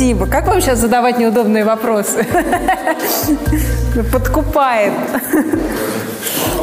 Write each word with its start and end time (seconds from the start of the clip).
спасибо. 0.00 0.24
Как 0.26 0.46
вам 0.46 0.62
сейчас 0.62 0.78
задавать 0.78 1.18
неудобные 1.18 1.62
вопросы? 1.62 2.26
Подкупает. 4.10 4.94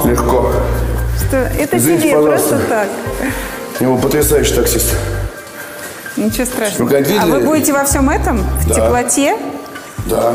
Легко. 0.05 0.52
Что, 1.27 1.38
это 1.38 1.77
Извините, 1.77 2.10
тебе 2.10 2.20
просто 2.20 2.58
так. 2.68 2.88
У 3.80 3.84
него 3.84 3.98
потрясающий 3.98 4.55
таксист. 4.55 4.96
Ничего 6.16 6.46
страшного. 6.46 6.84
Вы 6.90 6.90
когда 6.96 7.22
А 7.22 7.26
вы 7.27 7.40
будете 7.41 7.73
во 7.73 7.84
всем 7.84 8.10
этом? 8.10 8.40
В 8.40 8.68
Да. 8.70 8.73
теплоте? 8.73 9.36
Да. 10.08 10.34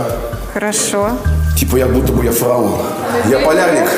Хорошо. 0.55 1.11
Типа 1.59 1.77
я 1.78 1.87
будто 1.87 2.12
бы 2.12 2.25
я 2.25 2.30
фараон. 2.30 2.83
Я 3.28 3.41
полярник. 3.41 3.89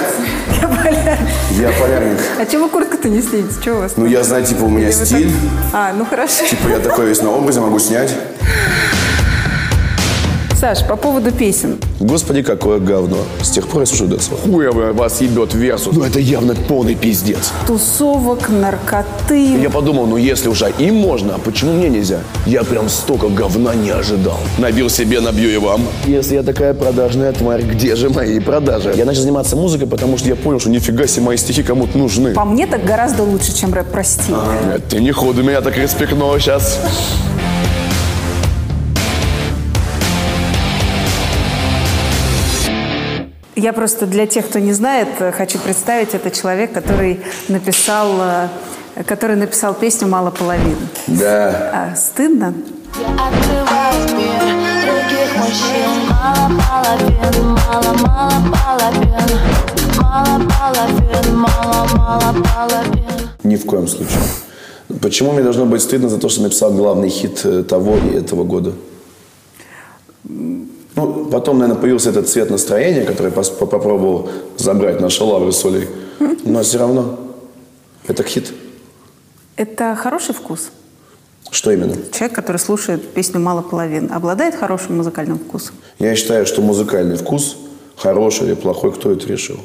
Я 0.62 0.68
поля- 0.68 1.18
Я 1.50 1.70
полярник. 1.78 2.18
А 2.40 2.46
чего 2.46 2.64
вы 2.64 2.70
куртку-то 2.70 3.08
не 3.10 3.20
снимете? 3.20 3.54
Чего 3.62 3.76
у 3.76 3.80
вас? 3.80 3.92
Ну, 3.96 4.06
я 4.06 4.22
знаю, 4.22 4.44
типа, 4.46 4.64
у 4.64 4.68
меня 4.70 4.88
Или 4.88 4.92
стиль. 4.92 5.30
так- 5.30 5.70
А, 5.74 5.92
ну 5.92 6.06
хорошо. 6.06 6.46
Типа, 6.48 6.68
я 6.68 6.78
такой 6.78 7.06
весь 7.06 7.20
на 7.20 7.30
образе 7.30 7.60
могу 7.60 7.78
снять. 7.78 8.10
Саш, 10.64 10.82
по 10.86 10.96
поводу 10.96 11.30
песен. 11.30 11.78
Господи, 12.00 12.40
какое 12.40 12.78
говно. 12.78 13.18
С 13.42 13.50
тех 13.50 13.68
пор 13.68 13.82
я 13.82 13.86
слушаю 13.86 14.08
Децла. 14.08 14.38
Хуя 14.46 14.72
вас 14.72 15.20
ебет 15.20 15.52
версус. 15.52 15.94
Ну, 15.94 16.04
это 16.04 16.18
явно 16.18 16.54
полный 16.54 16.94
пиздец. 16.94 17.52
Тусовок, 17.66 18.48
наркоты. 18.48 19.58
Я 19.60 19.68
подумал, 19.68 20.06
ну 20.06 20.16
если 20.16 20.48
уже 20.48 20.72
им 20.78 20.94
можно, 20.94 21.38
почему 21.38 21.74
мне 21.74 21.90
нельзя? 21.90 22.20
Я 22.46 22.64
прям 22.64 22.88
столько 22.88 23.28
говна 23.28 23.74
не 23.74 23.90
ожидал. 23.90 24.38
Набил 24.56 24.88
себе, 24.88 25.20
набью 25.20 25.52
и 25.52 25.58
вам. 25.58 25.82
Если 26.06 26.36
я 26.36 26.42
такая 26.42 26.72
продажная 26.72 27.32
тварь, 27.32 27.60
где 27.60 27.94
же 27.94 28.08
мои 28.08 28.40
продажи? 28.40 28.94
Я 28.96 29.04
начал 29.04 29.20
заниматься 29.20 29.56
музыкой, 29.56 29.86
потому 29.86 30.16
что 30.16 30.30
я 30.30 30.34
понял, 30.34 30.60
что 30.60 30.70
нифига 30.70 31.06
себе 31.06 31.26
мои 31.26 31.36
стихи 31.36 31.62
кому-то 31.62 31.98
нужны. 31.98 32.32
По 32.32 32.46
мне 32.46 32.66
так 32.66 32.86
гораздо 32.86 33.22
лучше, 33.22 33.54
чем 33.54 33.74
рэп, 33.74 33.88
прости. 33.92 34.32
Нет, 34.32 34.88
ты 34.88 34.98
не 35.00 35.12
ходу 35.12 35.42
меня 35.42 35.60
так 35.60 35.76
респектнула 35.76 36.40
сейчас. 36.40 36.80
Я 43.64 43.72
просто 43.72 44.04
для 44.04 44.26
тех, 44.26 44.46
кто 44.46 44.58
не 44.58 44.74
знает, 44.74 45.08
хочу 45.34 45.58
представить, 45.58 46.12
это 46.12 46.30
человек, 46.30 46.74
который 46.74 47.22
написал, 47.48 48.10
э, 48.94 49.04
который 49.06 49.36
написал 49.36 49.72
песню 49.72 50.06
«Мало 50.06 50.30
половин». 50.30 50.76
Да. 51.06 51.70
А, 51.72 51.96
стыдно? 51.96 52.52
Открывает 52.92 54.12
мир 54.12 54.42
других 54.84 55.36
мужчин 55.38 56.10
Мало 56.10 56.50
половин, 56.68 57.56
мало-мало 57.72 58.32
половин 58.52 59.40
Мало 59.98 60.42
половин, 60.60 61.36
мало-мало 61.38 62.34
половин 62.44 63.30
Ни 63.44 63.56
в 63.56 63.64
коем 63.64 63.88
случае. 63.88 64.20
Почему 65.00 65.32
мне 65.32 65.42
должно 65.42 65.64
быть 65.64 65.80
стыдно 65.80 66.10
за 66.10 66.18
то, 66.18 66.28
что 66.28 66.42
написал 66.42 66.70
главный 66.70 67.08
хит 67.08 67.40
э, 67.44 67.62
того 67.62 67.96
и 67.96 68.14
этого 68.14 68.44
года? 68.44 68.74
Ну, 70.96 71.26
потом, 71.26 71.58
наверное, 71.58 71.80
появился 71.80 72.10
этот 72.10 72.28
цвет 72.28 72.50
настроения, 72.50 73.04
который 73.04 73.32
пос- 73.32 73.56
попробовал 73.56 74.28
забрать 74.56 75.00
наши 75.00 75.24
лавры 75.24 75.52
с 75.52 75.64
Олей. 75.64 75.88
Но 76.44 76.62
все 76.62 76.78
равно 76.78 77.18
это 78.06 78.22
хит. 78.22 78.52
Это 79.56 79.96
хороший 79.96 80.34
вкус? 80.34 80.70
Что 81.50 81.72
именно? 81.72 81.94
Человек, 82.12 82.34
который 82.34 82.56
слушает 82.58 83.08
песню 83.12 83.40
«Мало 83.40 83.62
половин», 83.62 84.10
обладает 84.12 84.54
хорошим 84.54 84.96
музыкальным 84.96 85.38
вкусом? 85.38 85.74
Я 85.98 86.14
считаю, 86.16 86.46
что 86.46 86.62
музыкальный 86.62 87.16
вкус, 87.16 87.56
хороший 87.96 88.48
или 88.48 88.54
плохой, 88.54 88.92
кто 88.92 89.12
это 89.12 89.26
решил? 89.26 89.58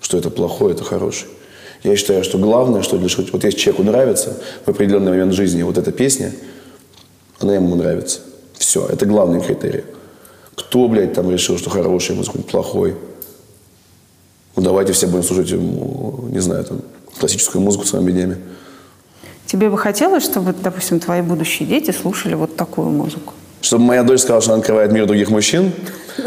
Что 0.00 0.18
это 0.18 0.30
плохой, 0.30 0.72
это 0.72 0.84
хороший. 0.84 1.28
Я 1.82 1.96
считаю, 1.96 2.24
что 2.24 2.38
главное, 2.38 2.82
что 2.82 2.98
для 2.98 3.08
вот 3.32 3.44
если 3.44 3.58
человеку 3.58 3.84
нравится 3.84 4.36
в 4.64 4.68
определенный 4.70 5.10
момент 5.10 5.32
жизни 5.32 5.62
вот 5.62 5.78
эта 5.78 5.92
песня, 5.92 6.32
она 7.38 7.54
ему 7.54 7.74
нравится. 7.76 8.20
Все, 8.58 8.86
это 8.86 9.04
главный 9.06 9.40
критерий. 9.40 9.84
Кто, 10.56 10.88
блядь, 10.88 11.12
там 11.12 11.30
решил, 11.30 11.58
что 11.58 11.70
хороший 11.70 12.16
музыка, 12.16 12.38
плохой? 12.38 12.96
Ну, 14.56 14.62
давайте 14.62 14.92
все 14.92 15.06
будем 15.06 15.22
слушать, 15.22 15.52
м, 15.52 16.32
не 16.32 16.40
знаю, 16.40 16.64
там, 16.64 16.80
классическую 17.20 17.62
музыку 17.62 17.84
с 17.84 17.90
своими 17.90 18.10
днями. 18.10 18.36
Тебе 19.46 19.68
бы 19.70 19.78
хотелось, 19.78 20.24
чтобы, 20.24 20.54
допустим, 20.60 20.98
твои 20.98 21.20
будущие 21.22 21.68
дети 21.68 21.92
слушали 21.92 22.34
вот 22.34 22.56
такую 22.56 22.88
музыку? 22.88 23.32
Чтобы 23.60 23.84
моя 23.84 24.02
дочь 24.02 24.20
сказала, 24.20 24.40
что 24.42 24.52
она 24.52 24.60
открывает 24.60 24.92
мир 24.92 25.06
других 25.06 25.30
мужчин, 25.30 25.72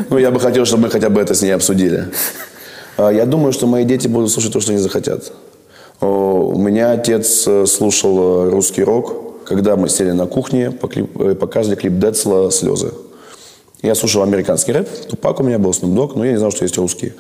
ну, 0.09 0.17
я 0.17 0.31
бы 0.31 0.40
хотел, 0.40 0.66
чтобы 0.66 0.84
мы 0.84 0.90
хотя 0.90 1.09
бы 1.09 1.19
это 1.19 1.34
с 1.34 1.41
ней 1.41 1.51
обсудили. 1.51 2.06
А, 2.97 3.09
Я 3.11 3.25
думаю, 3.25 3.51
что 3.51 3.66
мои 3.67 3.84
дети 3.84 4.07
будут 4.07 4.31
слушать 4.31 4.53
то, 4.53 4.59
что 4.59 4.72
они 4.72 4.81
захотят. 4.81 5.31
У 6.01 6.57
меня 6.57 6.91
отец 6.91 7.46
э, 7.47 7.66
слушал 7.66 8.47
э, 8.47 8.50
русский 8.51 8.84
рок. 8.84 9.46
Когда 9.46 9.75
мы 9.75 9.90
сели 9.90 10.11
на 10.11 10.28
кухне, 10.28 10.72
э, 10.81 11.35
показывали 11.35 11.75
клип 11.78 11.94
Децла 11.94 12.51
«Слезы». 12.51 12.91
Я 13.81 13.95
слушал 13.95 14.23
американский 14.23 14.73
рэп. 14.73 14.88
Тупак 15.09 15.40
у 15.40 15.44
меня 15.44 15.57
был, 15.57 15.72
Snoop 15.72 15.94
Dogg, 15.95 16.12
но 16.16 16.25
я 16.25 16.31
не 16.31 16.38
знал, 16.38 16.51
что 16.51 16.63
есть 16.66 16.78
русские. 16.78 17.13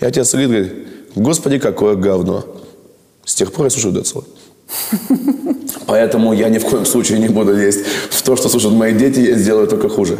И 0.00 0.04
отец 0.04 0.30
сидит 0.30 0.44
и 0.44 0.48
говорит, 0.48 0.72
господи, 1.14 1.58
какое 1.58 1.94
говно. 1.94 2.44
С 3.24 3.34
тех 3.34 3.52
пор 3.52 3.66
я 3.66 3.70
слушаю 3.70 3.92
Децла. 3.92 4.24
Поэтому 5.86 6.32
я 6.32 6.48
ни 6.48 6.58
в 6.58 6.64
коем 6.64 6.84
случае 6.86 7.18
не 7.18 7.28
буду 7.28 7.54
лезть 7.54 7.84
в 8.10 8.22
то, 8.22 8.36
что 8.36 8.48
слушают 8.48 8.74
мои 8.76 8.92
дети, 8.94 9.20
я 9.20 9.36
сделаю 9.36 9.66
только 9.68 9.88
хуже. 9.88 10.18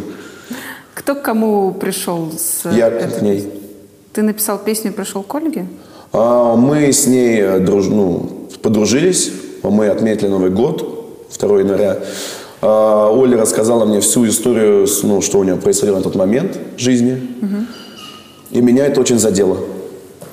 Кто 0.93 1.15
к 1.15 1.21
кому 1.21 1.73
пришел 1.73 2.31
с... 2.31 2.69
Я 2.71 2.87
этой- 2.89 3.19
к 3.19 3.21
ней. 3.21 3.51
Ты 4.13 4.21
написал 4.23 4.57
песню 4.57 4.91
и 4.91 4.93
пришел 4.93 5.23
к 5.23 5.35
Ольге? 5.35 5.67
А, 6.13 6.55
Мы 6.55 6.91
с 6.91 7.05
ней 7.05 7.39
э, 7.41 7.59
друж- 7.59 7.89
ну, 7.89 8.47
подружились, 8.61 9.31
мы 9.63 9.87
отметили 9.89 10.27
Новый 10.29 10.49
год, 10.49 11.27
2 11.37 11.59
января. 11.59 11.99
А, 12.61 13.09
Оля 13.11 13.37
рассказала 13.37 13.85
мне 13.85 13.99
всю 14.01 14.27
историю, 14.27 14.87
ну, 15.03 15.21
что 15.21 15.39
у 15.39 15.43
нее 15.43 15.55
происходило 15.55 15.97
на 15.97 16.03
тот 16.03 16.15
момент 16.15 16.57
в 16.75 16.79
жизни. 16.79 17.21
И 18.51 18.61
меня 18.61 18.85
это 18.85 19.01
очень 19.01 19.19
задело. 19.19 19.57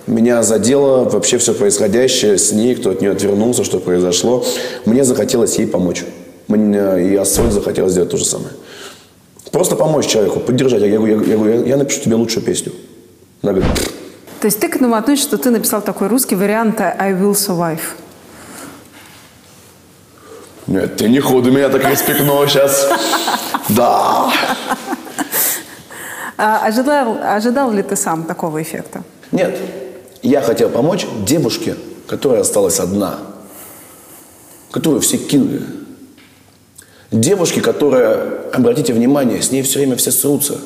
Меня 0.06 0.42
задело 0.42 1.04
вообще 1.08 1.38
все 1.38 1.52
происходящее 1.54 2.38
с 2.38 2.52
ней, 2.52 2.74
кто 2.74 2.90
от 2.90 3.00
нее 3.00 3.12
отвернулся, 3.12 3.64
что 3.64 3.78
произошло. 3.80 4.44
Мне 4.84 5.02
захотелось 5.04 5.56
ей 5.58 5.66
помочь. 5.66 6.04
Мне, 6.46 7.08
и 7.12 7.16
Ассоль 7.16 7.50
захотелось 7.50 7.92
сделать 7.92 8.10
то 8.10 8.16
же 8.18 8.24
самое. 8.24 8.50
Просто 9.50 9.76
помочь 9.76 10.06
человеку, 10.06 10.40
поддержать. 10.40 10.82
Я 10.82 10.88
говорю, 10.98 11.22
я, 11.24 11.36
говорю, 11.36 11.60
я- 11.60 11.66
я 11.70 11.76
напишу 11.76 12.00
тебе 12.02 12.16
лучшую 12.16 12.44
песню. 12.44 12.72
Она 13.42 13.52
говорит, 13.52 13.72
«Пф, 13.74 13.92
То 14.40 14.46
есть 14.46 14.60
ты 14.60 14.68
к 14.68 14.76
этому 14.76 14.94
относишься, 14.94 15.28
что 15.28 15.38
ты 15.38 15.50
написал 15.50 15.80
такой 15.80 16.08
русский 16.08 16.34
вариант 16.36 16.80
«I 16.80 17.12
will 17.14 17.32
survive». 17.32 17.80
Нет, 20.66 20.96
ты 20.96 21.08
не 21.08 21.20
ходу 21.20 21.50
меня 21.50 21.68
так 21.68 21.84
респектнула 21.84 22.48
сейчас. 22.48 22.88
Да. 23.68 24.32
А 26.36 26.66
ожидал, 26.66 27.18
ожидал 27.22 27.70
ли 27.70 27.82
ты 27.82 27.96
сам 27.96 28.24
такого 28.24 28.62
эффекта? 28.62 29.02
Нет, 29.30 29.58
я 30.22 30.40
хотел 30.40 30.68
помочь 30.70 31.06
девушке, 31.24 31.76
которая 32.06 32.40
осталась 32.40 32.80
одна, 32.80 33.18
которую 34.70 35.00
все 35.00 35.18
кинули. 35.18 35.62
Девушке, 37.10 37.60
которая, 37.60 38.50
обратите 38.52 38.92
внимание, 38.92 39.40
с 39.40 39.52
ней 39.52 39.62
все 39.62 39.78
время 39.78 39.96
все 39.96 40.10
срутся, 40.10 40.58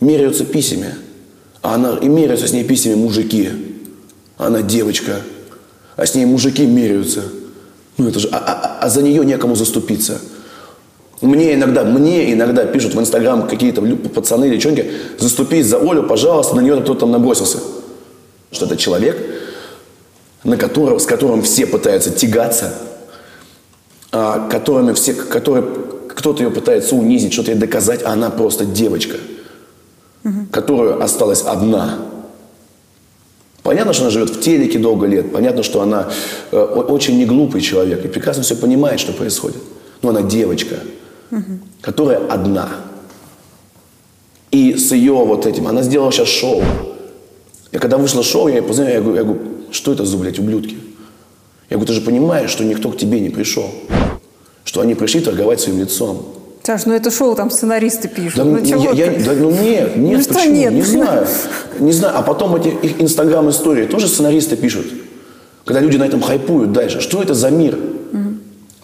меряются 0.00 0.44
писями. 0.44 0.94
А 1.62 1.74
она, 1.74 1.98
и 2.00 2.08
меряются 2.08 2.46
с 2.46 2.52
ней 2.52 2.62
писями 2.62 2.94
мужики. 2.94 3.50
Она 4.36 4.62
девочка, 4.62 5.22
а 5.96 6.06
с 6.06 6.14
ней 6.14 6.26
мужики 6.26 6.64
меряются. 6.64 7.24
Ну 7.98 8.08
это 8.08 8.18
же, 8.20 8.28
а, 8.32 8.36
а- 8.38 8.78
а 8.86 8.88
за 8.88 9.02
нее 9.02 9.24
некому 9.24 9.56
заступиться. 9.56 10.20
Мне 11.20 11.54
иногда, 11.54 11.82
мне 11.84 12.32
иногда 12.32 12.64
пишут 12.64 12.94
в 12.94 13.00
Инстаграм 13.00 13.48
какие-то 13.48 13.82
пацаны 14.14 14.44
или 14.46 14.54
девчонки, 14.54 14.90
заступись 15.18 15.66
за 15.66 15.78
Олю, 15.78 16.04
пожалуйста, 16.04 16.54
на 16.54 16.60
нее 16.60 16.80
кто-то 16.80 17.00
там 17.00 17.10
набросился. 17.10 17.58
Что 18.52 18.66
это 18.66 18.76
человек, 18.76 19.18
на 20.44 20.56
которого, 20.56 20.98
с 21.00 21.06
которым 21.06 21.42
все 21.42 21.66
пытаются 21.66 22.10
тягаться, 22.10 22.72
а, 24.12 24.48
которыми 24.48 24.92
все, 24.92 25.12
который, 25.12 25.64
кто-то 26.08 26.44
ее 26.44 26.50
пытается 26.50 26.94
унизить, 26.94 27.32
что-то 27.32 27.50
ей 27.50 27.58
доказать, 27.58 28.02
а 28.04 28.12
она 28.12 28.30
просто 28.30 28.64
девочка, 28.64 29.16
которая 30.52 31.02
осталась 31.02 31.42
одна. 31.42 31.98
Понятно, 33.62 33.92
что 33.92 34.02
она 34.04 34.10
живет 34.10 34.30
в 34.30 34.40
телеке 34.40 34.78
долго 34.78 35.06
лет, 35.06 35.32
понятно, 35.32 35.62
что 35.62 35.82
она 35.82 36.08
э, 36.52 36.56
очень 36.56 37.18
неглупый 37.18 37.60
человек 37.60 38.04
и 38.04 38.08
прекрасно 38.08 38.42
все 38.42 38.56
понимает, 38.56 39.00
что 39.00 39.12
происходит. 39.12 39.62
Но 40.00 40.10
она 40.10 40.22
девочка, 40.22 40.76
которая 41.80 42.18
одна. 42.28 42.68
И 44.50 44.74
с 44.74 44.92
ее 44.92 45.12
вот 45.12 45.46
этим, 45.46 45.66
она 45.66 45.82
сделала 45.82 46.12
сейчас 46.12 46.28
шоу. 46.28 46.62
Я 47.72 47.80
когда 47.80 47.98
вышло 47.98 48.22
шоу, 48.22 48.48
я 48.48 48.56
ей 48.56 48.62
позвонил, 48.62 48.94
я 48.94 49.00
говорю, 49.00 49.16
я 49.16 49.24
говорю, 49.24 49.40
что 49.70 49.92
это 49.92 50.04
за, 50.04 50.16
блядь, 50.16 50.38
ублюдки? 50.38 50.76
Я 51.68 51.76
говорю, 51.76 51.86
ты 51.86 51.92
же 51.92 52.00
понимаешь, 52.00 52.50
что 52.50 52.64
никто 52.64 52.90
к 52.90 52.96
тебе 52.96 53.20
не 53.20 53.28
пришел. 53.28 53.70
Что 54.64 54.80
они 54.80 54.94
пришли 54.94 55.20
торговать 55.20 55.60
своим 55.60 55.80
лицом. 55.80 56.37
Саш, 56.68 56.84
ну 56.84 56.92
это 56.92 57.10
шоу 57.10 57.34
там 57.34 57.50
сценаристы 57.50 58.08
пишут. 58.08 58.36
Да, 58.36 58.44
ну 58.44 58.58
я- 58.58 58.66
чего 58.66 58.92
я- 58.92 59.06
ты? 59.10 59.24
да, 59.24 59.32
ну 59.32 59.50
нет, 59.50 59.96
нет, 59.96 60.18
Ну 60.18 60.22
что 60.22 60.34
почему? 60.34 60.54
нет? 60.54 60.72
Не 60.74 60.82
знаю. 60.82 61.26
Не 61.80 61.92
знаю. 61.92 62.18
А 62.18 62.20
потом 62.22 62.56
эти 62.56 62.68
их 62.68 63.00
инстаграм-истории 63.00 63.86
тоже 63.86 64.06
сценаристы 64.06 64.54
пишут. 64.54 64.84
Когда 65.64 65.80
люди 65.80 65.96
на 65.96 66.04
этом 66.04 66.20
хайпуют 66.20 66.72
дальше. 66.72 67.00
Что 67.00 67.22
это 67.22 67.32
за 67.32 67.48
мир? 67.50 67.78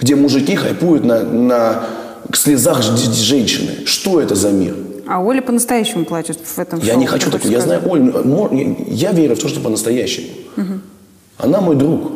Где 0.01 0.17
мужики 0.17 0.57
хайпуют 0.57 1.05
на, 1.05 1.25
на 1.25 1.85
слезах 2.33 2.81
женщины. 2.83 3.85
Что 3.85 4.19
это 4.19 4.35
за 4.35 4.49
мир? 4.49 4.75
А 5.07 5.21
Оля 5.23 5.43
по-настоящему 5.43 6.07
плачет 6.07 6.39
в 6.43 6.59
этом 6.59 6.79
Я 6.81 6.93
шоу, 6.95 7.01
не 7.01 7.07
хочу 7.07 7.31
такого. 7.31 7.51
Я 7.53 7.61
знаю 7.61 7.83
Олю. 7.93 8.23
ну, 8.25 8.49
Я 8.51 9.11
я 9.11 9.13
верю 9.13 9.37
в 9.37 9.41
то, 9.41 9.49
что 9.49 9.61
по-настоящему. 9.61 10.29
Она 11.37 11.61
мой 11.61 11.77
друг. 11.77 12.13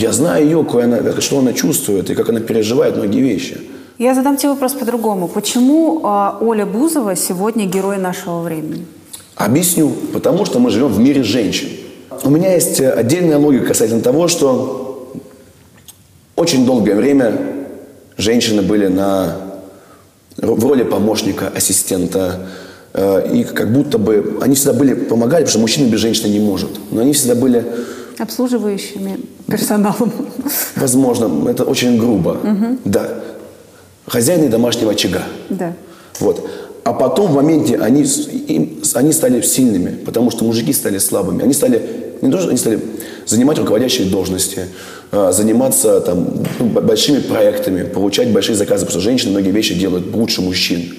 Я 0.00 0.12
знаю 0.12 0.44
ее, 0.46 0.66
она, 0.82 1.20
что 1.20 1.38
она 1.40 1.52
чувствует 1.52 2.08
и 2.08 2.14
как 2.14 2.30
она 2.30 2.40
переживает 2.40 2.96
многие 2.96 3.20
вещи. 3.20 3.60
Я 3.98 4.14
задам 4.14 4.38
тебе 4.38 4.48
вопрос 4.48 4.72
по-другому. 4.72 5.28
Почему 5.28 6.00
а, 6.04 6.38
Оля 6.40 6.64
Бузова 6.64 7.14
сегодня 7.16 7.66
герой 7.66 7.98
нашего 7.98 8.40
времени? 8.40 8.86
Объясню. 9.36 9.92
Потому 10.14 10.46
что 10.46 10.58
мы 10.58 10.70
живем 10.70 10.88
в 10.88 10.98
мире 10.98 11.22
женщин. 11.22 11.68
У 12.24 12.30
меня 12.30 12.54
есть 12.54 12.80
э, 12.80 12.90
отдельная 12.90 13.36
логика 13.36 13.66
касательно 13.66 14.00
того, 14.00 14.28
что 14.28 15.12
очень 16.34 16.64
долгое 16.64 16.94
время 16.94 17.34
женщины 18.16 18.62
были 18.62 18.86
на, 18.86 19.36
в 20.38 20.64
роли 20.64 20.82
помощника, 20.82 21.52
ассистента. 21.54 22.48
э, 22.94 23.34
И 23.34 23.44
как 23.44 23.70
будто 23.70 23.98
бы 23.98 24.38
они 24.40 24.54
всегда 24.54 24.72
были, 24.72 24.94
помогали, 24.94 25.44
потому 25.44 25.50
что 25.50 25.58
мужчина 25.58 25.90
без 25.90 26.00
женщины 26.00 26.28
не 26.28 26.40
может. 26.40 26.70
Но 26.90 27.02
они 27.02 27.12
всегда 27.12 27.34
были 27.34 27.66
Обслуживающими 28.20 29.18
персоналом. 29.46 30.12
Возможно, 30.76 31.48
это 31.48 31.64
очень 31.64 31.98
грубо. 31.98 32.36
Да. 32.84 33.08
Хозяины 34.06 34.48
домашнего 34.48 34.92
очага. 34.92 35.22
Да. 35.48 35.72
Вот. 36.20 36.48
А 36.84 36.92
потом 36.92 37.28
в 37.32 37.34
моменте 37.34 37.76
они, 37.76 38.02
им- 38.02 38.82
они 38.94 39.12
стали 39.12 39.40
сильными, 39.42 39.96
потому 40.04 40.30
что 40.30 40.44
мужики 40.44 40.72
стали 40.72 40.98
слабыми. 40.98 41.42
Они 41.42 41.52
стали, 41.54 41.82
не 42.20 42.30
то, 42.30 42.38
они 42.48 42.56
стали 42.58 42.80
занимать 43.26 43.58
руководящие 43.58 44.08
должности, 44.10 44.66
а, 45.12 45.32
заниматься 45.32 46.00
там, 46.00 46.26
ну, 46.58 46.66
большими 46.66 47.20
проектами, 47.20 47.84
получать 47.84 48.32
большие 48.32 48.56
заказы, 48.56 48.84
потому 48.86 49.00
что 49.00 49.10
женщины 49.10 49.30
многие 49.32 49.50
вещи 49.50 49.74
делают 49.74 50.14
лучше 50.14 50.42
мужчин. 50.42 50.94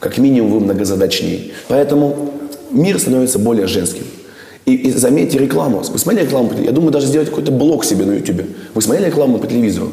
Как 0.00 0.18
минимум 0.18 0.50
вы 0.52 0.60
многозадачней. 0.60 1.52
Поэтому 1.68 2.32
мир 2.70 2.98
становится 2.98 3.38
более 3.38 3.66
женским. 3.66 4.04
И, 4.72 4.88
и 4.88 4.90
заметьте 4.90 5.38
рекламу. 5.38 5.82
Вы 5.82 5.98
смотрели 5.98 6.26
рекламу? 6.26 6.50
Я 6.58 6.72
думаю, 6.72 6.92
даже 6.92 7.06
сделать 7.06 7.28
какой-то 7.28 7.52
блог 7.52 7.84
себе 7.84 8.04
на 8.06 8.12
YouTube. 8.12 8.42
Вы 8.74 8.80
смотрели 8.82 9.08
рекламу 9.08 9.38
по 9.38 9.46
телевизору? 9.46 9.92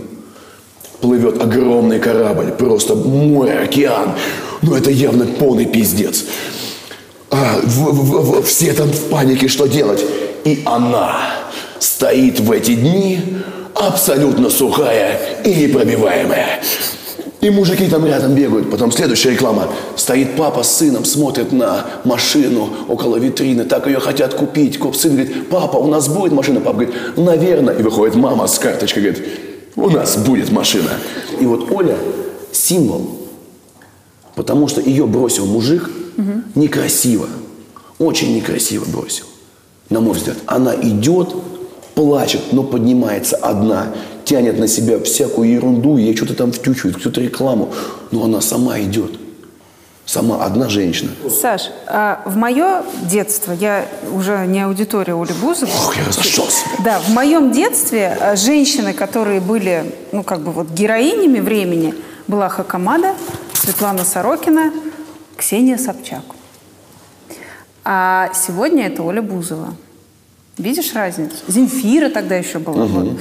Плывет 1.01 1.41
огромный 1.41 1.99
корабль, 1.99 2.51
просто 2.57 2.95
море, 2.95 3.59
океан. 3.59 4.11
Ну, 4.61 4.75
это 4.75 4.89
явно 4.91 5.25
полный 5.25 5.65
пиздец. 5.65 6.25
А, 7.31 7.59
в- 7.63 7.91
в- 7.91 8.39
в- 8.41 8.43
все 8.45 8.73
там 8.73 8.89
в 8.89 9.09
панике, 9.09 9.47
что 9.47 9.67
делать. 9.67 10.03
И 10.45 10.61
она 10.65 11.17
стоит 11.79 12.39
в 12.39 12.51
эти 12.51 12.75
дни 12.75 13.19
абсолютно 13.75 14.49
сухая 14.49 15.19
и 15.45 15.53
непробиваемая. 15.53 16.61
И 17.41 17.50
мужики 17.50 17.88
там 17.88 18.06
рядом 18.06 18.36
бегают. 18.36 18.69
Потом 18.69 18.91
следующая 18.91 19.31
реклама. 19.31 19.69
Стоит 19.95 20.36
папа 20.36 20.63
с 20.63 20.75
сыном, 20.77 21.06
смотрит 21.06 21.53
на 21.53 21.86
машину 22.03 22.69
около 22.89 23.15
витрины. 23.15 23.63
Так 23.63 23.88
ее 23.88 24.00
хотят 24.00 24.33
купить. 24.33 24.77
Коп 24.77 24.95
сын 24.95 25.13
говорит, 25.13 25.50
папа, 25.50 25.77
у 25.77 25.88
нас 25.88 26.09
будет 26.09 26.33
машина? 26.33 26.59
Папа 26.59 26.80
говорит, 26.80 26.95
наверное. 27.18 27.75
И 27.75 27.81
выходит 27.81 28.15
мама 28.15 28.47
с 28.47 28.59
карточкой, 28.59 29.03
говорит, 29.03 29.24
у 29.77 29.89
нас 29.89 30.18
будет 30.18 30.51
машина. 30.51 30.89
И 31.39 31.45
вот 31.45 31.71
Оля 31.71 31.95
символ. 32.51 33.09
Потому 34.36 34.68
что 34.68 34.81
ее 34.81 35.06
бросил 35.06 35.45
мужик 35.45 35.89
некрасиво. 36.56 37.27
Очень 38.00 38.36
некрасиво 38.36 38.83
бросил. 38.86 39.25
На 39.89 40.01
мой 40.01 40.13
взгляд. 40.13 40.38
Она 40.45 40.75
идет, 40.75 41.33
плачет, 41.95 42.41
но 42.51 42.63
поднимается 42.63 43.38
одна. 43.38 43.94
Тянет 44.29 44.59
на 44.59 44.67
себя 44.67 44.99
всякую 44.99 45.49
ерунду, 45.49 45.97
ей 45.97 46.15
что-то 46.15 46.35
там 46.35 46.51
втючивают, 46.51 46.97
кто-то 46.97 47.19
рекламу. 47.19 47.73
Но 48.11 48.25
она 48.25 48.41
сама 48.41 48.79
идет. 48.79 49.19
Сама 50.05 50.45
одна 50.45 50.69
женщина. 50.69 51.09
Саш, 51.27 51.71
а 51.87 52.21
в 52.25 52.35
мое 52.37 52.83
детство, 53.09 53.53
я 53.53 53.87
уже 54.13 54.45
не 54.45 54.61
аудитория 54.61 55.15
Оли 55.15 55.33
Бузовой. 55.33 55.73
Ох, 55.73 55.97
я 55.97 56.05
разошелся. 56.05 56.63
Да, 56.85 56.99
в 56.99 57.09
моем 57.09 57.51
детстве 57.51 58.15
а, 58.21 58.35
женщины, 58.35 58.93
которые 58.93 59.41
были, 59.41 59.95
ну, 60.11 60.21
как 60.21 60.41
бы 60.41 60.51
вот 60.51 60.69
героинями 60.69 61.39
времени, 61.39 61.95
была 62.27 62.49
Хакамада, 62.49 63.15
Светлана 63.53 64.05
Сорокина, 64.05 64.71
Ксения 65.37 65.79
Собчак. 65.79 66.21
А 67.83 68.29
сегодня 68.35 68.85
это 68.85 69.01
Оля 69.01 69.23
Бузова. 69.23 69.73
Видишь 70.59 70.93
разницу? 70.93 71.37
Земфира 71.47 72.09
тогда 72.09 72.35
еще 72.35 72.59
была. 72.59 72.85
вот. 72.85 73.17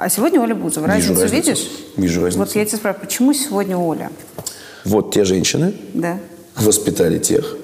А 0.00 0.08
сегодня 0.08 0.40
Оля 0.40 0.54
Бузова. 0.54 0.84
Вижу 0.86 0.94
Разницу, 1.08 1.22
разницу. 1.22 1.34
видишь? 1.50 1.68
Вижу 1.96 2.20
разницу. 2.22 2.38
Вот 2.38 2.54
я 2.54 2.64
тебя 2.64 2.78
спрашиваю, 2.78 3.04
почему 3.04 3.32
сегодня 3.34 3.76
Оля? 3.76 4.12
Вот 4.84 5.12
те 5.12 5.24
женщины 5.24 5.74
Да. 5.92 6.20
воспитали 6.54 7.18
тех, 7.18 7.56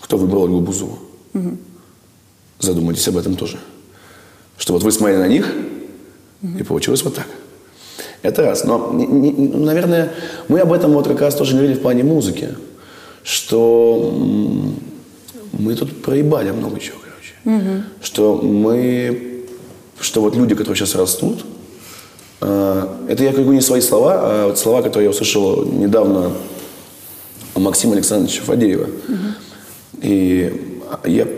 кто 0.00 0.16
выбрал 0.16 0.44
Ольгу 0.44 0.60
Бузову. 0.60 0.98
Задумайтесь 2.58 3.06
об 3.08 3.18
этом 3.18 3.36
тоже. 3.36 3.58
Что 4.56 4.72
вот 4.72 4.82
вы 4.82 4.92
смотрели 4.92 5.18
на 5.18 5.28
них, 5.28 5.52
и 6.58 6.62
получилось 6.62 7.02
вот 7.04 7.16
так. 7.16 7.26
Это 8.22 8.42
раз. 8.44 8.64
Но, 8.64 8.90
не- 8.94 9.06
не- 9.06 9.32
ну, 9.48 9.58
наверное, 9.64 10.10
мы 10.48 10.58
об 10.60 10.72
этом 10.72 10.92
вот 10.92 11.06
как 11.06 11.20
раз 11.20 11.34
тоже 11.34 11.52
говорили 11.52 11.74
в 11.74 11.82
плане 11.82 12.02
музыки. 12.02 12.54
Что 13.24 14.10
мы 15.52 15.74
тут 15.74 16.02
проебали 16.02 16.50
много 16.50 16.80
чего, 16.80 16.96
короче. 17.04 17.84
Что 18.00 18.36
мы... 18.36 19.31
Что 20.00 20.20
вот 20.20 20.36
люди, 20.36 20.54
которые 20.54 20.76
сейчас 20.76 20.94
растут, 20.94 21.44
а, 22.40 23.04
это 23.08 23.22
я 23.22 23.32
говорю 23.32 23.52
не 23.52 23.60
свои 23.60 23.80
слова, 23.80 24.14
а 24.16 24.46
вот 24.48 24.58
слова, 24.58 24.82
которые 24.82 25.04
я 25.04 25.10
услышал 25.10 25.64
недавно 25.64 26.32
у 27.54 27.60
Максима 27.60 27.94
Александровича 27.94 28.42
Фадеева. 28.42 28.88
И 30.00 30.78
я 31.04 31.28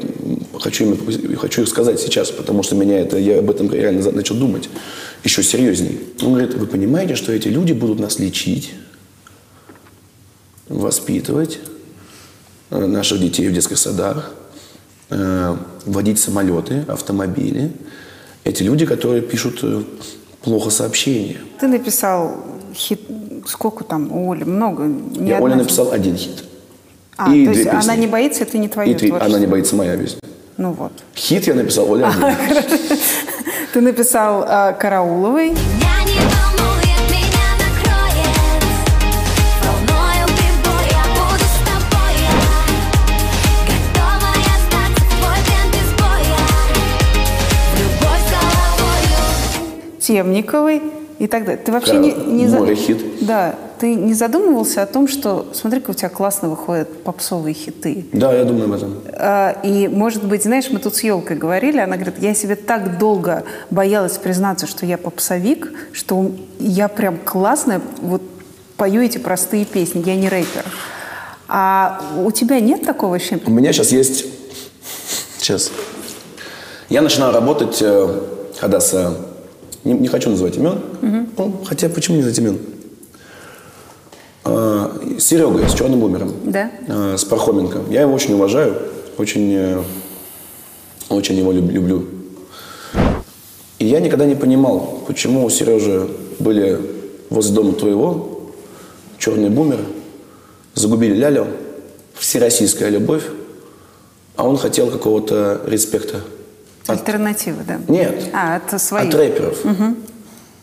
хочу, 0.60 0.84
им, 0.84 1.36
хочу 1.36 1.62
их 1.62 1.68
сказать 1.68 2.00
сейчас, 2.00 2.30
потому 2.30 2.62
что 2.62 2.74
меня 2.74 2.98
это, 2.98 3.18
я 3.18 3.38
об 3.38 3.50
этом 3.50 3.70
реально 3.70 4.10
начал 4.12 4.34
думать 4.36 4.68
еще 5.22 5.42
серьезней. 5.42 6.00
Он 6.22 6.32
говорит, 6.32 6.54
вы 6.54 6.66
понимаете, 6.66 7.14
что 7.14 7.32
эти 7.32 7.48
люди 7.48 7.72
будут 7.72 8.00
нас 8.00 8.18
лечить, 8.18 8.72
воспитывать 10.68 11.58
э, 12.70 12.86
наших 12.86 13.20
детей 13.20 13.48
в 13.48 13.52
детских 13.52 13.78
садах, 13.78 14.32
э, 15.10 15.56
водить 15.84 16.18
самолеты, 16.18 16.84
автомобили. 16.88 17.72
Эти 18.44 18.62
люди, 18.62 18.84
которые 18.86 19.22
пишут 19.22 19.60
э, 19.62 19.82
плохо 20.42 20.70
сообщения. 20.70 21.38
Ты 21.58 21.66
написал 21.66 22.36
хит... 22.74 23.00
Сколько 23.46 23.84
там 23.84 24.10
у 24.12 24.32
Оли? 24.32 24.44
Много. 24.44 24.84
Не 24.84 25.30
Я 25.30 25.40
Оля 25.40 25.56
написал 25.56 25.92
один 25.92 26.16
хит. 26.16 26.44
А, 27.16 27.32
И 27.34 27.44
то 27.46 27.52
две 27.52 27.62
есть 27.62 27.70
она 27.70 27.80
песни. 27.80 28.00
не 28.00 28.06
боится, 28.06 28.42
это 28.42 28.58
не 28.58 28.68
твое 28.68 28.90
И 28.90 28.94
три. 28.94 29.10
Она 29.10 29.38
не 29.38 29.46
боится 29.46 29.76
моя 29.76 29.96
песня. 29.96 30.18
Ну 30.56 30.72
вот. 30.72 30.92
Хит 31.14 31.46
я 31.46 31.54
написал 31.54 31.90
Оля 31.90 32.08
один. 32.08 32.62
Ты 33.72 33.80
написал 33.80 34.44
а, 34.46 34.72
Карауловой. 34.72 35.54
Темниковой 50.06 50.82
и 51.18 51.26
так 51.26 51.44
далее. 51.44 51.62
Ты 51.64 51.72
вообще 51.72 51.96
не, 51.96 52.10
Кара- 52.12 52.24
не 52.26 52.46
за- 52.48 52.58
море 52.58 52.74
хит. 52.74 52.98
Да, 53.24 53.54
ты 53.78 53.94
не 53.94 54.14
задумывался 54.14 54.82
о 54.82 54.86
том, 54.86 55.08
что 55.08 55.46
смотри-ка 55.54 55.90
у 55.90 55.94
тебя 55.94 56.08
классно 56.08 56.48
выходят 56.48 57.02
попсовые 57.02 57.54
хиты. 57.54 58.04
Да, 58.12 58.32
я 58.34 58.44
думаю 58.44 58.64
об 58.66 58.72
этом. 58.72 58.98
А, 59.12 59.56
И, 59.62 59.88
может 59.88 60.24
быть, 60.24 60.42
знаешь, 60.42 60.66
мы 60.70 60.78
тут 60.78 60.94
с 60.96 61.02
елкой 61.02 61.36
говорили, 61.36 61.78
она 61.78 61.96
говорит, 61.96 62.16
я 62.18 62.34
себе 62.34 62.56
так 62.56 62.98
долго 62.98 63.44
боялась 63.70 64.18
признаться, 64.18 64.66
что 64.66 64.84
я 64.86 64.98
попсовик, 64.98 65.72
что 65.92 66.32
я 66.58 66.88
прям 66.88 67.16
классно 67.18 67.80
вот 68.02 68.22
пою 68.76 69.00
эти 69.02 69.18
простые 69.18 69.64
песни, 69.64 70.02
я 70.04 70.16
не 70.16 70.28
рэпер. 70.28 70.64
А 71.48 72.00
у 72.24 72.30
тебя 72.30 72.60
нет 72.60 72.84
такого 72.84 73.16
ощущения? 73.16 73.42
У 73.46 73.50
меня 73.50 73.72
сейчас 73.72 73.92
есть... 73.92 74.26
Сейчас. 75.38 75.70
Я 76.88 77.02
начинаю 77.02 77.32
работать, 77.32 77.78
э, 77.80 78.20
когда 78.60 78.80
с... 78.80 79.16
Не, 79.84 79.92
не 79.92 80.08
хочу 80.08 80.30
называть 80.30 80.56
имен. 80.56 80.78
Ну, 81.36 81.60
хотя 81.66 81.88
почему 81.88 82.16
не 82.16 82.22
называть 82.22 82.38
имен? 82.38 82.58
Э, 84.44 84.88
с 85.18 85.24
Серегой, 85.24 85.68
с 85.68 85.74
Черным 85.74 86.00
Бумером. 86.00 86.32
Да. 86.44 86.70
Э, 86.88 87.16
с 87.18 87.24
Пархоменко. 87.24 87.80
Я 87.90 88.02
его 88.02 88.14
очень 88.14 88.34
уважаю. 88.34 88.76
Очень, 89.18 89.52
э, 89.54 89.82
очень 91.08 91.36
его 91.36 91.52
люб- 91.52 91.70
люблю. 91.70 92.04
И 93.78 93.86
я 93.86 94.00
никогда 94.00 94.24
не 94.26 94.34
понимал, 94.34 95.02
почему 95.06 95.44
у 95.44 95.50
Сережи 95.50 96.08
были 96.38 96.80
возле 97.30 97.54
дома 97.54 97.72
твоего 97.72 98.40
черный 99.18 99.50
бумер, 99.50 99.80
загубили 100.74 101.14
Лялю, 101.14 101.46
всероссийская 102.14 102.88
любовь, 102.90 103.24
а 104.36 104.46
он 104.48 104.56
хотел 104.56 104.90
какого-то 104.90 105.62
респекта. 105.66 106.20
Альтернативы, 106.86 107.62
да? 107.66 107.80
Нет. 107.88 108.30
А, 108.32 108.56
это 108.58 108.78
свои. 108.78 109.08
От 109.08 109.14
рэперов. 109.14 109.58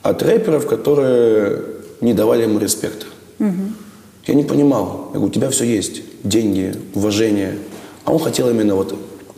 От 0.03 0.23
рэперов, 0.23 0.67
которые 0.67 1.63
не 2.01 2.13
давали 2.13 2.43
ему 2.43 2.59
респекта. 2.59 3.05
Я 3.39 4.35
не 4.35 4.43
понимал. 4.43 5.09
Я 5.13 5.19
говорю, 5.19 5.27
у 5.27 5.29
тебя 5.29 5.49
все 5.49 5.65
есть. 5.65 6.01
Деньги, 6.23 6.75
уважение. 6.93 7.57
А 8.05 8.13
он 8.13 8.19
хотел 8.19 8.49
именно 8.49 8.75
вот, 8.75 8.95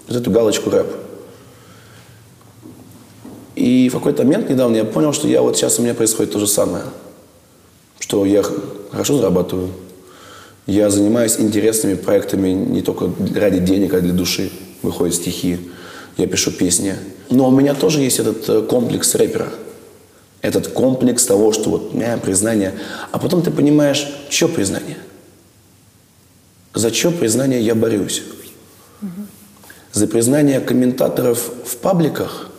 вот 0.08 0.18
эту 0.18 0.30
галочку 0.30 0.70
рэп. 0.70 0.88
И 3.56 3.88
в 3.90 3.94
какой-то 3.94 4.24
момент 4.24 4.50
недавно 4.50 4.76
я 4.78 4.84
понял, 4.84 5.14
что 5.14 5.28
я 5.28 5.42
вот 5.42 5.56
сейчас 5.56 5.80
у 5.80 5.84
меня 5.84 5.94
происходит 5.94 6.34
то 6.34 6.40
же 6.40 6.48
самое. 6.48 6.84
Что 8.00 8.26
я 8.26 8.44
хорошо 8.92 9.18
зарабатываю. 9.18 9.70
Я 10.66 10.90
занимаюсь 10.90 11.40
интересными 11.40 11.96
проектами 11.96 12.50
не 12.50 12.82
только 12.82 13.10
ради 13.36 13.60
денег, 13.60 13.94
а 13.94 14.02
для 14.02 14.14
души. 14.14 14.50
Выходят 14.82 15.16
стихи, 15.16 15.60
я 16.18 16.28
пишу 16.28 16.52
песни. 16.52 16.96
Но 17.30 17.48
у 17.48 17.52
меня 17.52 17.74
тоже 17.74 18.02
есть 18.02 18.20
этот 18.20 18.48
э, 18.50 18.62
комплекс 18.62 19.16
рэпера. 19.16 19.48
Этот 20.42 20.68
комплекс 20.68 21.26
того, 21.26 21.54
что 21.54 21.70
вот 21.70 21.92
э, 21.94 22.18
признание. 22.18 22.74
А 23.12 23.20
потом 23.20 23.42
ты 23.42 23.52
понимаешь, 23.52 24.08
что 24.30 24.48
признание? 24.48 24.98
За 26.74 26.94
что 26.94 27.12
признание 27.12 27.62
я 27.62 27.76
борюсь? 27.76 28.24
За 29.92 30.08
признание 30.08 30.60
комментаторов 30.60 31.52
в 31.66 31.78
пабликах, 31.78 32.50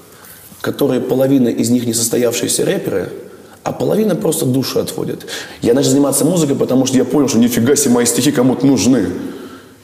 которые 0.61 1.01
половина 1.01 1.49
из 1.49 1.71
них 1.71 1.85
не 1.85 1.93
состоявшиеся 1.93 2.65
рэперы, 2.65 3.11
а 3.65 3.73
половина 3.73 4.15
просто 4.15 4.45
душу 4.45 4.79
отводят. 4.79 5.27
Я 5.63 5.75
начал 5.75 5.91
заниматься 5.91 6.25
музыкой, 6.25 6.55
потому 6.55 6.87
что 6.87 6.97
я 6.97 7.05
понял, 7.05 7.29
что 7.29 7.39
нифига 7.39 7.75
себе 7.75 7.95
мои 7.95 8.05
стихи 8.05 8.31
кому-то 8.31 8.67
нужны. 8.67 9.09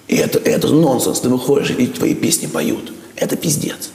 И 0.06 0.16
это, 0.16 0.38
это 0.38 0.68
нонсенс. 0.68 1.20
Ты 1.20 1.28
выходишь, 1.28 1.70
и 1.70 1.86
твои 1.86 2.14
песни 2.14 2.46
поют. 2.46 2.92
Это 3.20 3.36
пиздец. 3.36 3.90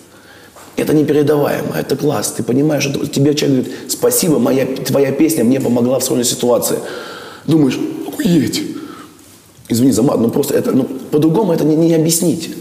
Это 0.78 0.94
непередаваемо, 0.94 1.76
это 1.78 1.96
класс. 1.96 2.34
Ты 2.38 2.44
понимаешь, 2.44 2.84
что 2.84 3.06
тебе 3.08 3.34
человек 3.34 3.66
говорит, 3.66 3.92
спасибо, 3.92 4.40
моя, 4.40 4.66
твоя 4.66 5.12
песня 5.12 5.44
мне 5.44 5.60
помогла 5.60 6.00
в 6.00 6.04
сложной 6.04 6.26
ситуации. 6.26 6.80
Думаешь, 7.48 7.78
охуеть. 8.08 8.62
Извини 9.68 9.92
за 9.92 10.04
мат, 10.04 10.20
но 10.20 10.30
просто 10.30 10.54
это, 10.54 10.72
ну, 10.72 10.84
по-другому 10.84 11.54
это 11.54 11.64
не, 11.64 11.76
не 11.76 11.96
объяснить. 11.96 12.56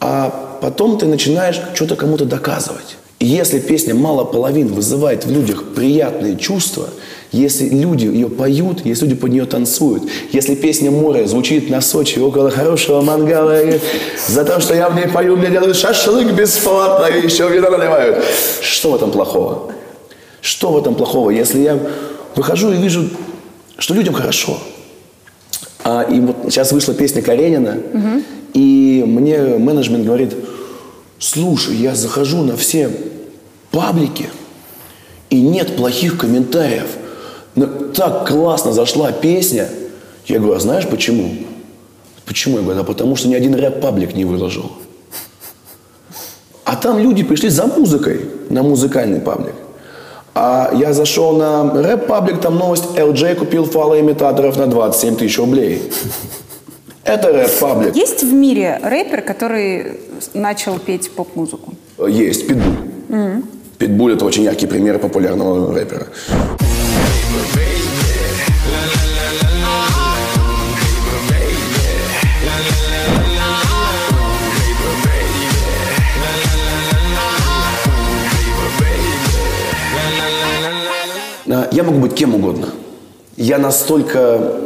А 0.00 0.58
потом 0.60 0.98
ты 0.98 1.06
начинаешь 1.06 1.60
что-то 1.74 1.94
кому-то 1.94 2.24
доказывать. 2.24 2.96
И 3.20 3.26
если 3.26 3.60
песня 3.60 3.94
«Мало 3.94 4.24
половин» 4.24 4.68
вызывает 4.68 5.26
в 5.26 5.30
людях 5.30 5.74
приятные 5.74 6.38
чувства, 6.38 6.88
если 7.32 7.68
люди 7.68 8.06
ее 8.06 8.30
поют, 8.30 8.80
если 8.86 9.04
люди 9.04 9.14
под 9.14 9.30
нее 9.30 9.44
танцуют, 9.44 10.04
если 10.32 10.54
песня 10.54 10.90
«Море» 10.90 11.26
звучит 11.26 11.68
на 11.68 11.82
Сочи 11.82 12.18
около 12.18 12.50
хорошего 12.50 13.02
мангала, 13.02 13.62
и 13.62 13.78
за 14.26 14.42
то, 14.46 14.58
что 14.58 14.74
я 14.74 14.88
в 14.88 14.96
ней 14.96 15.06
пою, 15.06 15.36
мне 15.36 15.50
делают 15.50 15.76
шашлык 15.76 16.32
бесплатно, 16.32 17.14
и 17.14 17.22
еще 17.22 17.46
вино 17.50 17.68
наливают. 17.68 18.24
Что 18.62 18.92
в 18.92 18.94
этом 18.94 19.10
плохого? 19.10 19.70
Что 20.40 20.72
в 20.72 20.78
этом 20.78 20.94
плохого, 20.94 21.28
если 21.28 21.60
я 21.60 21.78
выхожу 22.34 22.72
и 22.72 22.78
вижу, 22.78 23.10
что 23.76 23.92
людям 23.92 24.14
хорошо? 24.14 24.56
А, 25.84 26.04
и 26.04 26.20
вот 26.20 26.36
сейчас 26.44 26.72
вышла 26.72 26.94
песня 26.94 27.20
Каренина, 27.20 27.82
и 28.54 29.04
мне 29.06 29.40
менеджмент 29.58 30.06
говорит, 30.06 30.34
слушай, 31.18 31.76
я 31.76 31.94
захожу 31.94 32.42
на 32.44 32.56
все 32.56 32.90
паблики, 33.70 34.28
и 35.30 35.40
нет 35.40 35.76
плохих 35.76 36.18
комментариев. 36.18 36.88
Но 37.54 37.66
так 37.66 38.28
классно 38.28 38.72
зашла 38.72 39.12
песня. 39.12 39.68
Я 40.26 40.38
говорю, 40.38 40.56
а 40.56 40.60
знаешь 40.60 40.86
почему? 40.86 41.32
Почему? 42.24 42.56
Я 42.56 42.62
говорю, 42.62 42.80
да 42.80 42.84
потому 42.84 43.16
что 43.16 43.28
ни 43.28 43.34
один 43.34 43.54
рэп-паблик 43.54 44.14
не 44.14 44.24
выложил. 44.24 44.70
А 46.64 46.76
там 46.76 46.98
люди 46.98 47.24
пришли 47.24 47.48
за 47.48 47.66
музыкой 47.66 48.30
на 48.48 48.62
музыкальный 48.62 49.20
паблик. 49.20 49.54
А 50.34 50.70
я 50.72 50.92
зашел 50.92 51.36
на 51.36 51.72
рэп-паблик, 51.72 52.40
там 52.40 52.56
новость, 52.56 52.84
LJ 52.94 53.34
купил 53.34 53.64
фалоимитаторов 53.64 54.56
на 54.56 54.68
27 54.68 55.16
тысяч 55.16 55.38
рублей. 55.38 55.82
Это 57.02 57.32
рэп-паблик. 57.32 57.96
Есть 57.96 58.22
в 58.22 58.32
мире 58.32 58.78
рэпер, 58.82 59.22
который 59.22 59.98
начал 60.34 60.78
петь 60.78 61.10
поп-музыку? 61.10 61.74
Есть, 62.06 62.46
Питбуль. 62.46 63.42
Питбуль 63.80 64.12
это 64.12 64.26
очень 64.26 64.42
яркий 64.42 64.66
пример 64.66 64.98
популярного 64.98 65.72
рэпера. 65.72 66.06
А, 81.48 81.68
Я 81.72 81.82
могу 81.82 82.00
быть 82.00 82.12
кем 82.12 82.34
угодно. 82.34 82.68
Я 83.38 83.56
настолько 83.56 84.60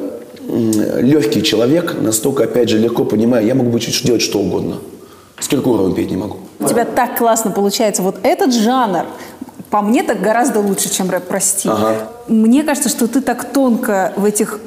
легкий 0.48 1.44
человек, 1.44 1.94
настолько, 2.00 2.42
опять 2.44 2.68
же, 2.68 2.78
легко 2.78 3.04
понимаю, 3.04 3.46
я 3.46 3.54
могу 3.54 3.70
быть 3.70 4.02
делать 4.02 4.22
что 4.22 4.40
угодно. 4.40 4.78
С 5.38 5.46
Киркоровым 5.46 5.94
петь 5.94 6.10
не 6.10 6.16
могу. 6.16 6.43
У 6.60 6.64
тебя 6.68 6.84
так 6.84 7.18
классно 7.18 7.50
получается. 7.50 8.02
Вот 8.02 8.16
этот 8.22 8.54
жанр, 8.54 9.06
по 9.70 9.80
мне, 9.82 10.02
так 10.02 10.20
гораздо 10.20 10.60
лучше, 10.60 10.88
чем 10.90 11.10
рэп, 11.10 11.24
прости. 11.28 11.68
Ага. 11.68 12.08
Мне 12.28 12.62
кажется, 12.62 12.88
что 12.88 13.06
ты 13.08 13.20
так 13.20 13.44
тонко 13.44 14.12
в 14.16 14.24
этих 14.24 14.60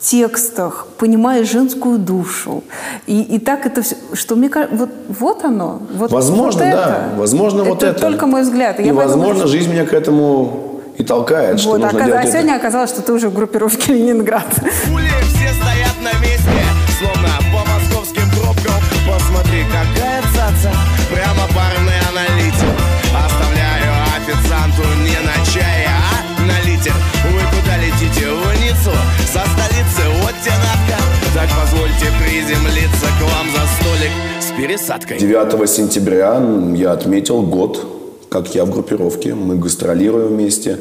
текстах 0.00 0.86
понимаешь 0.98 1.50
женскую 1.50 1.98
душу. 1.98 2.64
И, 3.06 3.20
и 3.22 3.38
так 3.38 3.66
это 3.66 3.82
все, 3.82 3.96
что 4.14 4.34
мне 4.36 4.48
кажется, 4.48 4.76
вот, 4.76 4.90
вот 5.08 5.44
оно. 5.44 5.82
Вот, 5.94 6.10
Возможно, 6.10 6.64
вот 6.64 6.70
да. 6.70 6.82
это. 6.82 7.18
Возможно, 7.18 7.64
вот 7.64 7.82
это. 7.82 8.00
только 8.00 8.26
мой 8.26 8.42
взгляд. 8.42 8.80
И, 8.80 8.84
Я 8.84 8.94
поэтому 8.94 9.18
возможно, 9.18 9.44
говорю, 9.44 9.48
жизнь 9.58 9.70
меня 9.70 9.84
к 9.84 9.92
этому 9.92 10.80
и 10.96 11.04
толкает, 11.04 11.60
что 11.60 11.70
вот, 11.70 11.80
нужно 11.80 11.98
оказ- 11.98 12.06
делать 12.06 12.20
а 12.20 12.28
это. 12.28 12.32
сегодня 12.32 12.56
оказалось, 12.56 12.90
что 12.90 13.02
ты 13.02 13.12
уже 13.12 13.28
в 13.28 13.34
группировке 13.34 13.92
Ленинград. 13.94 14.46
Пули 14.54 15.08
все 15.28 15.48
стоят 15.54 15.96
на 16.02 16.18
месте, 16.20 16.64
словно 16.98 17.28
по 17.52 17.70
московским 17.70 18.22
пробкам. 18.30 18.80
Посмотри, 19.06 19.64
какая 19.64 20.22
цаца, 20.34 20.72
прямо 21.10 21.46
парный 21.54 21.98
аналитик. 22.08 22.74
Оставляю 23.14 23.92
официанту 24.16 24.82
не 25.02 25.18
на 25.26 25.36
чай, 25.52 25.86
а 25.86 26.42
на 26.42 26.60
литер. 26.66 26.94
Вы 27.24 27.40
куда 27.50 27.76
летите? 27.76 28.26
В 28.28 28.60
Ниццу, 28.62 28.92
со 29.26 29.42
столицы, 29.50 30.08
вот 30.22 30.34
те 30.44 30.50
надка. 30.50 31.02
Так 31.34 31.48
позвольте 31.60 32.06
приземлиться 32.22 33.06
к 33.18 33.22
вам 33.22 33.46
за 33.50 33.66
столик 33.76 34.12
с 34.40 34.56
пересадкой. 34.56 35.18
9 35.18 35.68
сентября 35.68 36.40
я 36.74 36.92
отметил 36.92 37.42
год, 37.42 37.99
как 38.30 38.54
я 38.54 38.64
в 38.64 38.70
группировке. 38.70 39.34
Мы 39.34 39.56
гастролируем 39.56 40.28
вместе. 40.28 40.78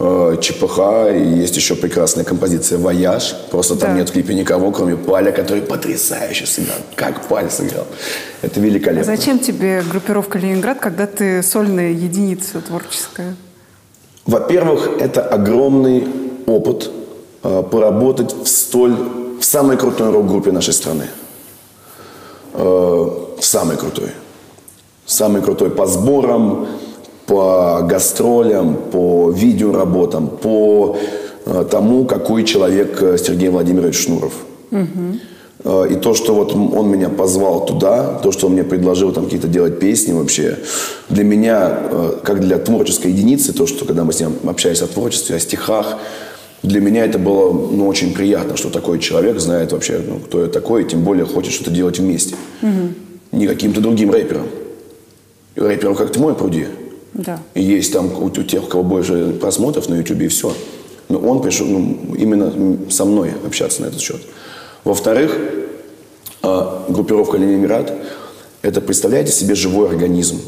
Э, 0.00 0.36
ЧПХ, 0.40 0.78
и 1.12 1.40
есть 1.42 1.56
еще 1.56 1.74
прекрасная 1.74 2.24
композиция 2.24 2.78
«Вояж». 2.78 3.34
Просто 3.50 3.74
там 3.74 3.90
Да. 3.90 3.96
нет 3.96 4.08
в 4.08 4.12
клипе 4.12 4.32
никого, 4.34 4.70
кроме 4.70 4.96
Паля, 4.96 5.32
который 5.32 5.60
потрясающе 5.62 6.46
сыграл. 6.46 6.76
Как 6.94 7.26
Паль 7.26 7.50
сыграл. 7.50 7.84
Это 8.42 8.60
великолепно. 8.60 9.16
Зачем 9.16 9.40
тебе 9.40 9.82
группировка 9.90 10.38
Ленинград, 10.38 10.78
когда 10.78 11.06
ты 11.06 11.42
сольная 11.42 11.90
единица 11.90 12.60
творческая? 12.60 13.34
Во-первых, 14.24 14.88
это 15.00 15.22
огромный 15.22 16.06
опыт 16.46 16.90
э, 17.42 17.62
поработать 17.68 18.32
в 18.32 18.46
столь 18.46 18.94
в 19.40 19.44
самой 19.44 19.76
крутой 19.76 20.12
рок-группе 20.12 20.52
нашей 20.52 20.74
страны. 20.74 21.06
Э, 22.54 23.08
самой 23.40 23.76
крутой. 23.76 24.10
Самый 25.06 25.42
крутой 25.42 25.70
по 25.70 25.86
сборам, 25.86 26.68
по 27.28 27.82
гастролям, 27.82 28.74
по 28.90 29.30
видеоработам, 29.30 30.28
по 30.28 30.96
э, 31.44 31.64
тому, 31.70 32.06
какой 32.06 32.42
человек 32.44 33.02
э, 33.02 33.18
Сергей 33.18 33.50
Владимирович 33.50 33.96
Шнуров. 34.04 34.32
Э, 35.64 35.86
И 35.90 35.96
то, 35.96 36.14
что 36.14 36.34
вот 36.34 36.54
он 36.54 36.88
меня 36.88 37.08
позвал 37.10 37.66
туда, 37.66 38.18
то, 38.22 38.32
что 38.32 38.46
он 38.46 38.54
мне 38.54 38.64
предложил 38.64 39.12
там 39.12 39.24
какие-то 39.24 39.48
делать 39.48 39.78
песни 39.78 40.12
вообще, 40.12 40.56
для 41.10 41.24
меня, 41.24 41.78
как 42.22 42.40
для 42.40 42.58
творческой 42.58 43.12
единицы, 43.12 43.52
то, 43.52 43.66
что 43.66 43.84
когда 43.84 44.04
мы 44.04 44.12
с 44.12 44.20
ним 44.20 44.32
общались 44.46 44.82
о 44.82 44.86
творчестве, 44.86 45.36
о 45.36 45.40
стихах, 45.40 45.98
для 46.62 46.80
меня 46.80 47.04
это 47.04 47.18
было 47.18 47.52
ну, 47.52 47.86
очень 47.88 48.14
приятно, 48.14 48.56
что 48.56 48.70
такой 48.70 48.98
человек 49.00 49.38
знает 49.40 49.72
вообще, 49.72 50.00
ну, 50.08 50.18
кто 50.20 50.40
я 50.42 50.48
такой, 50.48 50.82
и 50.82 50.86
тем 50.86 51.02
более 51.02 51.24
хочет 51.24 51.52
что-то 51.52 51.70
делать 51.70 51.98
вместе. 51.98 52.36
Не 53.32 53.46
каким-то 53.46 53.80
другим 53.80 54.10
рэпером. 54.10 54.46
Рэпером, 55.56 55.94
как 55.94 56.10
ты 56.12 56.20
мой, 56.20 56.34
пруди. 56.34 56.66
Да. 57.14 57.40
И 57.54 57.62
есть 57.62 57.92
там 57.92 58.12
у, 58.12 58.26
у 58.26 58.30
тех, 58.30 58.64
у 58.64 58.66
кого 58.66 58.82
больше 58.82 59.32
просмотров 59.40 59.88
на 59.88 59.96
YouTube, 59.96 60.22
и 60.22 60.28
все. 60.28 60.52
Но 61.08 61.18
он 61.18 61.40
пришел 61.40 61.66
ну, 61.66 62.14
именно 62.16 62.90
со 62.90 63.04
мной 63.04 63.32
общаться 63.44 63.82
на 63.82 63.86
этот 63.86 64.00
счет. 64.00 64.20
Во-вторых, 64.84 65.38
а, 66.42 66.86
группировка 66.88 67.36
Ленинград– 67.36 67.92
это, 68.62 68.80
представляете 68.80 69.32
себе, 69.32 69.54
живой 69.54 69.88
организм, 69.88 70.40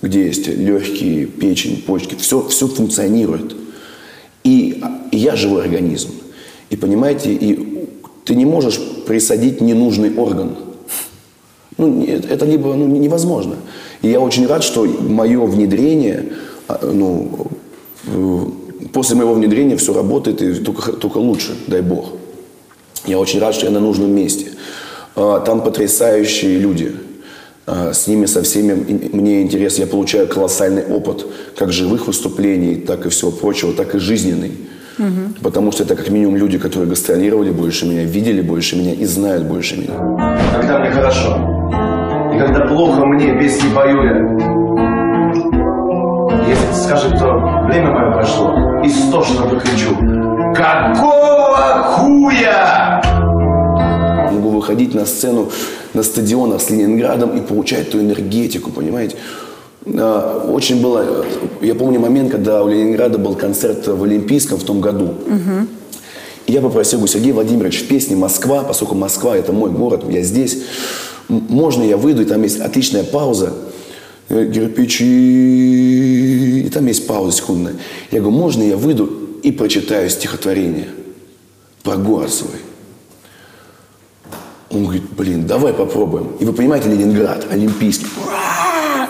где 0.00 0.26
есть 0.26 0.48
легкие, 0.48 1.26
печень, 1.26 1.82
почки, 1.82 2.14
все, 2.14 2.46
все 2.48 2.68
функционирует. 2.68 3.54
И, 4.44 4.82
и 5.10 5.16
я 5.16 5.36
живой 5.36 5.62
организм. 5.62 6.10
И 6.70 6.76
понимаете, 6.76 7.32
и 7.32 7.88
ты 8.24 8.34
не 8.34 8.44
можешь 8.44 8.80
присадить 9.06 9.60
ненужный 9.60 10.14
орган. 10.16 10.56
Ну, 11.76 12.04
это 12.04 12.44
либо 12.46 12.74
ну, 12.74 12.86
невозможно. 12.86 13.56
И 14.02 14.08
я 14.08 14.20
очень 14.20 14.46
рад, 14.46 14.62
что 14.64 14.84
мое 14.84 15.44
внедрение, 15.46 16.24
а, 16.68 16.80
ну, 16.82 17.46
э, 18.06 18.38
после 18.92 19.16
моего 19.16 19.34
внедрения 19.34 19.76
все 19.76 19.94
работает 19.94 20.42
и 20.42 20.54
только, 20.54 20.92
только 20.92 21.18
лучше, 21.18 21.54
дай 21.66 21.82
бог. 21.82 22.12
Я 23.06 23.18
очень 23.18 23.40
рад, 23.40 23.54
что 23.54 23.66
я 23.66 23.72
на 23.72 23.80
нужном 23.80 24.10
месте. 24.14 24.46
А, 25.14 25.40
Там 25.40 25.62
потрясающие 25.62 26.58
люди. 26.58 26.94
А, 27.66 27.92
С 27.92 28.06
ними 28.08 28.26
со 28.26 28.42
всеми 28.42 28.74
мне 29.12 29.42
интересно. 29.42 29.82
Я 29.82 29.86
получаю 29.86 30.26
колоссальный 30.26 30.84
опыт 30.84 31.26
как 31.56 31.72
живых 31.72 32.06
выступлений, 32.08 32.76
так 32.76 33.06
и 33.06 33.08
всего 33.08 33.30
прочего, 33.30 33.72
так 33.72 33.94
и 33.94 33.98
жизненный. 33.98 34.52
Потому 35.42 35.72
что 35.72 35.84
это 35.84 35.96
как 35.96 36.10
минимум 36.10 36.36
люди, 36.36 36.58
которые 36.58 36.88
гастролировали 36.88 37.50
больше 37.50 37.86
меня, 37.86 38.04
видели 38.04 38.42
больше 38.42 38.76
меня 38.76 38.92
и 38.92 39.04
знают 39.06 39.44
больше 39.44 39.76
меня. 39.76 39.94
Когда 40.54 40.78
мне 40.78 40.90
хорошо. 40.90 41.51
И 42.42 42.44
когда 42.44 42.66
плохо 42.66 43.06
мне, 43.06 43.32
не 43.62 43.74
пою 43.74 44.02
я. 44.02 44.16
Если 46.48 46.72
скажет, 46.84 47.18
то 47.18 47.38
время 47.66 47.92
мое 47.92 48.12
прошло, 48.12 48.54
истошно 48.82 49.46
прокричу. 49.46 49.94
Какого 50.54 51.82
хуя? 51.84 53.00
Могу 54.32 54.48
выходить 54.50 54.94
на 54.94 55.06
сцену 55.06 55.50
на 55.94 56.02
стадионах 56.02 56.60
с 56.60 56.70
Ленинградом 56.70 57.36
и 57.36 57.40
получать 57.40 57.90
ту 57.92 58.00
энергетику, 58.00 58.70
понимаете? 58.70 59.16
А, 59.86 60.44
Очень 60.52 60.82
было... 60.82 61.24
Я 61.60 61.76
помню 61.76 62.00
момент, 62.00 62.32
когда 62.32 62.64
у 62.64 62.68
Ленинграда 62.68 63.18
был 63.18 63.36
концерт 63.36 63.86
в 63.86 64.02
Олимпийском 64.02 64.58
в 64.58 64.64
том 64.64 64.80
году. 64.80 65.14
И 66.46 66.52
я 66.52 66.60
попросил 66.60 66.98
говорю, 66.98 67.12
Сергей 67.12 67.32
Владимирович, 67.32 67.82
в 67.82 67.86
песне 67.86 68.16
«Москва», 68.16 68.64
поскольку 68.64 68.96
Москва– 68.96 69.36
это 69.38 69.52
мой 69.52 69.70
город, 69.70 70.02
я 70.08 70.22
здесь, 70.22 70.58
можно 71.28 71.82
я 71.82 71.96
выйду, 71.96 72.22
и 72.22 72.24
там 72.24 72.42
есть 72.42 72.60
отличная 72.60 73.04
пауза, 73.04 73.52
кирпичи, 74.28 75.04
и 76.66 76.68
там 76.70 76.86
есть 76.86 77.06
пауза 77.06 77.36
секундная. 77.36 77.74
Я 78.10 78.20
говорю, 78.20 78.36
можно 78.36 78.62
я 78.62 78.76
выйду 78.76 79.10
и 79.42 79.52
прочитаю 79.52 80.08
стихотворение 80.10 80.88
про 81.82 81.96
город 81.96 82.32
свой? 82.32 82.56
Он 84.70 84.84
говорит, 84.84 85.02
блин, 85.16 85.46
давай 85.46 85.72
попробуем. 85.74 86.32
И 86.40 86.44
вы 86.44 86.52
понимаете, 86.52 86.88
Ленинград, 86.88 87.46
Олимпийский. 87.50 88.06
Ура! 88.24 89.08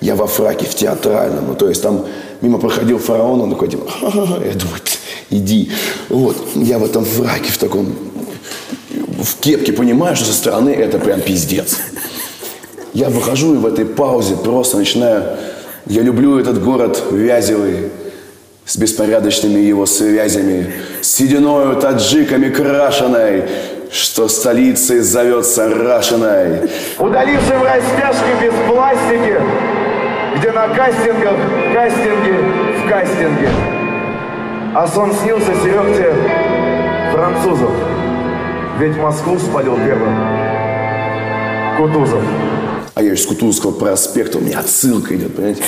Я 0.00 0.16
во 0.16 0.26
фраке, 0.26 0.66
в 0.66 0.74
театральном. 0.74 1.46
Ну, 1.46 1.54
то 1.54 1.68
есть 1.68 1.82
там 1.82 2.04
мимо 2.40 2.58
проходил 2.58 2.98
фараон, 2.98 3.42
он 3.42 3.50
такой, 3.50 3.68
типа, 3.68 3.86
я 4.02 4.54
думаю, 4.54 4.80
«Т- 4.82 4.98
иди. 5.30 5.70
Вот, 6.08 6.36
я 6.56 6.80
в 6.80 6.84
этом 6.84 7.04
фраке, 7.04 7.52
в 7.52 7.58
таком, 7.58 7.94
в 9.22 9.36
кепке, 9.36 9.72
понимаю, 9.72 10.16
что 10.16 10.26
со 10.26 10.32
стороны 10.32 10.70
это 10.70 10.98
прям 10.98 11.20
пиздец. 11.20 11.78
Я 12.92 13.08
выхожу 13.08 13.54
и 13.54 13.58
в 13.58 13.66
этой 13.66 13.86
паузе 13.86 14.36
просто 14.36 14.76
начинаю, 14.76 15.36
я 15.86 16.02
люблю 16.02 16.38
этот 16.38 16.62
город 16.62 17.02
Вязевый, 17.10 17.90
с 18.64 18.76
беспорядочными 18.76 19.60
его 19.60 19.86
связями, 19.86 20.72
с 21.00 21.08
сединою 21.08 21.76
таджиками 21.76 22.48
крашеной, 22.48 23.44
что 23.90 24.28
столицей 24.28 25.00
зовется 25.00 25.68
Рашиной. 25.68 26.70
Удаливший 26.98 27.58
в 27.58 27.62
растяжке 27.62 28.32
без 28.40 28.52
пластики, 28.68 29.40
где 30.38 30.52
на 30.52 30.68
кастингах, 30.68 31.36
кастинге, 31.74 32.34
в 32.78 32.88
кастинге. 32.88 33.50
А 34.74 34.86
сон 34.86 35.12
снился 35.22 35.52
Серегте 35.62 36.14
французов. 37.12 37.70
Ведь 38.82 38.96
Москву 38.96 39.38
спалил 39.38 39.76
первым 39.76 40.16
Кутузов. 41.76 42.20
А 42.94 43.02
я 43.02 43.12
из 43.12 43.24
Кутузовского 43.24 43.70
проспекта, 43.70 44.38
у 44.38 44.40
меня 44.40 44.58
отсылка 44.58 45.14
идет, 45.14 45.36
понимаете? 45.36 45.62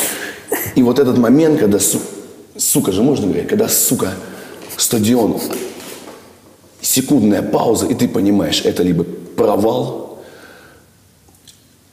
И 0.74 0.83
вот 0.83 0.98
этот 0.98 1.16
момент, 1.16 1.61
когда, 1.61 1.79
су- 1.79 2.00
сука 2.57 2.90
же 2.90 3.03
можно 3.03 3.29
говорить, 3.29 3.46
когда, 3.46 3.68
сука, 3.68 4.14
стадион, 4.77 5.40
секундная 6.81 7.42
пауза, 7.42 7.87
и 7.87 7.94
ты 7.94 8.09
понимаешь, 8.09 8.62
это 8.64 8.83
либо 8.83 9.05
провал, 9.37 10.18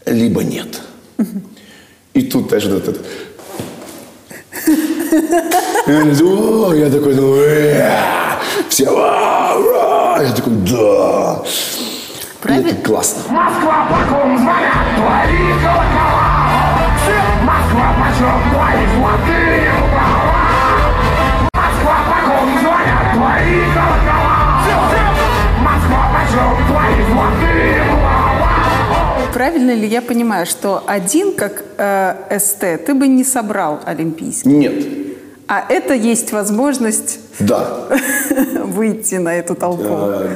либо 0.08 0.44
нет. 0.44 0.82
И 2.16 2.24
тут 2.24 2.48
даже 2.48 2.74
вот 2.74 2.88
этот... 2.88 3.06
Я 5.86 6.90
такой, 6.90 7.14
ну, 7.14 7.36
«Э!» 7.36 8.12
все, 8.70 8.90
Я 10.24 10.32
такой, 10.34 10.54
да. 10.54 11.42
И 11.44 12.44
Правильно? 12.44 12.68
это 12.70 12.76
классно. 12.86 13.22
Москва, 13.30 13.88
по 13.90 13.96
ком 14.14 14.38
звонят 14.38 14.88
твои 14.96 15.52
колокола? 15.64 16.28
Москва, 17.44 17.96
почем 18.02 18.40
твои 18.52 18.86
золотые 18.96 19.72
рукава? 19.72 20.42
Москва, 21.54 21.98
по 22.10 22.18
ком 22.30 22.50
звонят 22.60 23.14
твои 23.16 23.60
колокола? 23.74 24.38
Москва, 25.64 26.02
почем 26.14 26.52
твои 26.68 27.06
золотые 27.08 27.82
рукава? 27.84 28.52
Правильно 29.34 29.72
ли 29.72 29.88
я 29.88 30.02
понимаю, 30.02 30.46
что 30.46 30.84
один 30.86 31.34
как 31.36 31.64
э, 31.78 32.38
СТ 32.40 32.86
ты 32.86 32.94
бы 32.94 33.08
не 33.08 33.24
собрал 33.24 33.80
олимпийский? 33.86 34.50
Нет. 34.50 34.91
А 35.54 35.66
это 35.68 35.94
есть 35.94 36.32
возможность 36.32 37.20
Да. 37.40 37.68
выйти 38.64 39.16
на 39.16 39.36
эту 39.36 39.54
толпу. 39.54 39.84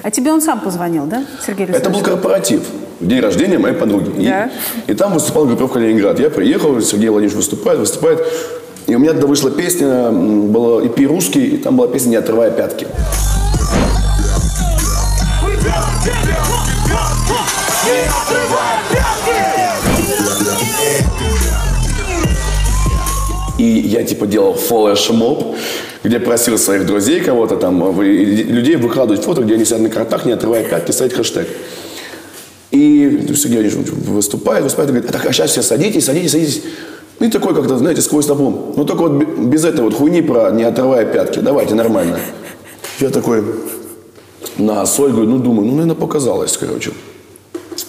А 0.04 0.12
тебе 0.12 0.34
он 0.34 0.42
сам 0.42 0.60
позвонил, 0.60 1.06
да, 1.06 1.24
Сергей 1.46 1.64
Это 1.68 1.72
был 1.90 2.00
Александрович? 2.00 2.06
корпоратив. 2.06 2.62
День 3.00 3.22
рождения 3.22 3.58
моей 3.58 3.76
подруги. 3.76 4.10
И- 4.22 4.28
Да. 4.28 4.50
И, 4.88 4.94
там 4.94 5.14
выступала 5.14 5.46
группировка 5.46 5.80
Ленинград. 5.80 6.20
Я 6.20 6.30
приехал, 6.30 6.82
Сергей 6.82 7.08
Владимирович 7.08 7.38
выступает, 7.38 7.80
выступает. 7.80 8.28
И 8.88 8.96
у 8.96 9.00
меня 9.00 9.12
тогда 9.14 9.28
вышла 9.28 9.50
песня, 9.52 10.12
была 10.12 10.82
EP 10.84 11.06
русский, 11.06 11.48
и 11.48 11.58
там 11.60 11.78
была 11.78 11.88
песня 11.88 12.10
«Не 12.10 12.16
отрывая 12.18 12.52
пятки». 12.52 12.86
И 17.88 18.95
я 23.68 24.04
типа 24.04 24.28
делал 24.28 24.54
флешмоб, 24.54 25.56
где 26.04 26.20
просил 26.20 26.58
своих 26.58 26.86
друзей 26.86 27.22
кого-то 27.22 27.58
там, 27.58 28.02
и 28.02 28.06
людей 28.06 28.76
выкладывать 28.76 29.24
фото, 29.24 29.42
где 29.42 29.56
они 29.56 29.66
сидят 29.66 29.82
на 29.82 29.90
картах, 29.90 30.26
не 30.26 30.32
отрывая 30.32 30.64
пятки, 30.64 30.92
ставить 30.92 31.14
хэштег. 31.14 31.48
И 32.72 33.26
Сергей 33.36 33.62
Владимирович 33.62 33.92
выступает, 34.08 34.64
выступает, 34.64 34.90
и 34.90 34.94
говорит, 34.94 35.12
так, 35.12 35.26
а 35.26 35.32
сейчас 35.32 35.52
все 35.52 35.62
садитесь, 35.62 36.06
садитесь, 36.06 36.32
садитесь. 36.32 36.62
И 37.20 37.30
такой 37.30 37.56
как-то, 37.56 37.78
знаете, 37.78 38.02
сквозь 38.02 38.26
толпу. 38.26 38.74
Ну 38.76 38.84
только 38.84 39.04
вот 39.04 39.12
бе- 39.14 39.26
без 39.26 39.64
этой 39.64 39.82
вот 39.82 39.94
хуйни 39.94 40.22
про 40.22 40.52
не 40.52 40.64
отрывая 40.64 41.06
пятки. 41.06 41.40
Давайте, 41.40 41.74
нормально. 41.74 42.20
Я 43.00 43.10
такой 43.10 43.44
на 44.58 44.86
соль, 44.86 45.12
говорю, 45.12 45.30
ну 45.30 45.38
думаю, 45.38 45.66
ну, 45.68 45.72
наверное, 45.72 45.96
показалось, 45.96 46.58
короче. 46.58 46.92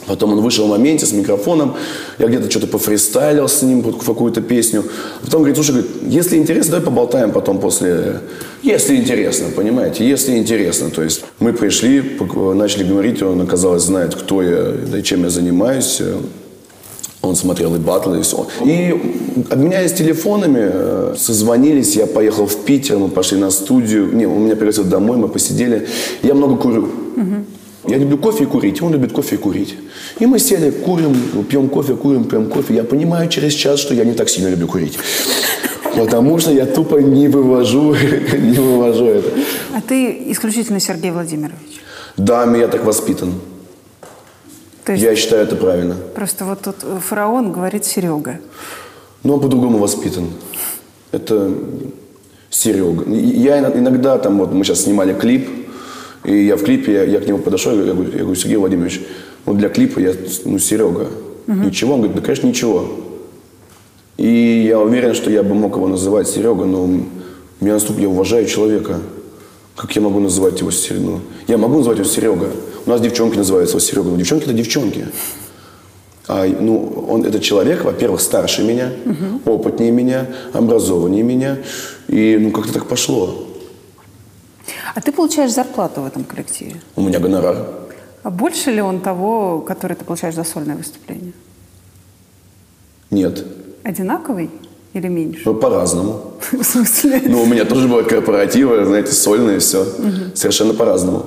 Потом 0.07 0.33
он 0.33 0.41
вышел 0.41 0.67
в 0.67 0.71
моменте 0.71 1.05
с 1.07 1.13
микрофоном, 1.13 1.75
я 2.19 2.27
где-то 2.29 2.51
что-то 2.51 2.67
пофристайлил 2.67 3.49
с 3.49 3.63
ним, 3.63 3.83
вот 3.83 4.03
какую-то 4.05 4.41
песню. 4.41 4.85
Потом 5.25 5.41
говорит, 5.41 5.57
слушай, 5.57 5.73
говорит, 5.73 5.91
если 6.09 6.37
интересно, 6.37 6.73
давай 6.73 6.87
поболтаем 6.87 7.33
потом 7.33 7.59
после... 7.59 8.21
Если 8.63 8.97
интересно, 8.97 9.47
понимаете, 9.55 10.09
если 10.09 10.37
интересно. 10.37 10.91
То 10.91 11.03
есть 11.03 11.25
мы 11.39 11.53
пришли, 11.53 12.19
начали 12.55 12.85
говорить, 12.85 13.23
он, 13.23 13.41
оказалось, 13.41 13.83
знает, 13.83 14.15
кто 14.15 14.43
я, 14.43 14.75
да 14.91 14.99
и 14.99 15.03
чем 15.03 15.25
я 15.25 15.31
занимаюсь. 15.31 16.01
Он 17.23 17.35
смотрел 17.35 17.75
и 17.75 17.79
батлы, 17.79 18.21
и 18.21 18.23
все. 18.23 18.47
И 18.65 19.45
обменяясь 19.51 19.93
телефонами, 19.93 20.71
э, 20.73 21.15
созвонились, 21.19 21.97
я 21.97 22.07
поехал 22.07 22.47
в 22.47 22.57
Питер, 22.65 22.99
мы 22.99 23.09
пошли 23.09 23.37
на 23.37 23.51
студию. 23.51 24.15
Не, 24.15 24.27
он 24.27 24.45
меня 24.45 24.55
пригласил 24.55 24.85
домой, 24.85 25.17
мы 25.17 25.29
посидели. 25.29 25.89
Я 26.23 26.35
много 26.35 26.57
курю. 26.57 26.89
Я 27.89 27.99
люблю 27.99 28.19
кофе 28.19 28.45
и 28.45 28.47
курить, 28.47 28.83
он 28.83 28.93
любит 28.93 29.13
кофе 29.13 29.37
и 29.37 29.39
курить. 29.39 29.77
И 30.19 30.27
мы 30.27 30.39
сели, 30.39 30.71
курим, 30.71 31.15
пьем 31.49 31.69
кофе, 31.69 31.95
курим, 31.95 32.25
пьем 32.25 32.49
кофе. 32.51 32.75
Я 32.75 32.85
понимаю 32.85 33.29
через 33.29 33.53
час, 33.55 33.81
что 33.81 33.95
я 33.95 34.05
не 34.05 34.13
так 34.15 34.29
сильно 34.29 34.49
люблю 34.49 34.67
курить. 34.67 34.99
Потому 35.97 36.39
что 36.39 36.53
я 36.53 36.67
тупо 36.67 36.97
не 36.97 37.29
вывожу, 37.29 37.95
не 38.39 38.59
вывожу 38.59 39.07
это. 39.07 39.31
А 39.75 39.81
ты 39.81 40.31
исключительно 40.33 40.81
Сергей 40.81 41.11
Владимирович. 41.11 41.81
Да, 42.17 42.45
я 42.57 42.69
так 42.69 42.85
воспитан. 42.85 43.35
То 44.85 44.93
есть 44.93 45.05
Я 45.05 45.17
считаю 45.17 45.43
это 45.43 45.57
правильно. 45.57 45.97
просто 46.15 46.45
вот 46.45 46.63
тут 46.63 46.77
фараон 47.09 47.53
говорит 47.53 47.85
Серега. 47.85 48.39
Но 49.23 49.35
он 49.35 49.41
по-другому 49.41 49.79
воспитан. 49.79 50.29
Это 51.13 51.53
Серега. 52.51 53.05
Я 53.11 53.59
ин- 53.59 53.79
иногда 53.79 54.19
там, 54.19 54.39
вот 54.39 54.53
мы 54.53 54.65
сейчас 54.65 54.83
снимали 54.83 55.13
клип, 55.15 55.49
и 56.27 56.47
я 56.47 56.57
в 56.57 56.65
клипе, 56.65 57.09
я, 57.09 57.21
к 57.21 57.27
нему 57.27 57.39
подошел, 57.39 57.73
я 57.73 57.95
говорю, 57.95 58.11
я 58.11 58.19
говорю, 58.19 58.35
Сергей 58.35 58.57
Владимирович, 58.57 59.01
вот 59.45 59.59
для 59.59 59.69
клипа 59.69 60.01
я, 60.01 60.13
ну, 60.45 60.59
Серега. 60.59 61.07
Ничего? 61.47 61.95
Он 61.95 62.01
говорит, 62.01 62.17
да, 62.17 62.23
конечно, 62.23 62.49
ничего. 62.49 62.89
И 64.17 64.65
я 64.67 64.81
уверен, 64.81 65.15
что 65.15 65.31
я 65.31 65.45
бы 65.45 65.55
мог 65.55 65.77
его 65.77 65.87
называть 65.87 66.27
Серега, 66.27 66.65
но 66.65 66.85
меня 67.61 67.75
настолько, 67.75 68.03
я 68.03 68.09
уважаю 68.09 68.45
человека. 68.47 68.99
Как 69.77 69.95
я 69.95 70.03
могу 70.03 70.19
называть 70.19 70.59
его 70.59 70.73
Серега? 70.73 71.05
Ну, 71.05 71.21
я 71.47 71.59
могу 71.59 71.77
называть 71.77 71.99
его 71.99 72.09
Серега. 72.09 72.51
У 72.87 72.91
нас 72.91 73.01
девчонки 73.01 73.37
называются 73.37 73.77
его 73.77 73.81
Серега. 73.87 74.11
Но 74.11 74.17
девчонки 74.17 74.45
это 74.47 74.53
девчонки. 74.53 75.07
А, 76.27 76.45
ну, 76.45 77.07
он 77.09 77.25
это 77.25 77.39
человек, 77.39 77.85
во-первых, 77.85 78.21
старше 78.21 78.65
меня, 78.65 78.91
опытнее 79.45 79.93
меня, 79.93 80.27
образованнее 80.53 81.23
меня. 81.23 81.59
И 82.09 82.37
ну 82.41 82.51
как-то 82.51 82.73
так 82.73 82.87
пошло. 82.87 83.46
А 84.97 85.01
ты 85.03 85.13
получаешь 85.13 85.53
зарплату 85.53 86.01
в 86.01 86.07
этом 86.07 86.25
коллективе? 86.25 86.81
У 86.97 87.03
меня 87.03 87.19
гонорар. 87.19 87.67
А 88.23 88.31
больше 88.31 88.71
ли 88.71 88.81
он 88.81 89.01
того, 89.01 89.61
который 89.61 89.95
ты 89.95 90.07
получаешь 90.07 90.35
за 90.35 90.43
сольное 90.43 90.75
выступление? 90.75 91.35
Нет. 93.11 93.45
Одинаковый 93.83 94.49
или 94.95 95.09
меньше? 95.09 95.43
Ну, 95.45 95.55
по-разному. 95.55 96.33
В 96.51 96.63
смысле? 96.63 97.21
Ну, 97.27 97.43
у 97.43 97.47
меня 97.47 97.67
тоже 97.67 97.89
бывают 97.89 98.09
корпоративы, 98.09 98.87
знаете, 98.87 99.13
сольные, 99.13 99.59
все. 99.59 99.85
Совершенно 100.35 100.73
по-разному. 100.73 101.27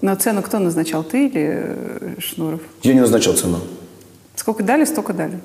Но 0.00 0.14
цену 0.14 0.40
кто 0.40 0.58
назначал, 0.58 1.04
ты 1.04 1.26
или 1.26 1.50
э, 1.52 2.14
Шнуров? 2.18 2.62
Я 2.82 2.94
не 2.94 3.00
назначал 3.00 3.34
цену. 3.34 3.58
Сколько 4.36 4.62
дали, 4.62 4.86
столько 4.86 5.12
дали. 5.12 5.38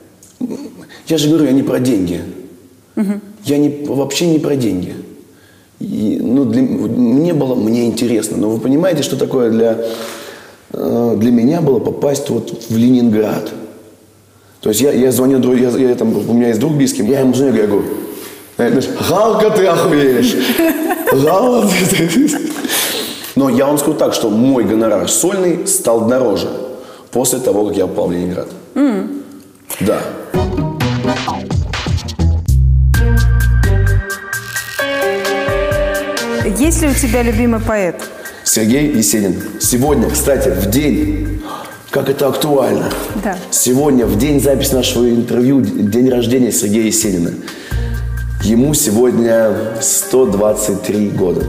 Я 1.08 1.18
же 1.18 1.28
говорю, 1.28 1.44
я 1.44 1.52
не 1.52 1.64
про 1.64 1.80
деньги. 1.80 2.22
Я 3.44 3.58
не, 3.58 3.86
вообще 3.86 4.26
не 4.26 4.40
про 4.40 4.56
деньги. 4.56 4.96
И, 5.80 6.20
ну, 6.22 6.46
для, 6.46 6.62
мне 6.62 7.34
было, 7.34 7.56
мне 7.56 7.86
интересно. 7.86 8.38
Но 8.38 8.50
вы 8.50 8.60
понимаете, 8.60 9.04
что 9.04 9.16
такое 9.16 9.52
для, 9.52 9.78
э, 10.74 11.16
для 11.18 11.32
меня 11.32 11.62
было 11.62 11.80
попасть 11.80 12.30
вот 12.30 12.66
в 12.70 12.78
Ленинград. 12.78 13.52
То 14.62 14.70
есть 14.70 14.82
я, 14.82 14.92
я 14.92 15.12
звоню, 15.12 15.40
я, 15.54 15.70
я 15.70 15.96
там, 15.96 16.16
у 16.16 16.34
меня 16.34 16.48
есть 16.48 16.60
друг 16.60 16.74
близкий, 16.74 17.06
я 17.06 17.20
ему 17.20 17.34
звоню, 17.34 17.56
я 17.56 17.68
говорю, 17.68 17.86
Галка, 19.10 19.52
ты 19.52 19.66
охуеешь. 19.68 20.36
Галка, 21.24 21.70
ты. 21.92 22.10
Но 23.36 23.50
я 23.50 23.68
вам 23.68 23.78
скажу 23.78 23.94
так, 23.94 24.16
что 24.16 24.32
мой 24.32 24.64
гонорар 24.64 25.08
сольный 25.08 25.68
стал 25.68 26.08
дороже 26.08 26.48
после 27.12 27.38
того, 27.38 27.68
как 27.68 27.78
я 27.78 27.86
попал 27.86 28.08
в 28.08 28.12
Ленинград. 28.12 28.48
Да. 29.82 30.02
Есть 36.68 36.82
ли 36.82 36.90
у 36.90 36.94
тебя 36.94 37.24
любимый 37.24 37.62
поэт? 37.62 37.96
Сергей 38.44 38.92
Есенин. 38.92 39.42
Сегодня, 39.62 40.10
кстати, 40.10 40.50
в 40.50 40.70
день, 40.70 41.42
как 41.92 42.10
это 42.10 42.28
актуально. 42.28 42.92
Да. 43.24 43.38
Сегодня, 43.52 44.06
в 44.06 44.18
день 44.18 44.42
записи 44.42 44.74
нашего 44.74 45.10
интервью, 45.10 45.62
день 45.62 46.10
рождения 46.10 46.52
Сергея 46.52 46.84
Есенина. 46.84 47.32
Ему 48.44 48.74
сегодня 48.74 49.80
123 49.80 51.12
года. 51.12 51.46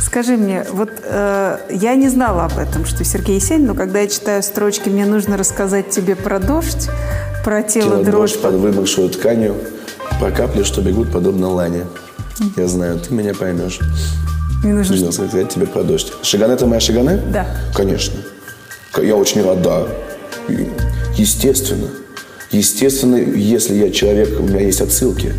Скажи 0.00 0.36
мне, 0.36 0.64
вот 0.70 0.90
э, 1.02 1.58
я 1.68 1.96
не 1.96 2.08
знала 2.08 2.44
об 2.44 2.56
этом, 2.56 2.84
что 2.84 3.02
Сергей 3.02 3.34
Есенин, 3.34 3.66
но 3.66 3.74
когда 3.74 3.98
я 3.98 4.06
читаю 4.06 4.44
строчки, 4.44 4.88
мне 4.88 5.06
нужно 5.06 5.38
рассказать 5.38 5.90
тебе 5.90 6.14
про 6.14 6.38
дождь, 6.38 6.88
про 7.44 7.64
тело, 7.64 7.90
Тело 7.90 8.04
дрожь. 8.04 8.30
дрожь 8.30 8.42
под 8.42 8.54
вымокшую 8.54 9.08
тканью, 9.08 9.56
про 10.20 10.30
капли, 10.30 10.62
что 10.62 10.82
бегут 10.82 11.10
подобно 11.10 11.48
лане. 11.48 11.82
Я 12.56 12.66
знаю, 12.68 12.98
ты 13.00 13.12
меня 13.14 13.34
поймешь. 13.34 13.78
Мне 14.62 14.74
нужно 14.74 14.94
Нужно 14.96 15.12
сказать 15.12 15.48
тебе 15.48 15.66
про 15.66 15.82
дождь. 15.82 16.12
Шагане 16.22 16.54
это 16.54 16.66
моя 16.66 16.80
Шагане? 16.80 17.16
Да. 17.32 17.46
Конечно. 17.74 18.14
К- 18.92 19.02
Я 19.02 19.16
очень 19.16 19.42
рад, 19.42 19.62
да. 19.62 19.86
Естественно. 21.16 21.88
Естественно, 22.50 23.16
если 23.16 23.74
я 23.74 23.90
человек, 23.90 24.38
у 24.40 24.42
меня 24.42 24.60
есть 24.60 24.80
отсылки. 24.80 25.32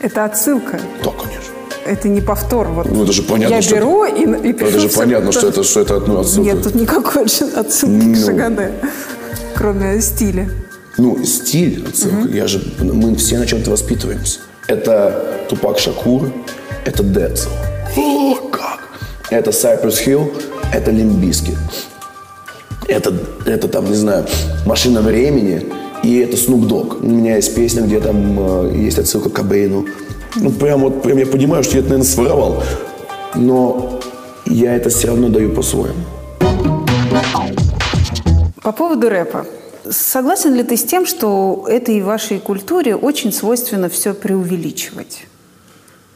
Это 0.00 0.24
отсылка. 0.24 0.80
Да, 1.04 1.10
конечно. 1.10 1.52
Это 1.86 2.08
не 2.08 2.20
повтор. 2.20 2.68
Вот 2.68 2.90
Ну, 2.90 3.04
это 3.04 3.12
же 3.12 3.22
понятно, 3.22 3.54
я 3.54 3.62
что 3.62 3.76
беру 3.76 4.04
это- 4.04 4.16
и, 4.16 4.50
и 4.50 4.52
пишу. 4.52 4.66
это 4.70 4.80
же 4.80 4.88
понятно, 4.88 5.32
что 5.32 5.48
это, 5.48 5.62
что 5.62 5.80
это 5.80 6.00
ну, 6.00 6.18
отсылка. 6.20 6.50
Нет, 6.54 6.62
тут 6.62 6.74
никакой 6.74 7.24
отсылки 7.24 8.00
к 8.00 8.16
Ну. 8.16 8.26
Шагаде, 8.26 8.72
кроме 9.54 10.00
стиля. 10.00 10.50
Ну, 10.98 11.22
стиль 11.24 11.86
отсылка. 11.88 12.28
Я 12.28 12.46
же, 12.46 12.60
мы 12.80 13.14
все 13.16 13.38
на 13.38 13.46
чем-то 13.46 13.70
воспитываемся. 13.70 14.40
Это 14.66 15.39
Тупак 15.50 15.80
Шакур, 15.80 16.30
это 16.84 17.02
Децл. 17.02 17.48
О, 17.96 18.36
как! 18.52 18.88
Это 19.30 19.50
Cypress 19.50 20.06
Hill, 20.06 20.32
это 20.72 20.92
Лимбиски. 20.92 21.58
Это, 22.86 23.12
это 23.44 23.66
там, 23.66 23.86
не 23.86 23.96
знаю, 23.96 24.26
Машина 24.64 25.00
времени 25.00 25.66
и 26.04 26.18
это 26.18 26.36
Snoop 26.36 26.68
Dogg. 26.68 27.00
У 27.02 27.10
меня 27.10 27.34
есть 27.34 27.52
песня, 27.56 27.82
где 27.82 27.98
там 27.98 28.68
э, 28.68 28.76
есть 28.76 29.00
отсылка 29.00 29.28
к 29.28 29.32
Кобейну. 29.32 29.86
Ну, 30.36 30.50
прям 30.50 30.82
вот, 30.82 31.02
прям 31.02 31.18
я 31.18 31.26
понимаю, 31.26 31.64
что 31.64 31.74
я 31.74 31.80
это, 31.80 31.90
наверное, 31.90 32.08
своровал. 32.08 32.62
Но 33.34 33.98
я 34.46 34.76
это 34.76 34.88
все 34.88 35.08
равно 35.08 35.30
даю 35.30 35.52
по-своему. 35.52 35.98
По 38.62 38.70
поводу 38.70 39.08
рэпа. 39.08 39.46
Согласен 39.90 40.54
ли 40.54 40.62
ты 40.62 40.76
с 40.76 40.84
тем, 40.84 41.06
что 41.06 41.64
этой 41.68 42.00
вашей 42.02 42.38
культуре 42.38 42.94
очень 42.94 43.32
свойственно 43.32 43.88
все 43.88 44.14
преувеличивать? 44.14 45.26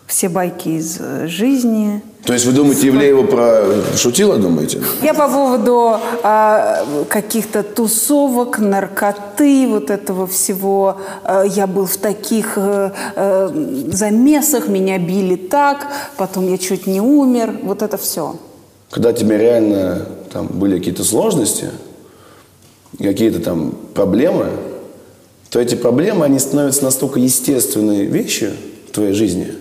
Все 0.06 0.28
байки 0.28 0.68
из 0.68 0.98
э, 1.00 1.26
жизни. 1.26 2.02
То 2.24 2.32
есть 2.32 2.46
вы 2.46 2.52
думаете, 2.52 2.88
Ивлеева 2.88 3.26
про 3.26 3.96
шутила, 3.96 4.38
думаете? 4.38 4.82
Я 5.02 5.12
по 5.12 5.28
поводу 5.28 5.98
а, 6.22 6.86
каких-то 7.08 7.62
тусовок, 7.62 8.58
наркоты, 8.58 9.66
вот 9.68 9.90
этого 9.90 10.26
всего. 10.26 10.96
А, 11.22 11.42
я 11.42 11.66
был 11.66 11.84
в 11.84 11.98
таких 11.98 12.54
э, 12.56 12.92
э, 13.14 13.88
замесах, 13.92 14.68
меня 14.68 14.98
били 14.98 15.36
так, 15.36 15.86
потом 16.16 16.48
я 16.48 16.56
чуть 16.56 16.86
не 16.86 17.00
умер. 17.00 17.58
Вот 17.62 17.82
это 17.82 17.98
все. 17.98 18.36
Когда 18.90 19.12
тебе 19.12 19.36
реально 19.36 20.06
там 20.32 20.46
были 20.46 20.78
какие-то 20.78 21.04
сложности, 21.04 21.70
какие-то 22.98 23.40
там 23.40 23.74
проблемы, 23.92 24.46
то 25.50 25.60
эти 25.60 25.74
проблемы, 25.74 26.24
они 26.24 26.38
становятся 26.38 26.84
настолько 26.84 27.20
естественной 27.20 28.06
вещью 28.06 28.52
в 28.88 28.92
твоей 28.92 29.12
жизни, 29.12 29.52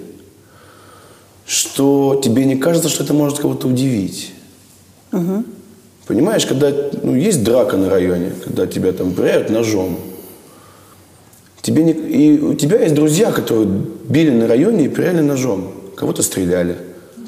что 1.46 2.20
тебе 2.24 2.46
не 2.46 2.56
кажется, 2.56 2.90
что 2.90 3.04
это 3.04 3.14
может 3.14 3.40
кого-то 3.40 3.68
удивить. 3.68 4.32
Понимаешь, 6.08 6.46
когда 6.46 6.72
ну, 7.02 7.16
есть 7.16 7.44
драка 7.44 7.78
на 7.78 7.90
районе, 7.90 8.32
когда 8.44 8.68
тебя 8.68 8.92
там 8.92 9.14
проверяют 9.14 9.50
ножом, 9.50 9.98
тебе 11.62 11.84
не- 11.84 11.92
и 11.94 12.40
у 12.42 12.54
тебя 12.56 12.80
есть 12.82 12.94
друзья, 12.96 13.32
которые 13.32 13.68
били 14.10 14.30
на 14.32 14.48
районе 14.48 14.86
и 14.86 14.90
проверяли 14.90 15.22
ножом, 15.22 15.72
кого-то 15.96 16.22
стреляли. 16.24 16.76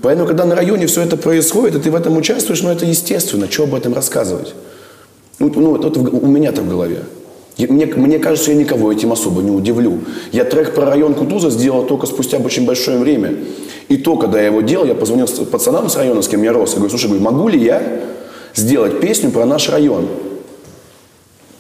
Поэтому, 0.02 0.28
когда 0.28 0.46
на 0.46 0.56
районе 0.56 0.88
все 0.88 1.02
это 1.02 1.16
происходит, 1.18 1.76
и 1.76 1.80
ты 1.80 1.90
в 1.92 1.96
этом 1.96 2.18
участвуешь, 2.18 2.62
ну 2.62 2.70
это 2.70 2.86
естественно, 2.86 3.50
что 3.50 3.64
об 3.64 3.74
этом 3.76 3.94
рассказывать. 3.94 4.54
Ну, 5.40 5.52
ну, 5.56 5.72
вот 5.72 5.86
это 5.86 6.00
в- 6.00 6.24
у 6.24 6.28
меня-то 6.28 6.62
в 6.62 6.70
голове. 6.70 7.04
Мне, 7.58 7.86
мне 7.86 8.20
кажется, 8.20 8.52
я 8.52 8.58
никого 8.58 8.92
этим 8.92 9.14
особо 9.14 9.42
не 9.42 9.52
удивлю. 9.52 10.00
Я 10.34 10.44
трек 10.44 10.74
про 10.76 10.88
район 10.88 11.14
Кутуза 11.14 11.50
сделал 11.50 11.86
только 11.86 12.06
спустя 12.06 12.38
очень 12.38 12.66
большое 12.66 12.98
время. 12.98 13.36
И 13.88 13.98
то, 13.98 14.18
когда 14.18 14.40
я 14.40 14.48
его 14.48 14.62
делал, 14.62 14.86
я 14.86 14.96
позвонил 14.96 15.28
пацанам 15.28 15.90
с 15.90 15.96
района, 15.96 16.22
с 16.22 16.28
кем 16.28 16.44
я 16.44 16.52
рос. 16.52 16.72
Я 16.72 16.80
говорю, 16.80 16.98
слушай, 16.98 17.20
могу 17.20 17.48
ли 17.48 17.64
я 17.64 17.82
сделать 18.54 19.00
песню 19.00 19.32
про 19.32 19.46
наш 19.46 19.70
район? 19.70 20.08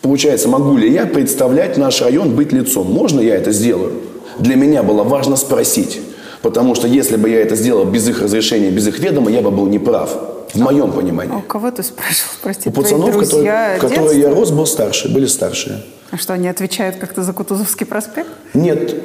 Получается, 0.01 0.49
могу 0.49 0.75
ли 0.77 0.91
я 0.91 1.05
представлять 1.05 1.77
наш 1.77 2.01
район, 2.01 2.35
быть 2.35 2.51
лицом? 2.51 2.91
Можно 2.91 3.21
я 3.21 3.35
это 3.35 3.51
сделаю? 3.51 3.93
Для 4.37 4.55
меня 4.55 4.83
было 4.83 5.03
важно 5.03 5.37
спросить. 5.37 6.01
Потому 6.41 6.75
что 6.75 6.87
если 6.87 7.15
бы 7.15 7.29
я 7.29 7.41
это 7.41 7.55
сделал 7.55 7.85
без 7.85 8.07
их 8.07 8.21
разрешения, 8.21 8.69
без 8.69 8.87
их 8.87 8.99
ведома, 8.99 9.31
я 9.31 9.41
бы 9.41 9.49
был 9.49 9.65
неправ. 9.65 10.34
В 10.53 10.59
моем 10.59 10.91
понимании. 10.91 11.33
А 11.33 11.37
у 11.37 11.41
кого 11.41 11.71
ты 11.71 11.83
спрашивал? 11.83 12.31
Прости, 12.41 12.69
У 12.69 12.71
пацанов, 12.71 13.11
друзья 13.11 13.77
которые, 13.79 13.99
которые 13.99 14.21
я 14.21 14.29
рос, 14.29 14.51
был 14.51 14.65
старше, 14.65 15.09
были 15.09 15.25
старшие. 15.25 15.81
А 16.11 16.17
что, 16.17 16.33
они 16.33 16.47
отвечают 16.47 16.95
как-то 16.97 17.23
за 17.23 17.33
Кутузовский 17.33 17.85
проспект? 17.85 18.29
Нет, 18.53 18.95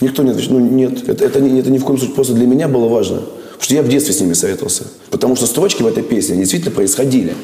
никто 0.00 0.22
не 0.22 0.30
отвечает. 0.30 0.52
Ну, 0.52 0.60
нет, 0.60 1.08
это, 1.08 1.24
это, 1.24 1.38
это 1.38 1.70
ни 1.70 1.78
в 1.78 1.84
коем 1.84 1.98
случае. 1.98 2.14
Просто 2.14 2.34
для 2.34 2.46
меня 2.46 2.68
было 2.68 2.88
важно. 2.88 3.16
Потому 3.18 3.62
что 3.62 3.74
я 3.74 3.82
в 3.82 3.88
детстве 3.88 4.14
с 4.14 4.20
ними 4.20 4.34
советовался. 4.34 4.84
Потому 5.10 5.36
что 5.36 5.46
строчки 5.46 5.82
в 5.82 5.86
этой 5.86 6.02
песне 6.02 6.36
действительно 6.36 6.74
происходили. 6.74 7.34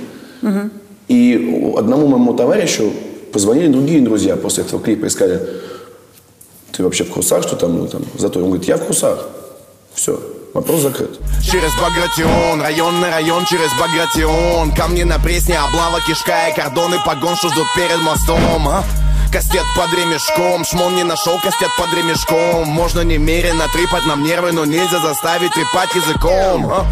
И 1.09 1.63
у- 1.65 1.77
одному 1.77 2.07
моему 2.07 2.35
товарищу 2.35 2.93
позвонили 3.33 3.69
другие 3.69 4.01
друзья 4.01 4.37
после 4.37 4.65
этого 4.65 4.81
клипа 4.83 5.07
и 5.07 5.09
сказали, 5.09 5.41
ты 6.73 6.83
вообще 6.85 7.05
в 7.05 7.11
курсах, 7.11 7.43
что 7.43 7.57
там, 7.57 7.79
ну, 7.79 7.87
там, 7.89 8.05
зато 8.19 8.39
он 8.41 8.47
говорит, 8.47 8.69
я 8.69 8.77
в 8.77 8.85
курсах. 8.85 9.29
Все, 9.95 10.21
вопрос 10.55 10.81
закрыт. 10.81 11.19
Через 11.43 11.73
Багратион, 11.81 12.61
район 12.63 13.01
на 13.01 13.11
район 13.11 13.45
через 13.47 13.71
Багратион 13.79 14.73
Камни 14.73 15.03
на 15.03 15.19
пресне, 15.19 15.59
облава 15.59 16.01
кишка 16.07 16.49
и 16.49 16.55
кордоны 16.55 16.99
погон, 17.05 17.37
что 17.37 17.49
ждут 17.49 17.67
перед 17.75 18.01
мостом 18.03 18.69
а? 18.69 18.85
Кастет 19.33 19.65
под 19.77 19.93
ремешком, 19.95 20.65
шмон 20.65 20.97
не 20.97 21.05
нашел 21.05 21.39
кастет 21.41 21.71
под 21.79 21.93
ремешком 21.95 22.69
Можно 22.69 23.01
немерено 23.03 23.67
трепать 23.73 24.05
нам 24.07 24.23
нервы, 24.25 24.53
но 24.53 24.65
нельзя 24.65 24.99
заставить 25.01 25.53
трепать 25.53 25.95
языком 25.95 26.71
а? 26.71 26.87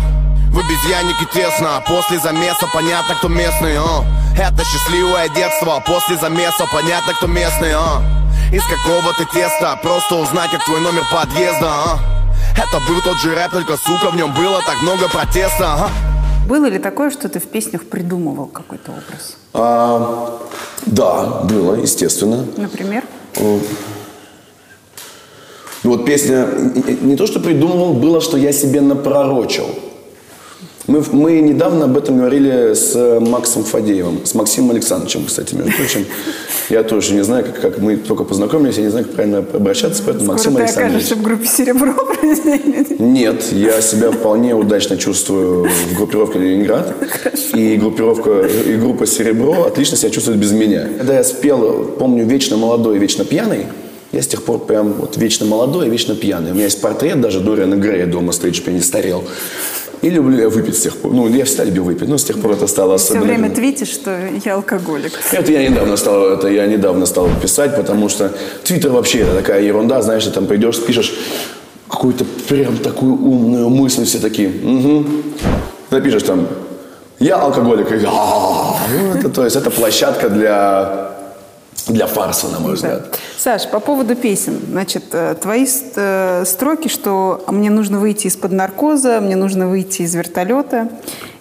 В 0.50 0.58
обезьяннике 0.58 1.26
тесно, 1.32 1.82
после 1.86 2.18
замеса 2.18 2.66
понятно, 2.72 3.14
кто 3.16 3.28
местный 3.28 3.76
а? 3.76 4.04
Это 4.36 4.64
счастливое 4.64 5.28
детство, 5.28 5.82
после 5.86 6.16
замеса 6.16 6.66
понятно, 6.72 7.12
кто 7.14 7.26
местный 7.26 7.72
а? 7.74 8.02
Из 8.52 8.62
какого 8.64 9.12
ты 9.14 9.26
теста, 9.26 9.78
просто 9.82 10.14
узнать, 10.16 10.50
как 10.50 10.64
твой 10.64 10.80
номер 10.80 11.04
подъезда 11.12 11.68
а? 11.68 12.17
Это 12.56 12.78
был 12.88 13.00
тот 13.02 13.18
же 13.18 13.34
рэп, 13.34 13.52
только, 13.52 13.76
сука, 13.76 14.10
в 14.12 14.16
нем 14.16 14.32
было 14.34 14.60
так 14.66 14.82
много 14.82 15.08
протеста, 15.08 15.74
ага. 15.74 15.90
Было 16.48 16.66
ли 16.66 16.78
такое, 16.78 17.10
что 17.10 17.28
ты 17.28 17.40
в 17.40 17.46
песнях 17.46 17.84
придумывал 17.84 18.46
какой-то 18.46 18.92
образ? 18.92 19.36
А, 19.52 20.38
да, 20.86 21.24
было, 21.44 21.74
естественно. 21.74 22.44
Например? 22.56 23.04
Ну, 23.38 23.60
Вот 25.84 26.04
песня, 26.06 26.46
не- 26.46 26.98
не 27.10 27.16
то, 27.16 27.26
что 27.26 27.38
придумывал, 27.40 27.94
было, 27.94 28.20
что 28.20 28.36
я 28.36 28.52
себе 28.52 28.80
напророчил. 28.80 29.66
Мы, 30.88 31.04
мы 31.12 31.40
недавно 31.40 31.84
об 31.84 31.98
этом 31.98 32.16
говорили 32.16 32.72
с 32.72 32.96
э, 32.96 33.20
Максом 33.20 33.62
Фадеевым, 33.62 34.24
с 34.24 34.34
Максимом 34.34 34.70
Александровичем, 34.70 35.26
кстати, 35.26 35.54
между 35.54 35.70
прочим. 35.72 36.06
Я 36.70 36.82
тоже 36.82 37.12
не 37.12 37.22
знаю, 37.22 37.44
как, 37.44 37.60
как 37.60 37.78
мы 37.78 37.98
только 37.98 38.24
познакомились, 38.24 38.78
я 38.78 38.84
не 38.84 38.88
знаю, 38.88 39.04
как 39.04 39.14
правильно 39.14 39.38
обращаться, 39.38 40.02
поэтому 40.02 40.28
Максим 40.28 40.52
Скоро 40.52 40.64
ты 40.64 40.64
Александрович. 40.64 40.94
окажешься 40.94 41.14
в 41.16 41.22
группе 41.22 41.46
«Серебро». 41.46 41.94
Нет, 42.98 43.52
я 43.52 43.82
себя 43.82 44.10
вполне 44.10 44.54
удачно 44.54 44.96
чувствую 44.96 45.68
в 45.68 45.94
группировке 45.94 46.38
Ленинград. 46.38 46.94
И 47.52 47.76
группировка, 47.76 48.46
и 48.46 48.76
группа 48.76 49.06
Серебро 49.06 49.64
отлично 49.64 49.98
себя 49.98 50.08
чувствует 50.10 50.38
без 50.38 50.52
меня. 50.52 50.88
Когда 50.96 51.16
я 51.16 51.24
спел, 51.24 51.84
помню, 51.98 52.24
вечно 52.24 52.56
молодой 52.56 52.96
вечно 52.96 53.26
пьяный, 53.26 53.66
я 54.12 54.22
с 54.22 54.26
тех 54.26 54.42
пор 54.42 54.64
прям 54.64 54.94
вот 54.94 55.18
вечно 55.18 55.44
молодой 55.44 55.88
и 55.88 55.90
вечно 55.90 56.14
пьяный. 56.14 56.52
У 56.52 56.54
меня 56.54 56.64
есть 56.64 56.80
портрет 56.80 57.20
даже 57.20 57.40
Дориана 57.40 57.74
Грея 57.74 58.06
дома 58.06 58.32
стоит, 58.32 58.54
чтобы 58.54 58.70
я 58.70 58.78
не 58.78 58.82
старел. 58.82 59.22
И 60.02 60.10
люблю 60.10 60.38
я 60.38 60.48
выпить 60.48 60.76
с 60.76 60.80
тех 60.80 60.96
пор. 60.96 61.12
Ну, 61.12 61.28
я 61.28 61.44
всегда 61.44 61.64
любил 61.64 61.84
выпить, 61.84 62.08
но 62.08 62.18
с 62.18 62.24
тех 62.24 62.40
пор 62.40 62.52
это 62.52 62.66
стало 62.66 62.98
Все 62.98 63.14
особенно. 63.14 63.26
время 63.26 63.50
твитишь, 63.50 63.88
что 63.88 64.16
я 64.44 64.54
алкоголик. 64.54 65.12
Это 65.32 65.52
я 65.52 65.68
недавно 65.68 65.96
стал, 65.96 66.28
это 66.30 66.48
я 66.48 66.66
недавно 66.66 67.06
стал 67.06 67.28
писать, 67.42 67.76
потому 67.76 68.08
что 68.08 68.32
Твиттер 68.64 68.90
вообще 68.90 69.20
это 69.20 69.34
такая 69.34 69.62
ерунда, 69.62 70.02
знаешь, 70.02 70.24
ты 70.24 70.30
там 70.30 70.46
придешь, 70.46 70.84
пишешь 70.84 71.14
какую-то 71.88 72.24
прям 72.48 72.76
такую 72.78 73.14
умную 73.14 73.68
мысль, 73.70 74.04
все 74.04 74.18
такие, 74.18 74.48
угу. 74.48 75.06
Напишешь 75.90 76.22
там, 76.22 76.46
я 77.18 77.36
алкоголик, 77.36 77.90
и 77.90 77.96
ну, 77.96 79.14
это, 79.14 79.28
то 79.30 79.44
есть 79.44 79.56
это 79.56 79.70
площадка 79.70 80.28
для, 80.28 81.12
для 81.86 82.06
фарса, 82.06 82.48
на 82.48 82.60
мой 82.60 82.74
взгляд. 82.74 83.18
Саш, 83.38 83.68
по 83.68 83.78
поводу 83.78 84.16
песен. 84.16 84.58
Значит, 84.68 85.04
э, 85.12 85.36
твои 85.40 85.64
э, 85.64 86.42
строки, 86.44 86.88
что 86.88 87.44
мне 87.46 87.70
нужно 87.70 88.00
выйти 88.00 88.26
из-под 88.26 88.50
наркоза, 88.50 89.20
мне 89.20 89.36
нужно 89.36 89.68
выйти 89.68 90.02
из 90.02 90.12
вертолета 90.12 90.88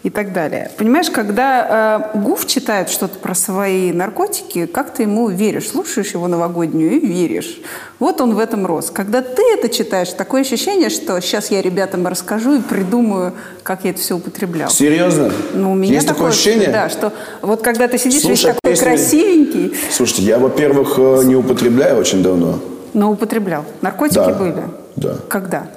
и 0.08 0.10
так 0.10 0.32
далее. 0.32 0.72
Понимаешь, 0.78 1.10
когда 1.10 2.10
э, 2.14 2.18
Гуф 2.20 2.48
читает 2.48 2.90
что-то 2.90 3.20
про 3.20 3.36
свои 3.36 3.92
наркотики, 3.92 4.66
как 4.66 4.94
ты 4.94 5.04
ему 5.04 5.28
веришь? 5.28 5.68
Слушаешь 5.68 6.12
его 6.14 6.30
новогоднюю 6.30 6.94
и 6.94 7.06
веришь. 7.06 7.60
Вот 8.00 8.22
он 8.22 8.34
в 8.34 8.40
этом 8.40 8.66
рос. 8.66 8.90
Когда 8.90 9.22
ты 9.22 9.42
это 9.54 9.68
читаешь, 9.68 10.10
такое 10.14 10.42
ощущение, 10.42 10.90
что 10.90 11.20
сейчас 11.20 11.52
я 11.52 11.62
ребятам 11.62 12.08
расскажу 12.08 12.56
и 12.56 12.62
придумаю, 12.62 13.34
как 13.64 13.84
я 13.84 13.90
это 13.92 14.00
все 14.00 14.16
употреблял. 14.16 14.70
Серьезно? 14.70 15.30
Ну, 15.54 15.74
у 15.74 15.76
меня 15.76 15.96
Есть 15.96 16.08
такое 16.08 16.30
ощущение? 16.30 16.70
Да, 16.70 16.88
что 16.88 17.12
вот 17.42 17.62
когда 17.62 17.90
ты 17.90 17.98
сидишь 17.98 18.24
весь 18.24 18.40
Слушать 18.42 18.56
такой 18.62 18.72
песни- 18.72 18.84
красивенький, 18.86 19.74
Слушайте, 19.92 20.22
я, 20.24 20.40
во-первых, 20.40 20.94
э, 20.98 21.24
не 21.26 21.36
употребляю 21.36 21.98
очень 22.00 22.24
давно. 22.24 22.60
но 22.94 23.12
употреблял. 23.12 23.66
Наркотики 23.82 24.16
Да, 24.16 24.30
были? 24.34 24.64
да. 24.96 25.16
Когда? 25.28 25.68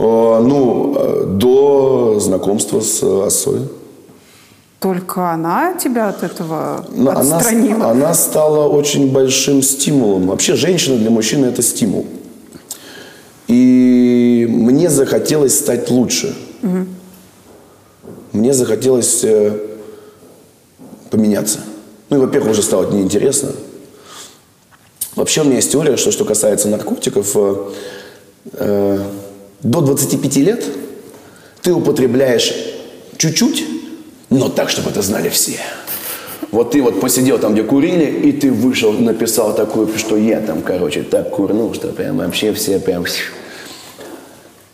Э, 0.00 0.40
Ну, 0.42 0.94
э, 0.96 1.24
до 1.26 2.18
знакомства 2.20 2.80
с 2.80 3.02
Осой. 3.02 3.68
Только 4.80 5.30
она 5.32 5.74
тебя 5.74 6.08
от 6.08 6.22
этого 6.22 6.86
Но 6.90 7.10
она, 7.10 7.36
отстранила? 7.36 7.90
она 7.90 8.14
стала 8.14 8.66
очень 8.66 9.12
большим 9.12 9.60
стимулом. 9.62 10.28
Вообще 10.28 10.54
женщина 10.54 10.96
для 10.96 11.10
мужчины 11.10 11.46
это 11.46 11.60
стимул. 11.62 12.06
И 13.46 14.46
мне 14.48 14.88
захотелось 14.88 15.58
стать 15.58 15.90
лучше. 15.90 16.34
Мне 18.32 18.54
захотелось 18.54 19.22
э, 19.24 19.52
поменяться. 21.10 21.58
Ну 22.08 22.16
и, 22.16 22.20
во-первых, 22.20 22.52
уже 22.52 22.62
стало 22.62 22.90
неинтересно. 22.90 23.50
Вообще 25.16 25.42
у 25.42 25.44
меня 25.44 25.56
есть 25.56 25.72
теория, 25.72 25.96
что 25.96 26.10
что 26.12 26.24
касается 26.24 26.68
наркотиков, 26.68 27.36
э, 28.52 28.98
до 29.62 29.80
25 29.80 30.36
лет 30.36 30.64
ты 31.62 31.72
употребляешь 31.72 32.54
чуть-чуть, 33.16 33.66
но 34.30 34.48
так, 34.48 34.70
чтобы 34.70 34.90
это 34.90 35.02
знали 35.02 35.28
все. 35.28 35.58
Вот 36.50 36.72
ты 36.72 36.82
вот 36.82 37.00
посидел 37.00 37.38
там, 37.38 37.52
где 37.52 37.62
курили, 37.62 38.04
и 38.04 38.32
ты 38.32 38.50
вышел, 38.50 38.92
написал 38.92 39.54
такую, 39.54 39.96
что 39.98 40.16
я 40.16 40.40
там, 40.40 40.62
короче, 40.62 41.02
так 41.02 41.30
курнул, 41.30 41.74
что 41.74 41.88
прям 41.88 42.18
вообще 42.18 42.52
все 42.52 42.80
прям... 42.80 43.04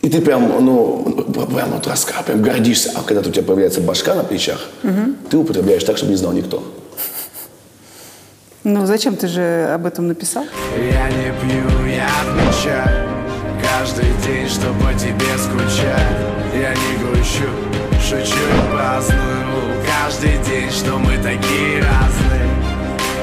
И 0.01 0.09
ты 0.09 0.21
прям, 0.21 0.63
ну, 0.63 1.25
прям 1.53 1.71
вот 1.71 1.85
раска, 1.85 2.23
прям 2.25 2.41
гордишься. 2.41 2.91
А 2.95 3.01
когда 3.03 3.27
у 3.27 3.31
тебя 3.31 3.43
появляется 3.43 3.81
башка 3.81 4.15
на 4.15 4.23
плечах, 4.23 4.69
ты 5.29 5.37
употребляешь 5.37 5.83
так, 5.83 5.97
чтобы 5.97 6.11
не 6.11 6.17
знал 6.17 6.31
никто. 6.31 6.63
Ну, 8.63 8.85
зачем 8.85 9.15
ты 9.15 9.27
же 9.27 9.69
об 9.73 9.85
этом 9.85 10.07
написал? 10.07 10.45
Я 10.77 11.09
не 11.09 11.31
пью, 11.41 11.87
я 11.87 12.09
отмечаю 12.21 13.16
Каждый 13.61 14.11
день, 14.25 14.47
что 14.47 14.67
тебе 14.97 15.37
скучаю. 15.37 16.27
Я 16.53 16.73
не 16.73 16.97
грущу, 16.97 17.49
шучу 18.01 18.37
и 18.37 18.71
праздную. 18.71 19.45
Каждый 19.85 20.37
день, 20.47 20.69
что 20.71 20.97
мы 20.97 21.17
такие 21.17 21.79
разные. 21.79 22.49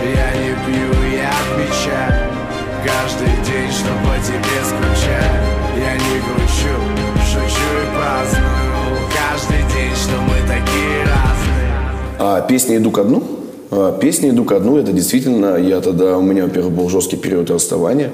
Я 0.04 0.30
не 0.40 0.50
пью, 0.64 0.92
я 1.12 1.30
отмечаю. 1.30 2.30
Каждый 2.84 3.34
день, 3.44 3.70
что 3.70 3.90
тебе 4.22 4.60
скучаю. 4.64 5.42
Я 5.76 5.94
не 5.94 6.20
грущу, 6.20 6.74
шучу 7.26 7.68
и 7.82 7.96
праздную. 7.96 8.44
Каждый 9.10 9.62
день, 9.74 9.94
что 9.94 10.20
мы 10.20 10.36
такие 10.46 11.02
разные. 11.02 12.18
А 12.18 12.40
песни 12.42 12.76
иду 12.76 12.90
ко 12.90 13.04
дну. 13.04 13.22
А, 13.70 13.98
Песни 13.98 14.30
иду 14.30 14.44
ко 14.44 14.60
дну, 14.60 14.76
это 14.76 14.92
действительно, 14.92 15.56
я 15.56 15.80
тогда, 15.80 16.18
у 16.18 16.22
меня, 16.22 16.44
во-первых, 16.44 16.72
был 16.72 16.88
жесткий 16.88 17.16
период 17.16 17.50
расставания. 17.50 18.12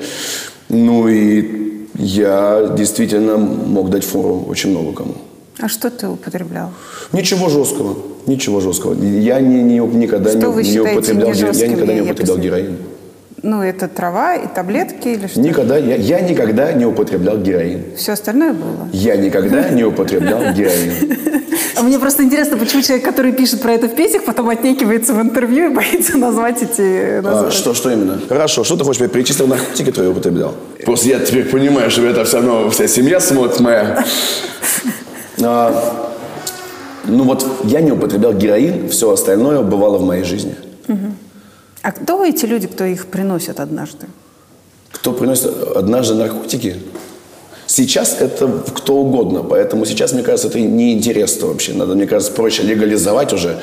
Ну 0.68 1.09
и 1.09 1.80
я 1.94 2.74
действительно 2.76 3.37
мог 3.37 3.90
дать 3.90 4.05
фору 4.05 4.44
очень 4.48 4.70
много 4.70 4.92
кому. 4.92 5.14
А 5.59 5.68
что 5.68 5.90
ты 5.90 6.09
употреблял? 6.09 6.70
Ничего 7.12 7.48
жесткого, 7.48 7.96
ничего 8.26 8.61
жесткого. 8.61 8.94
Я 8.94 9.40
не, 9.40 9.62
не- 9.62 9.79
никогда 9.79 10.31
Что 10.31 10.50
вы 10.50 10.62
не, 10.62 10.68
не 10.70 10.74
считаете 10.76 10.98
употреблял, 11.12 11.33
не 11.33 11.59
я 11.61 11.68
никогда 11.68 11.94
не 11.94 12.00
употреблял 12.00 12.38
героин. 12.38 12.76
Ну, 13.42 13.62
это 13.62 13.88
трава 13.88 14.35
и 14.35 14.46
таблетки 14.46 15.09
или 15.09 15.26
что? 15.26 15.40
Никогда, 15.40 15.79
я, 15.79 15.96
я 15.96 16.20
никогда 16.20 16.72
не 16.72 16.85
употреблял 16.85 17.38
героин. 17.38 17.85
Все 17.96 18.12
остальное 18.12 18.53
было? 18.53 18.88
Я 18.92 19.16
никогда 19.16 19.70
не 19.70 19.85
употреблял 19.85 20.53
героин. 20.55 21.16
А 21.76 21.83
мне 21.83 21.98
просто 21.98 22.22
интересно, 22.22 22.59
почему 22.59 22.83
человек, 22.83 23.05
который 23.05 23.33
пишет 23.33 23.62
про 23.62 23.72
это 23.72 23.88
в 23.88 23.94
песнях, 23.94 24.24
потом 24.24 24.50
отнекивается 24.50 25.14
в 25.14 25.22
интервью 25.22 25.70
и 25.70 25.74
боится 25.74 26.18
назвать 26.18 26.62
эти... 26.62 27.18
А, 27.18 27.22
названия. 27.22 27.50
что, 27.50 27.72
что 27.72 27.90
именно? 27.90 28.20
Хорошо, 28.29 28.64
что 28.64 28.76
ты 28.76 28.85
хочешь, 28.85 29.00
я 29.00 29.09
перечислил 29.09 29.46
наркотики 29.46 29.90
твои 29.90 30.09
употреблял? 30.09 30.55
Просто 30.85 31.09
я 31.09 31.20
теперь 31.20 31.46
понимаю, 31.48 31.90
что 31.90 32.05
это 32.05 32.24
все 32.24 32.37
равно 32.37 32.68
вся 32.68 32.87
семья 32.88 33.20
смотрит 33.20 33.61
моя. 33.61 34.05
А, 35.42 36.12
ну 37.07 37.24
вот 37.24 37.46
я 37.64 37.81
не 37.81 37.92
употреблял 37.92 38.35
героин, 38.35 38.90
все 38.90 39.11
остальное 39.11 39.62
бывало 39.62 39.96
в 39.96 40.05
моей 40.05 40.22
жизни. 40.22 40.55
А 41.83 41.93
кто 41.93 42.25
эти 42.25 42.45
люди, 42.47 42.66
кто 42.66 42.85
их 42.85 43.07
приносит 43.07 43.61
однажды? 43.61 44.07
Кто 44.93 45.12
приносит 45.12 45.47
однажды 45.77 46.14
наркотики? 46.14 46.77
Сейчас 47.66 48.16
это 48.21 48.49
кто 48.75 48.97
угодно, 48.97 49.45
поэтому 49.45 49.87
сейчас, 49.87 50.12
мне 50.12 50.25
кажется, 50.25 50.49
это 50.49 50.59
неинтересно 50.59 51.47
вообще. 51.47 51.73
Надо, 51.73 51.95
мне 51.95 52.07
кажется, 52.07 52.33
проще 52.33 52.64
легализовать 52.64 53.33
уже, 53.33 53.61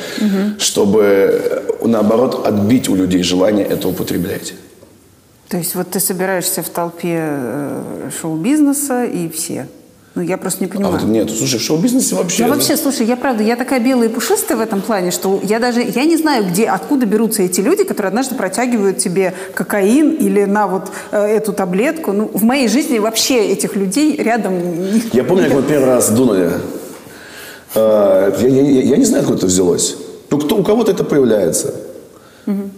чтобы, 0.60 1.04
э, 1.04 1.86
наоборот, 1.86 2.48
отбить 2.48 2.88
у 2.88 2.96
людей 2.96 3.22
желание 3.22 3.66
это 3.66 3.90
употреблять. 3.90 4.54
То 5.50 5.58
есть 5.58 5.76
вот 5.76 5.92
ты 5.92 6.00
собираешься 6.00 6.64
в 6.64 6.70
толпе 6.70 7.20
э, 7.20 8.10
шоу-бизнеса 8.22 9.04
и 9.04 9.28
все. 9.30 9.68
Ну, 10.18 10.24
я 10.24 10.38
просто 10.40 10.64
не 10.64 10.70
А 10.70 10.74
понимаю. 10.74 10.94
вот 10.98 11.04
нет, 11.04 11.30
слушай, 11.30 11.60
в 11.60 11.62
шоу-бизнесе 11.62 12.16
вообще... 12.16 12.46
Ну, 12.48 12.54
вообще, 12.56 12.76
слушай, 12.76 13.06
я 13.06 13.16
правда, 13.16 13.44
я 13.44 13.56
такая 13.56 13.80
белая 13.80 14.10
и 14.10 14.12
пушистая 14.12 14.58
в 14.58 14.62
этом 14.62 14.82
плане, 14.82 15.12
что 15.12 15.40
я 15.44 15.60
даже, 15.60 15.82
я 15.84 16.06
не 16.06 16.18
знаю, 16.18 16.44
где, 16.50 16.66
откуда 16.66 17.06
берутся 17.06 17.44
эти 17.44 17.62
люди, 17.62 17.84
которые 17.84 18.08
однажды 18.08 18.34
протягивают 18.34 18.98
тебе 18.98 19.36
кокаин 19.54 20.10
или 20.16 20.46
на 20.46 20.66
вот 20.66 20.88
э, 21.12 21.24
эту 21.24 21.54
таблетку. 21.54 22.14
Ну, 22.14 22.32
в 22.34 22.42
моей 22.44 22.68
жизни 22.68 22.98
вообще 22.98 23.46
этих 23.50 23.76
людей 23.76 24.16
рядом... 24.18 24.56
Я 25.14 25.24
помню, 25.24 25.44
как 25.46 25.54
мы 25.54 25.62
первый 25.62 25.86
раз 25.86 26.10
дунули. 26.10 26.50
А, 27.76 28.34
Я, 28.42 28.48
я- 28.48 28.62
я- 28.64 28.82
я 28.82 28.98
не 28.98 29.06
знаю, 29.06 29.22
откуда 29.22 29.38
это 29.38 29.46
взялось. 29.46 29.98
Ну, 30.32 30.40
кто, 30.40 30.58
у 30.58 30.64
кого-то 30.64 30.92
это 30.92 31.04
появляется. 31.04 31.76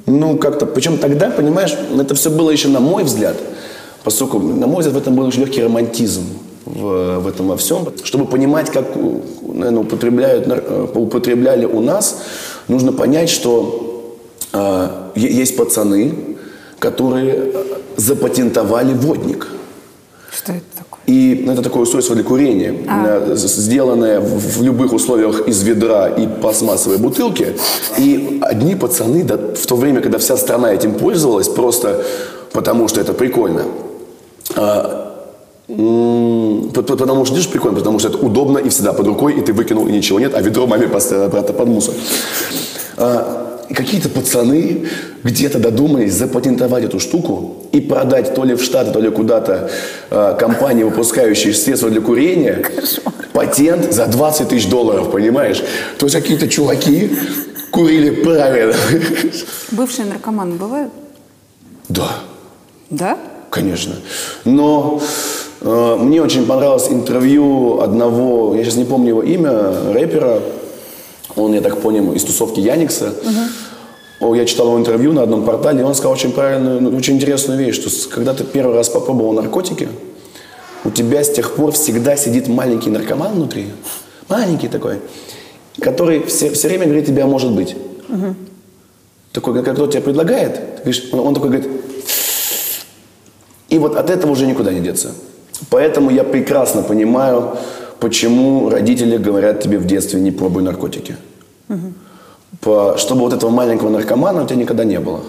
Ну, 0.07 0.37
как-то. 0.37 0.65
Причем 0.65 0.97
тогда, 0.97 1.29
понимаешь, 1.29 1.73
это 1.97 2.15
все 2.15 2.29
было 2.31 2.49
еще, 2.51 2.67
на 2.67 2.81
мой 2.81 3.05
взгляд, 3.05 3.37
поскольку, 4.03 4.39
на 4.39 4.67
мой 4.67 4.79
взгляд, 4.79 4.95
в 4.95 4.97
этом 4.97 5.15
был 5.15 5.25
очень 5.25 5.39
легкий 5.41 5.63
романтизм 5.63 6.23
в, 6.69 7.19
в 7.19 7.27
этом 7.27 7.47
во 7.47 7.55
всем. 7.57 7.87
Чтобы 8.03 8.25
понимать, 8.25 8.69
как, 8.69 8.85
наверное, 9.41 9.81
употребляют, 9.81 10.47
э, 10.47 10.87
употребляли 10.95 11.65
у 11.65 11.81
нас, 11.81 12.17
нужно 12.67 12.91
понять, 12.93 13.29
что 13.29 14.15
а, 14.53 15.11
е- 15.15 15.31
есть 15.41 15.57
пацаны, 15.57 16.13
которые 16.79 17.33
э, 17.35 17.63
запатентовали 17.97 18.93
водник. 18.93 19.47
Что 20.31 20.51
это 20.53 20.61
такое? 20.77 20.99
И 21.07 21.43
ну, 21.45 21.53
это 21.53 21.61
такое 21.63 21.81
устройство 21.83 22.15
для 22.15 22.23
курения, 22.23 22.73
э, 23.05 23.35
с- 23.35 23.55
сделанное 23.55 24.19
в 24.19 24.59
в 24.59 24.63
любых 24.63 24.93
условиях 24.93 25.47
из 25.47 25.63
ведра 25.63 26.07
и 26.07 26.27
пластмассовой 26.27 26.97
бутылки. 26.97 27.55
И 27.97 28.39
одни 28.41 28.75
пацаны, 28.75 29.23
да, 29.23 29.37
в 29.37 29.65
то 29.65 29.75
время, 29.75 30.01
когда 30.01 30.17
вся 30.19 30.37
страна 30.37 30.71
этим 30.73 30.93
пользовалась, 30.93 31.47
просто 31.49 32.03
потому 32.53 32.87
что 32.87 33.01
это 33.01 33.13
прикольно. 33.13 33.63
Потому 35.69 37.25
что, 37.25 37.35
видишь, 37.35 37.49
прикольно, 37.49 37.77
потому 37.77 37.99
что 37.99 38.09
это 38.09 38.17
удобно 38.17 38.57
и 38.57 38.69
всегда 38.69 38.93
под 38.93 39.05
рукой, 39.07 39.37
и 39.37 39.41
ты 39.41 39.53
выкинул, 39.53 39.87
и 39.87 39.91
ничего 39.91 40.19
нет, 40.19 40.33
а 40.33 40.41
ведро 40.41 40.65
маме 40.65 40.87
поставил 40.87 41.23
обратно 41.23 41.53
под 41.53 41.67
мусор. 41.67 41.93
А, 42.97 43.59
какие-то 43.73 44.09
пацаны 44.09 44.87
где-то 45.23 45.59
додумались 45.59 46.13
запатентовать 46.13 46.85
эту 46.85 46.99
штуку 46.99 47.57
и 47.71 47.81
продать 47.81 48.33
то 48.33 48.43
ли 48.43 48.55
в 48.55 48.63
Штаты, 48.63 48.91
то 48.91 48.99
ли 48.99 49.11
куда-то 49.11 49.69
а, 50.09 50.33
компании, 50.33 50.83
выпускающие 50.83 51.53
средства 51.53 51.89
для 51.91 52.01
курения, 52.01 52.63
патент 53.33 53.93
за 53.93 54.07
20 54.07 54.49
тысяч 54.49 54.67
долларов, 54.67 55.11
понимаешь? 55.11 55.61
То 55.99 56.07
есть 56.07 56.15
какие-то 56.15 56.47
чуваки 56.47 57.11
курили 57.69 58.09
правильно. 58.09 58.73
Бывшие 59.71 60.07
наркоманы 60.07 60.55
бывают? 60.55 60.91
Да. 61.89 62.09
Да? 62.89 63.17
Конечно. 63.49 63.95
Но 64.45 65.01
э, 65.01 65.05
мне 65.61 66.21
очень 66.21 66.45
понравилось 66.45 66.87
интервью 66.89 67.81
одного, 67.81 68.55
я 68.55 68.63
сейчас 68.63 68.75
не 68.75 68.85
помню 68.85 69.09
его 69.09 69.23
имя, 69.23 69.93
рэпера. 69.93 70.41
Он, 71.35 71.53
я 71.53 71.61
так 71.61 71.77
понял, 71.81 72.13
из 72.13 72.23
тусовки 72.23 72.59
Яникса. 72.59 73.13
О, 74.19 74.35
Я 74.35 74.45
читал 74.45 74.67
его 74.67 74.77
интервью 74.77 75.13
на 75.13 75.23
одном 75.23 75.45
портале, 75.45 75.79
и 75.79 75.83
он 75.83 75.95
сказал 75.95 76.11
очень 76.11 76.33
правильную, 76.33 76.81
ну, 76.81 76.97
очень 76.97 77.15
интересную 77.15 77.57
вещь, 77.57 77.75
что 77.75 77.89
когда 78.09 78.33
ты 78.33 78.43
первый 78.43 78.75
раз 78.75 78.89
попробовал 78.89 79.31
наркотики, 79.33 79.87
у 80.83 80.91
тебя 80.91 81.23
с 81.23 81.31
тех 81.31 81.55
пор 81.55 81.71
всегда 81.71 82.17
сидит 82.17 82.47
маленький 82.47 82.89
наркоман 82.89 83.33
внутри, 83.33 83.67
маленький 84.27 84.67
такой, 84.67 84.99
который 85.79 86.23
все, 86.25 86.49
все 86.51 86.67
время 86.67 86.85
говорит 86.85 87.05
тебе, 87.05 87.23
а 87.23 87.27
может 87.27 87.51
быть. 87.51 87.75
Такой, 89.31 89.53
когда 89.53 89.73
кто 89.73 89.87
тебе 89.87 90.01
предлагает, 90.01 90.55
ты 90.55 90.81
говоришь, 90.83 91.09
он, 91.13 91.19
он 91.19 91.33
такой 91.33 91.49
говорит, 91.51 91.69
и 93.69 93.77
вот 93.77 93.95
от 93.95 94.09
этого 94.09 94.31
уже 94.31 94.47
никуда 94.47 94.73
не 94.73 94.81
деться. 94.81 95.11
Поэтому 95.69 96.09
я 96.11 96.23
прекрасно 96.23 96.81
понимаю, 96.81 97.57
почему 97.99 98.69
родители 98.69 99.17
говорят 99.17 99.61
тебе 99.61 99.77
в 99.77 99.85
детстве 99.85 100.19
не 100.21 100.31
пробуй 100.31 100.63
наркотики. 100.63 101.15
По- 102.61 102.95
чтобы 102.97 103.21
вот 103.21 103.33
этого 103.33 103.49
маленького 103.51 103.89
наркомана 103.89 104.43
у 104.43 104.45
тебя 104.47 104.55
никогда 104.59 104.83
не 104.83 104.99
было. 104.99 105.19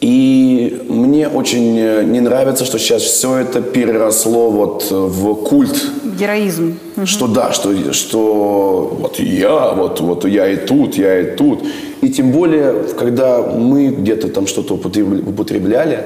И 0.00 0.84
мне 0.88 1.28
очень 1.28 1.78
э, 1.78 2.02
не 2.04 2.20
нравится, 2.20 2.64
что 2.64 2.78
сейчас 2.78 3.02
все 3.02 3.38
это 3.38 3.62
переросло 3.62 4.50
вот 4.50 4.90
в 4.90 5.34
культ 5.44 5.76
Героизм. 6.20 6.78
что 7.04 7.26
да, 7.28 7.52
что, 7.52 7.92
что 7.92 8.96
вот 9.00 9.18
я, 9.18 9.70
вот, 9.72 10.00
вот 10.00 10.24
я 10.26 10.48
и 10.48 10.56
тут, 10.56 10.96
я 10.96 11.20
и 11.20 11.36
тут. 11.36 11.60
И 12.02 12.10
тем 12.10 12.30
более, 12.30 12.84
когда 12.98 13.40
мы 13.42 13.88
где-то 13.88 14.28
там 14.28 14.46
что-то 14.46 14.74
употребля- 14.74 15.26
употребляли, 15.28 16.02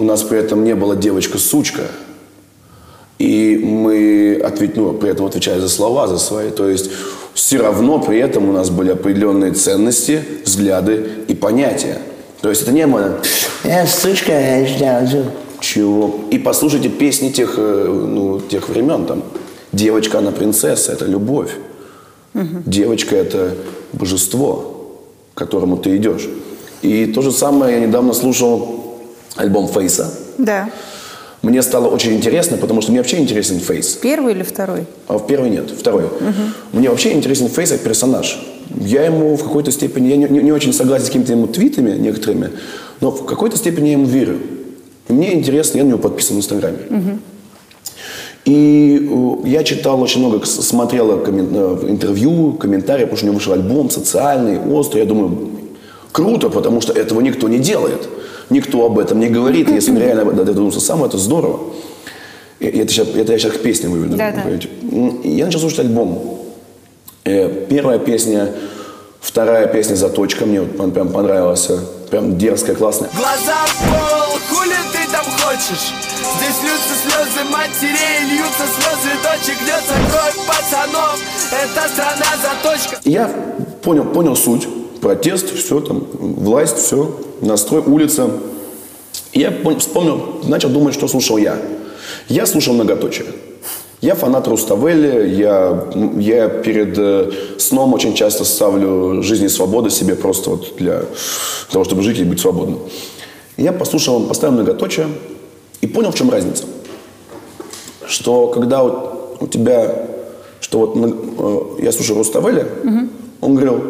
у 0.00 0.04
нас 0.04 0.22
при 0.22 0.38
этом 0.38 0.64
не 0.64 0.74
было 0.74 0.96
девочка-сучка. 0.96 1.82
И 3.18 3.60
мы 3.62 4.40
ответ, 4.42 4.76
ну, 4.76 4.92
при 4.94 5.10
этом 5.10 5.26
отвечали 5.26 5.60
за 5.60 5.68
слова, 5.68 6.08
за 6.08 6.18
свои. 6.18 6.50
То 6.50 6.68
есть 6.68 6.90
все 7.34 7.58
равно 7.58 8.00
при 8.00 8.18
этом 8.18 8.48
у 8.48 8.52
нас 8.52 8.70
были 8.70 8.90
определенные 8.90 9.52
ценности, 9.52 10.22
взгляды 10.44 11.06
и 11.28 11.34
понятия. 11.34 11.98
То 12.40 12.48
есть 12.48 12.62
это 12.62 12.72
не 12.72 12.86
было 12.86 13.18
«Я 13.64 13.86
сучка, 13.86 14.32
я 14.32 14.66
ждал». 14.66 15.06
Чего? 15.60 16.20
И 16.30 16.38
послушайте 16.38 16.88
песни 16.88 17.28
тех, 17.28 17.54
э, 17.58 17.84
ну, 17.86 18.40
тех 18.40 18.70
времен. 18.70 19.04
Там, 19.04 19.22
Девочка, 19.72 20.18
она 20.18 20.32
принцесса, 20.32 20.92
это 20.92 21.04
любовь. 21.06 21.52
Девочка– 22.34 23.16
это 23.16 23.54
божество, 23.92 24.98
к 25.34 25.38
которому 25.38 25.76
ты 25.76 25.96
идешь. 25.96 26.28
И 26.82 27.06
то 27.06 27.22
же 27.22 27.30
самое 27.32 27.78
я 27.78 27.86
недавно 27.86 28.12
слушал 28.12 28.89
альбом 29.36 29.68
Фейса. 29.68 30.12
Да. 30.38 30.70
Мне 31.42 31.62
стало 31.62 31.88
очень 31.88 32.12
интересно, 32.14 32.58
потому 32.58 32.82
что 32.82 32.90
мне 32.90 33.00
вообще 33.00 33.18
интересен 33.18 33.60
Фейс. 33.60 33.94
Первый 34.02 34.34
или 34.34 34.42
второй? 34.42 34.84
А 35.08 35.16
в 35.18 35.26
первый 35.26 35.48
нет, 35.50 35.70
второй. 35.70 36.04
Мне 36.72 36.90
вообще 36.90 37.12
интересен 37.14 37.48
Фейс 37.48 37.70
как 37.70 37.80
персонаж. 37.80 38.38
Я 38.78 39.04
ему 39.04 39.36
в 39.36 39.42
какой-то 39.42 39.70
степени, 39.72 40.08
я 40.08 40.16
не, 40.16 40.26
не- 40.28 40.42
не 40.42 40.52
очень 40.52 40.72
согласен 40.72 41.04
с 41.04 41.08
какими-то 41.08 41.32
ему 41.32 41.46
твитами 41.46 41.96
некоторыми, 41.96 42.50
но 43.00 43.10
в 43.10 43.24
какой-то 43.24 43.56
степени 43.56 43.86
я 43.86 43.92
ему 43.92 44.04
верю. 44.04 44.38
И 45.08 45.12
мне 45.12 45.34
интересно, 45.34 45.78
я 45.78 45.84
на 45.84 45.88
него 45.88 45.98
подписан 45.98 46.36
в 46.36 46.38
Инстаграме. 46.40 46.78
И 48.44 49.08
э, 49.44 49.48
я 49.48 49.64
читал 49.64 50.00
очень 50.00 50.20
много, 50.20 50.44
смотрел 50.46 51.10
коммен- 51.22 51.50
э, 51.84 51.90
интервью, 51.90 52.52
комментарии, 52.54 53.02
потому 53.04 53.16
что 53.16 53.26
у 53.26 53.28
него 53.28 53.38
вышел 53.38 53.52
альбом 53.52 53.90
социальный, 53.90 54.58
острый. 54.60 55.00
Я 55.00 55.04
думаю, 55.06 55.50
круто, 56.12 56.50
потому 56.50 56.80
что 56.80 56.92
этого 56.92 57.20
никто 57.20 57.48
не 57.48 57.58
делает. 57.58 58.08
Никто 58.50 58.84
об 58.84 58.98
этом 58.98 59.20
не 59.20 59.28
говорит. 59.28 59.70
Если 59.70 59.90
он 59.92 59.98
реально 59.98 60.24
до 60.24 60.30
этого 60.32 60.44
додумался 60.46 60.80
сам, 60.80 61.04
это 61.04 61.18
здорово. 61.18 61.60
Это, 62.58 62.88
сейчас, 62.92 63.08
это 63.08 63.32
я 63.32 63.38
сейчас 63.38 63.52
к 63.52 63.62
песне 63.62 63.88
выведу. 63.88 64.16
Да, 64.16 64.32
да. 64.32 64.42
Я 65.24 65.46
начал 65.46 65.60
слушать 65.60 65.78
альбом. 65.80 66.38
Э, 67.24 67.66
Первая 67.70 67.98
песня, 67.98 68.52
вторая 69.20 69.66
песня 69.68 69.94
«Заточка» 69.94 70.46
мне 70.46 70.60
вот 70.60 70.76
прям- 70.76 70.90
прям 70.90 71.08
понравилась. 71.10 71.68
Прям 72.10 72.36
дерзкая, 72.38 72.74
классная. 72.74 73.08
Глаза 73.16 73.56
в 73.66 73.78
пол, 73.88 74.38
хули 74.50 74.74
ты 74.92 75.10
там 75.12 75.24
хочешь? 75.24 75.92
Здесь 76.36 76.56
льются 76.64 76.94
слезы 77.02 77.48
матерей, 77.50 78.32
льются 78.32 78.64
слезы 78.74 79.14
дочек, 79.22 79.56
льется 79.62 79.94
кровь 80.10 80.46
пацанов. 80.46 81.20
Это 81.52 81.88
страна 81.88 82.26
заточка. 82.42 82.98
Я 83.04 83.30
понял, 83.82 84.04
понял 84.06 84.34
суть. 84.36 84.66
Протест, 85.00 85.54
все 85.54 85.80
там, 85.80 86.06
власть, 86.12 86.76
все, 86.76 87.16
настрой, 87.40 87.82
улица. 87.82 88.30
И 89.32 89.40
я 89.40 89.52
вспомнил, 89.78 90.40
начал 90.44 90.68
думать, 90.68 90.94
что 90.94 91.08
слушал 91.08 91.36
я. 91.38 91.56
Я 92.28 92.46
слушал 92.46 92.74
многоточие. 92.74 93.26
Я 94.00 94.14
фанат 94.14 94.48
Руставели, 94.48 95.28
я, 95.34 95.88
я 96.16 96.48
перед 96.48 96.96
э, 96.96 97.30
сном 97.58 97.92
очень 97.92 98.14
часто 98.14 98.44
ставлю 98.44 99.22
«Жизнь 99.22 99.44
и 99.44 99.48
свобода» 99.48 99.90
себе 99.90 100.16
просто 100.16 100.50
вот 100.50 100.74
для 100.78 101.02
того, 101.70 101.84
чтобы 101.84 102.02
жить 102.02 102.18
и 102.18 102.24
быть 102.24 102.40
свободным. 102.40 102.78
И 103.58 103.62
я 103.62 103.72
послушал, 103.72 104.22
поставил 104.26 104.54
многоточие 104.54 105.06
и 105.82 105.86
понял, 105.86 106.12
в 106.12 106.14
чем 106.14 106.30
разница. 106.30 106.64
Что 108.06 108.48
когда 108.48 108.82
вот 108.82 109.36
у 109.40 109.46
тебя, 109.46 110.06
что 110.60 110.78
вот 110.78 110.96
э, 110.96 111.84
я 111.84 111.92
слушаю 111.92 112.16
Руставели, 112.16 112.66
он 113.42 113.54
говорил, 113.54 113.82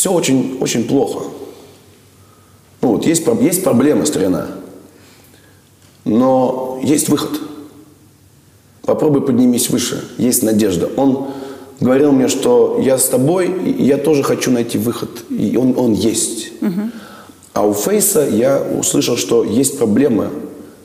все 0.00 0.10
очень, 0.10 0.56
очень 0.62 0.84
плохо. 0.84 1.26
Ну 2.80 2.92
вот 2.92 3.04
есть, 3.04 3.26
есть 3.42 3.62
проблема, 3.62 4.06
старина. 4.06 4.46
Но 6.06 6.80
есть 6.82 7.10
выход. 7.10 7.38
Попробуй 8.86 9.20
поднимись 9.20 9.68
выше. 9.68 10.02
Есть 10.16 10.42
надежда. 10.42 10.88
Он 10.96 11.26
говорил 11.80 12.12
мне, 12.12 12.28
что 12.28 12.80
я 12.82 12.96
с 12.96 13.10
тобой, 13.10 13.52
и 13.62 13.84
я 13.84 13.98
тоже 13.98 14.22
хочу 14.22 14.50
найти 14.50 14.78
выход. 14.78 15.10
И 15.28 15.58
он, 15.58 15.74
он 15.76 15.92
есть. 15.92 16.52
А 17.52 17.66
у 17.66 17.74
Фейса 17.74 18.26
я 18.26 18.58
услышал, 18.58 19.18
что 19.18 19.44
есть 19.44 19.76
проблемы, 19.76 20.30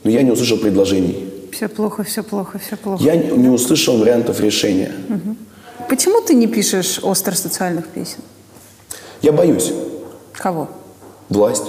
но 0.03 0.11
я 0.11 0.23
не 0.23 0.31
услышал 0.31 0.57
предложений. 0.57 1.15
Все 1.53 1.69
плохо, 1.69 2.03
все 2.03 2.21
плохо, 2.21 2.59
все 2.59 2.75
плохо. 2.75 3.01
Я 3.01 3.15
не 3.15 3.47
услышал 3.47 3.97
вариантов 3.97 4.41
решения. 4.41 4.91
Почему 5.87 6.19
ты 6.19 6.33
не 6.33 6.47
пишешь 6.47 6.99
остро-социальных 7.01 7.87
песен? 7.87 8.19
Я 9.25 9.31
боюсь. 9.31 9.73
Кого? 10.33 10.69
Власть. 11.29 11.63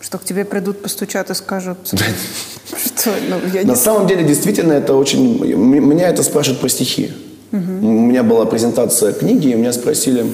Что 0.00 0.18
к 0.18 0.24
тебе 0.24 0.44
придут, 0.44 0.82
постучат 0.82 1.30
и 1.30 1.34
скажут, 1.34 1.78
что, 1.86 3.14
ну, 3.28 3.36
я 3.54 3.62
не 3.62 3.68
На 3.68 3.76
самом 3.76 4.08
деле, 4.08 4.24
действительно, 4.24 4.72
это 4.72 4.94
очень... 4.94 5.38
Меня 5.46 6.08
это 6.08 6.24
спрашивают 6.24 6.60
про 6.60 6.68
стихи. 6.68 7.12
У 7.52 7.56
меня 7.56 8.24
была 8.24 8.46
презентация 8.46 9.12
книги, 9.12 9.46
и 9.46 9.54
меня 9.54 9.72
спросили, 9.72 10.26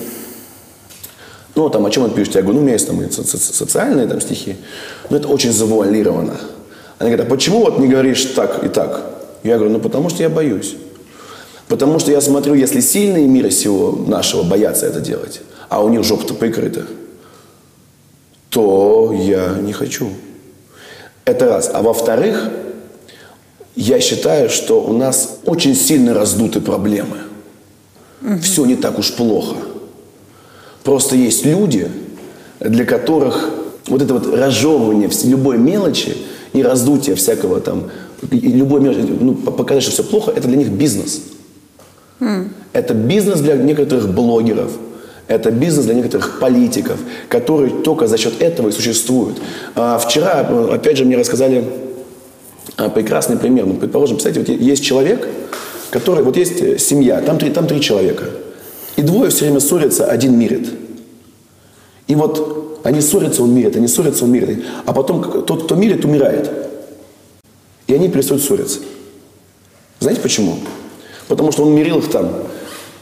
ну, 1.55 1.69
там, 1.69 1.85
о 1.85 1.91
чем 1.91 2.05
вы 2.05 2.11
пишете? 2.11 2.39
Я 2.39 2.43
говорю, 2.45 2.61
ну, 2.61 2.61
у 2.61 2.65
меня 2.65 2.73
есть 2.73 2.87
там 2.87 2.99
социальные 3.11 4.07
там 4.07 4.19
стихи, 4.23 4.57
но 5.11 5.19
это 5.19 5.29
очень 5.29 5.53
завуалировано. 5.53 6.39
Они 6.99 7.11
говорят, 7.11 7.27
а 7.27 7.31
почему 7.31 7.59
вот 7.59 7.79
не 7.79 7.89
говоришь 7.89 8.25
так 8.35 8.65
и 8.65 8.69
так? 8.69 9.03
Я 9.43 9.57
говорю, 9.57 9.75
ну, 9.75 9.81
потому 9.81 10.09
что 10.09 10.23
я 10.23 10.31
боюсь. 10.31 10.77
Потому 11.69 11.99
что 11.99 12.11
я 12.11 12.23
смотрю, 12.23 12.55
если 12.55 12.81
сильные 12.81 13.27
мира 13.27 13.51
сего 13.51 13.93
нашего 14.07 14.43
боятся 14.43 14.87
это 14.87 15.01
делать, 15.01 15.43
а 15.73 15.83
у 15.83 15.89
них 15.89 16.05
жопа-то 16.05 16.35
прикрыта, 16.35 16.87
то 18.51 19.11
я 19.19 19.57
не 19.59 19.73
хочу. 19.73 20.11
Это 21.25 21.47
раз. 21.47 21.71
А 21.73 21.81
во-вторых, 21.81 22.51
я 23.75 23.99
считаю, 24.01 24.51
что 24.51 24.83
у 24.83 24.93
нас 24.93 25.39
очень 25.47 25.75
сильно 25.75 26.13
раздуты 26.13 26.61
проблемы. 26.61 27.17
Все 28.43 28.67
не 28.67 28.77
так 28.77 28.99
уж 28.99 29.15
плохо. 29.15 29.57
Просто 30.85 31.17
есть 31.17 31.47
люди, 31.47 31.91
для 32.61 32.85
которых 32.85 33.49
вот 33.87 34.03
это 34.03 34.13
вот 34.13 34.27
разжевывание 34.27 35.09
любой 35.25 35.57
мелочи 35.57 36.19
и 36.53 36.63
раздутие 36.63 37.17
всякого 37.17 37.63
там 37.63 37.91
любой 38.31 38.81
мир, 38.83 38.95
ну, 39.21 39.35
по- 39.37 39.53
показать, 39.53 39.85
что 39.85 39.93
все 39.93 40.05
плохо, 40.05 40.33
это 40.33 40.49
для 40.49 40.59
них 40.59 40.69
бизнес. 40.69 41.23
Это 42.75 42.93
бизнес 42.93 43.41
для 43.41 43.57
некоторых 43.57 44.13
блогеров. 44.13 44.71
Это 45.29 45.51
бизнес 45.51 45.87
для 45.87 45.95
некоторых 45.95 46.41
политиков, 46.41 46.99
которые 47.29 47.71
только 47.83 48.07
за 48.07 48.19
счет 48.19 48.43
этого 48.43 48.69
и 48.69 48.73
существуют. 48.73 49.41
А 49.75 49.99
вчера, 49.99 50.41
опять 50.71 50.97
же, 50.97 51.05
мне 51.05 51.17
рассказали 51.17 51.65
а, 52.77 52.89
прекрасный 52.89 53.37
пример. 53.37 53.67
Ну, 53.67 53.75
предположим, 53.75 54.17
представляете, 54.17 54.53
вот 54.53 54.61
есть 54.61 54.85
человек, 54.85 55.29
который, 55.91 56.25
вот 56.25 56.37
есть 56.37 56.61
э, 56.61 56.79
семья, 56.79 57.21
там 57.21 57.39
три, 57.39 57.51
там 57.51 57.67
три 57.67 57.81
человека. 57.81 58.25
И 58.97 59.03
двое 59.03 59.31
все 59.31 59.45
время 59.45 59.61
ссорятся, 59.61 60.07
один 60.07 60.39
мирит. 60.39 60.69
И 62.09 62.15
вот 62.15 62.81
они 62.83 63.01
ссорятся, 63.01 63.43
он 63.43 63.55
мирит, 63.55 63.77
они 63.77 63.89
ссорятся, 63.89 64.25
он 64.25 64.33
мирит. 64.33 64.65
А 64.85 64.93
потом 64.93 65.45
тот, 65.45 65.65
кто 65.65 65.75
мирит, 65.77 66.05
умирает. 66.05 66.51
И 67.87 67.95
они 67.95 68.09
перестают 68.09 68.43
ссориться. 68.43 68.81
Знаете 70.01 70.21
почему? 70.21 70.59
Потому 71.29 71.53
что 71.53 71.63
он 71.63 71.75
мирил 71.75 71.99
их 71.99 72.11
там. 72.11 72.33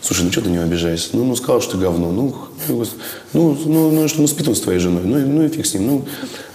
Слушай, 0.02 0.24
ну 0.24 0.32
что 0.32 0.40
ты 0.40 0.50
него 0.50 0.62
обижаешься? 0.62 1.10
Ну, 1.12 1.24
ну 1.24 1.36
сказал, 1.36 1.60
что 1.60 1.72
ты 1.72 1.78
говно. 1.78 2.10
Ну, 2.10 2.34
ну, 2.68 2.84
ну, 3.32 3.58
ну, 3.66 3.90
ну, 3.90 4.08
что, 4.08 4.20
ну 4.20 4.26
спит 4.26 4.48
он 4.48 4.54
с 4.54 4.60
твоей 4.60 4.78
женой. 4.78 5.02
Ну, 5.04 5.18
ну 5.18 5.42
и 5.44 5.48
фиг 5.48 5.66
с 5.66 5.74
ним. 5.74 5.86
Ну, 5.86 6.04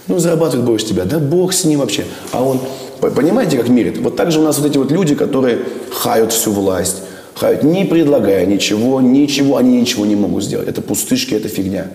ну 0.08 0.18
зарабатывает 0.18 0.66
больше 0.66 0.86
тебя. 0.86 1.04
Да 1.04 1.18
бог 1.18 1.52
с 1.52 1.64
ним 1.64 1.80
вообще. 1.80 2.04
А 2.32 2.42
он, 2.42 2.60
понимаете, 3.00 3.56
как 3.56 3.68
мирит? 3.68 3.98
Вот 3.98 4.16
так 4.16 4.32
же 4.32 4.40
у 4.40 4.42
нас 4.42 4.58
вот 4.58 4.66
эти 4.68 4.78
вот 4.78 4.90
люди, 4.90 5.14
которые 5.14 5.60
хают 5.92 6.32
всю 6.32 6.50
власть. 6.52 7.02
Хают, 7.34 7.62
не 7.62 7.84
предлагая 7.84 8.46
ничего, 8.46 9.00
ничего, 9.00 9.58
они 9.58 9.80
ничего 9.80 10.06
не 10.06 10.16
могут 10.16 10.42
сделать. 10.42 10.68
Это 10.68 10.80
пустышки, 10.80 11.34
это 11.34 11.48
фигня. 11.48 11.88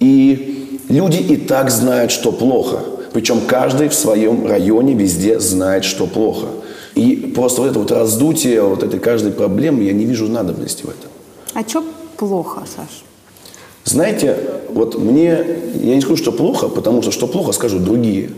И 0.00 0.80
люди 0.88 1.18
и 1.18 1.36
так 1.36 1.70
знают, 1.70 2.10
что 2.10 2.32
плохо. 2.32 2.80
Причем 3.12 3.42
каждый 3.46 3.88
в 3.88 3.94
своем 3.94 4.46
районе 4.46 4.94
везде 4.94 5.38
знает, 5.38 5.84
что 5.84 6.06
плохо. 6.06 6.46
И 6.94 7.32
просто 7.34 7.62
вот 7.62 7.70
это 7.70 7.78
вот 7.78 7.90
раздутие 7.90 8.62
вот 8.62 8.82
этой 8.82 9.00
каждой 9.00 9.32
проблемы, 9.32 9.82
я 9.84 9.92
не 9.92 10.04
вижу 10.04 10.28
надобности 10.28 10.82
в 10.84 10.90
этом. 10.90 11.10
А 11.54 11.68
что 11.68 11.82
плохо, 12.16 12.62
Саш? 12.76 13.02
Знаете, 13.84 14.38
вот 14.68 14.98
мне, 14.98 15.44
я 15.82 15.94
не 15.94 16.00
скажу, 16.00 16.16
что 16.16 16.32
плохо, 16.32 16.68
потому 16.68 17.02
что 17.02 17.10
что 17.10 17.26
плохо, 17.26 17.52
скажут 17.52 17.84
другие. 17.84 18.30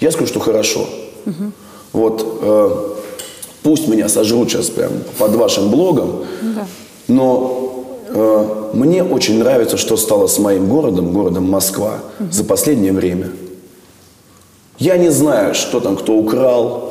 Я 0.00 0.10
скажу, 0.10 0.26
что 0.26 0.40
хорошо. 0.40 0.86
Вот 1.92 2.40
э, 2.42 2.70
пусть 3.62 3.88
меня 3.88 4.08
сожрут 4.08 4.50
сейчас 4.50 4.70
прям 4.70 4.92
под 5.18 5.34
вашим 5.34 5.70
блогом, 5.70 6.24
но 7.06 7.84
э, 8.08 8.70
мне 8.74 9.02
очень 9.02 9.38
нравится, 9.38 9.76
что 9.76 9.96
стало 9.96 10.26
с 10.26 10.38
моим 10.38 10.68
городом, 10.68 11.12
городом 11.12 11.48
Москва, 11.50 12.00
за 12.30 12.44
последнее 12.44 12.92
время. 12.92 13.30
Я 14.78 14.96
не 14.96 15.10
знаю, 15.10 15.54
что 15.54 15.80
там 15.80 15.96
кто 15.96 16.14
украл. 16.14 16.87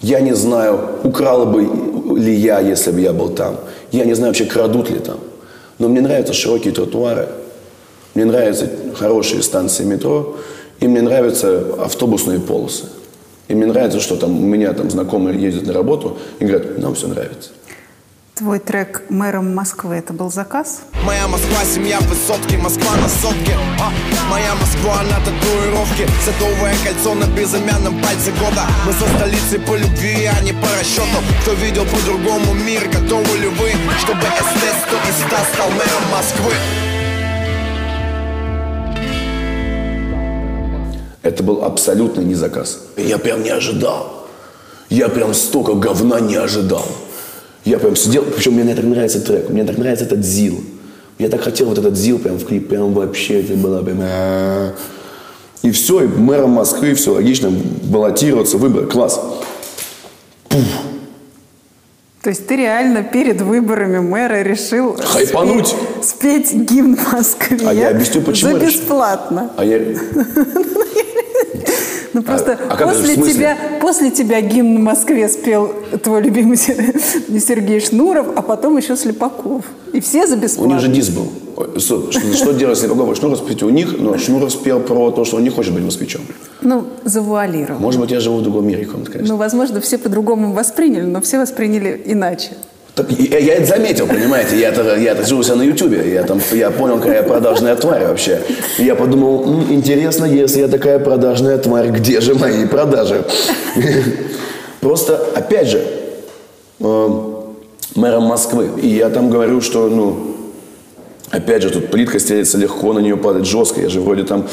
Я 0.00 0.20
не 0.20 0.34
знаю, 0.34 0.78
украл 1.02 1.46
бы 1.46 2.18
ли 2.18 2.34
я, 2.34 2.60
если 2.60 2.90
бы 2.90 3.00
я 3.00 3.12
был 3.12 3.30
там. 3.30 3.56
Я 3.90 4.04
не 4.04 4.14
знаю 4.14 4.30
вообще, 4.30 4.44
крадут 4.44 4.90
ли 4.90 4.98
там. 4.98 5.18
Но 5.78 5.88
мне 5.88 6.00
нравятся 6.00 6.32
широкие 6.32 6.72
тротуары. 6.72 7.28
Мне 8.14 8.24
нравятся 8.24 8.68
хорошие 8.94 9.42
станции 9.42 9.84
метро. 9.84 10.36
И 10.80 10.86
мне 10.86 11.02
нравятся 11.02 11.64
автобусные 11.80 12.38
полосы. 12.38 12.84
И 13.48 13.54
мне 13.54 13.66
нравится, 13.66 13.98
что 14.00 14.16
там 14.16 14.36
у 14.38 14.46
меня 14.46 14.72
там 14.72 14.90
знакомые 14.90 15.40
ездят 15.40 15.66
на 15.66 15.72
работу 15.72 16.18
и 16.38 16.44
говорят, 16.44 16.78
нам 16.78 16.94
все 16.94 17.08
нравится. 17.08 17.50
Твой 18.38 18.60
трек 18.60 19.02
«Мэром 19.08 19.52
Москвы»— 19.52 19.96
это 19.96 20.12
был 20.12 20.30
заказ? 20.30 20.82
Моя 21.04 21.26
Москва, 21.26 21.64
семья 21.64 21.98
в 21.98 22.06
высотке, 22.06 22.56
Москва 22.56 22.94
на 22.94 23.08
сотке 23.08 23.56
А, 23.80 23.90
Моя 24.30 24.54
Москва 24.54 25.02
на 25.02 25.18
татуировке 25.24 26.06
Садовое 26.24 26.72
кольцо 26.84 27.14
на 27.16 27.24
безымянном 27.34 28.00
пальце 28.00 28.30
года 28.30 28.62
Мы 28.86 28.92
со 28.92 29.08
столицы 29.16 29.58
по 29.58 29.74
любви, 29.74 30.26
а 30.26 30.40
не 30.44 30.52
по 30.52 30.68
расчету 30.78 31.18
Кто 31.42 31.54
видел 31.54 31.84
по-другому 31.86 32.54
мир, 32.54 32.88
готовы 32.88 33.38
ли 33.38 33.48
вы 33.48 33.70
Чтобы 33.98 34.20
СТ 34.20 34.64
100 34.86 34.96
из 35.08 35.16
100 35.16 35.36
стал 35.54 35.70
мэром 35.70 36.04
Москвы 36.12 36.52
Это 41.24 41.42
был 41.42 41.64
абсолютно 41.64 42.20
не 42.20 42.36
заказ. 42.36 42.78
Я 42.96 43.18
прям 43.18 43.42
не 43.42 43.50
ожидал. 43.50 44.28
Я 44.88 45.08
прям 45.08 45.34
столько 45.34 45.74
говна 45.74 46.20
не 46.20 46.36
ожидал. 46.36 46.86
Я 47.68 47.78
прям 47.78 47.96
сидел, 47.96 48.24
причем 48.24 48.54
мне 48.54 48.74
так 48.74 48.82
нравится 48.82 49.20
трек, 49.20 49.50
мне 49.50 49.62
так 49.62 49.76
нравится 49.76 50.06
этот 50.06 50.24
ЗИЛ. 50.24 50.58
Я 51.18 51.28
так 51.28 51.42
хотел 51.42 51.66
вот 51.68 51.76
этот 51.76 51.98
ЗИЛ 51.98 52.18
прям 52.18 52.38
в 52.38 52.46
клип, 52.46 52.66
прям 52.66 52.94
вообще 52.94 53.42
это 53.42 53.52
было 53.52 53.82
прям... 53.82 53.98
а. 54.00 54.72
И 55.60 55.70
все, 55.70 56.04
и 56.04 56.06
мэром 56.06 56.52
Москвы, 56.52 56.94
все 56.94 57.12
логично, 57.12 57.52
баллотироваться, 57.82 58.56
выборы, 58.56 58.86
класс. 58.86 59.20
То 62.22 62.30
есть 62.30 62.46
ты 62.46 62.56
реально 62.56 63.02
перед 63.02 63.42
выборами 63.42 63.98
мэра 63.98 64.40
решил 64.40 64.96
Хайпануть. 64.98 65.74
спеть, 66.02 66.48
спеть 66.48 66.70
гимн 66.70 66.96
Москве 67.12 67.58
А 67.66 67.74
я 67.74 67.90
объясню, 67.90 68.22
почему 68.22 68.52
за 68.52 68.64
бесплатно. 68.64 69.50
А 69.58 69.64
я... 69.64 69.78
Ну 72.12 72.22
просто 72.22 72.58
а 72.68 72.74
это, 72.74 72.84
после, 72.84 73.16
тебя, 73.16 73.56
после 73.80 74.10
тебя 74.10 74.40
гимн 74.40 74.82
Москве 74.82 75.28
спел 75.28 75.72
твой 76.02 76.22
любимый 76.22 76.56
Сергей 77.40 77.80
Шнуров, 77.80 78.28
а 78.36 78.42
потом 78.42 78.76
еще 78.76 78.96
Слепаков. 78.96 79.64
И 79.92 80.00
все 80.00 80.26
за 80.26 80.36
У 80.36 80.38
бесплатно. 80.38 80.72
них 80.72 80.80
же 80.82 80.88
диск 80.88 81.12
был. 81.12 81.28
Что, 81.78 82.10
что, 82.34 82.52
делать 82.52 82.78
Слепаков 82.78 83.12
и 83.12 83.14
Шнуров 83.14 83.38
спеть 83.38 83.62
у 83.62 83.70
них, 83.70 83.98
но 83.98 84.16
Шнуров 84.16 84.52
спел 84.52 84.80
про 84.80 85.10
то, 85.10 85.24
что 85.24 85.36
он 85.36 85.44
не 85.44 85.50
хочет 85.50 85.74
быть 85.74 85.82
москвичом. 85.82 86.22
Ну, 86.60 86.84
завуалировал. 87.04 87.80
Может 87.80 88.00
быть, 88.00 88.10
я 88.10 88.20
живу 88.20 88.38
в 88.38 88.42
другом 88.42 88.66
мире 88.66 88.84
конечно. 88.84 89.34
Ну, 89.34 89.36
возможно, 89.36 89.80
все 89.80 89.98
по-другому 89.98 90.52
восприняли, 90.52 91.04
но 91.04 91.20
все 91.20 91.38
восприняли 91.38 92.00
иначе. 92.04 92.50
Так, 92.98 93.12
я, 93.12 93.38
я 93.38 93.54
это 93.54 93.66
заметил, 93.66 94.08
понимаете, 94.08 94.58
я-то, 94.58 94.96
я-то 94.96 95.24
живу 95.24 95.44
себя 95.44 95.54
на 95.54 95.62
Ютубе, 95.62 96.12
я, 96.12 96.24
там, 96.24 96.40
я 96.50 96.72
понял, 96.72 96.96
какая 96.98 97.18
я 97.18 97.22
продажная 97.22 97.76
тварь 97.76 98.04
вообще. 98.04 98.42
Я 98.78 98.96
подумал, 98.96 99.44
«М, 99.44 99.72
интересно, 99.72 100.24
если 100.24 100.62
я 100.62 100.66
такая 100.68 100.98
продажная 100.98 101.58
тварь, 101.58 101.90
где 101.90 102.20
же 102.20 102.34
мои 102.34 102.66
продажи? 102.66 103.24
Просто, 104.80 105.16
опять 105.36 105.68
же, 105.68 105.80
э, 106.80 107.08
мэром 107.94 108.24
Москвы, 108.24 108.68
и 108.82 108.88
я 108.88 109.10
там 109.10 109.30
говорю, 109.30 109.60
что, 109.60 109.88
ну, 109.88 110.34
опять 111.30 111.62
же, 111.62 111.70
тут 111.70 111.92
плитка 111.92 112.18
стелется 112.18 112.58
легко, 112.58 112.92
на 112.94 112.98
нее 112.98 113.16
падать 113.16 113.46
жестко, 113.46 113.80
я 113.80 113.88
же 113.88 114.00
вроде 114.00 114.24
там, 114.24 114.48